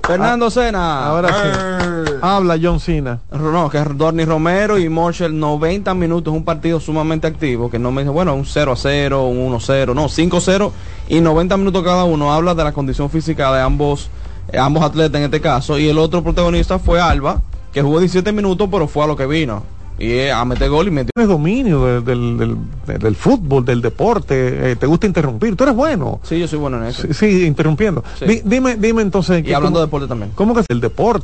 Fernando 0.07 0.51
Sena. 0.51 1.07
Ahora 1.07 1.29
sí. 1.29 2.13
Habla 2.21 2.59
John 2.61 2.81
Cena. 2.81 3.21
No, 3.31 3.71
que 3.71 3.79
es 3.79 3.99
Dorni 3.99 4.25
Romero 4.25 4.79
y 4.79 4.89
Marshall 4.89 5.39
90 5.39 5.95
minutos, 5.95 6.33
un 6.33 6.45
partido 6.45 6.81
sumamente 6.81 7.27
activo, 7.27 7.71
que 7.71 7.79
no 7.79 7.91
me 7.91 8.03
dice, 8.03 8.11
bueno, 8.11 8.35
un 8.35 8.45
0 8.45 8.73
a 8.73 8.77
0, 8.77 9.27
un 9.27 9.39
1 9.39 9.57
a 9.57 9.61
0, 9.61 9.95
no, 9.95 10.09
5 10.09 10.37
a 10.37 10.41
0 10.41 10.73
y 11.09 11.21
90 11.21 11.57
minutos 11.57 11.83
cada 11.83 12.05
uno. 12.05 12.33
Habla 12.33 12.55
de 12.55 12.65
la 12.65 12.73
condición 12.73 13.09
física 13.09 13.53
de 13.53 13.63
ambos, 13.63 14.11
eh, 14.53 14.59
ambos 14.59 14.83
atletas 14.83 15.19
en 15.19 15.25
este 15.25 15.41
caso. 15.41 15.79
Y 15.79 15.89
el 15.89 15.99
otro 15.99 16.23
protagonista 16.23 16.79
fue 16.79 17.01
Alba, 17.01 17.41
que 17.73 17.83
jugó 17.83 17.99
17 17.99 18.33
minutos, 18.33 18.69
pero 18.71 18.87
fue 18.89 19.05
a 19.05 19.07
lo 19.07 19.17
que 19.17 19.27
vino. 19.27 19.63
Y 19.99 20.11
eh, 20.11 20.33
a 20.33 20.45
meter 20.45 20.69
gol 20.71 20.89
y 20.89 20.91
metió. 20.91 21.11
Tienes 21.15 21.29
dominio 21.29 22.01
del, 22.01 22.05
del, 22.37 22.57
del, 22.87 22.99
del 22.99 23.15
fútbol, 23.17 23.65
del 23.65 23.81
deporte, 23.81 24.73
eh, 24.73 24.77
te 24.77 24.87
gusta 24.87 25.07
interrumpir, 25.07 25.55
tú 25.55 25.63
eres 25.65 25.77
bueno. 25.77 26.19
Sí, 26.25 26.39
yo 26.41 26.49
soy 26.49 26.59
bueno 26.59 26.79
en 26.79 26.85
eso. 26.89 27.03
Sí, 27.03 27.15
sí, 27.15 27.45
interrumpiendo. 27.47 28.03
Sí. 28.19 28.25
Di- 28.27 28.43
dime, 28.45 28.75
dime 28.77 29.03
entonces. 29.03 29.47
Y 29.47 29.53
hablando 29.53 29.79
de 29.79 29.87
deporte 29.87 30.09
también. 30.09 30.33
¿Cómo 30.35 30.53
que 30.55 30.61
es 30.63 30.67
el 30.69 30.81
deporte? 30.81 31.23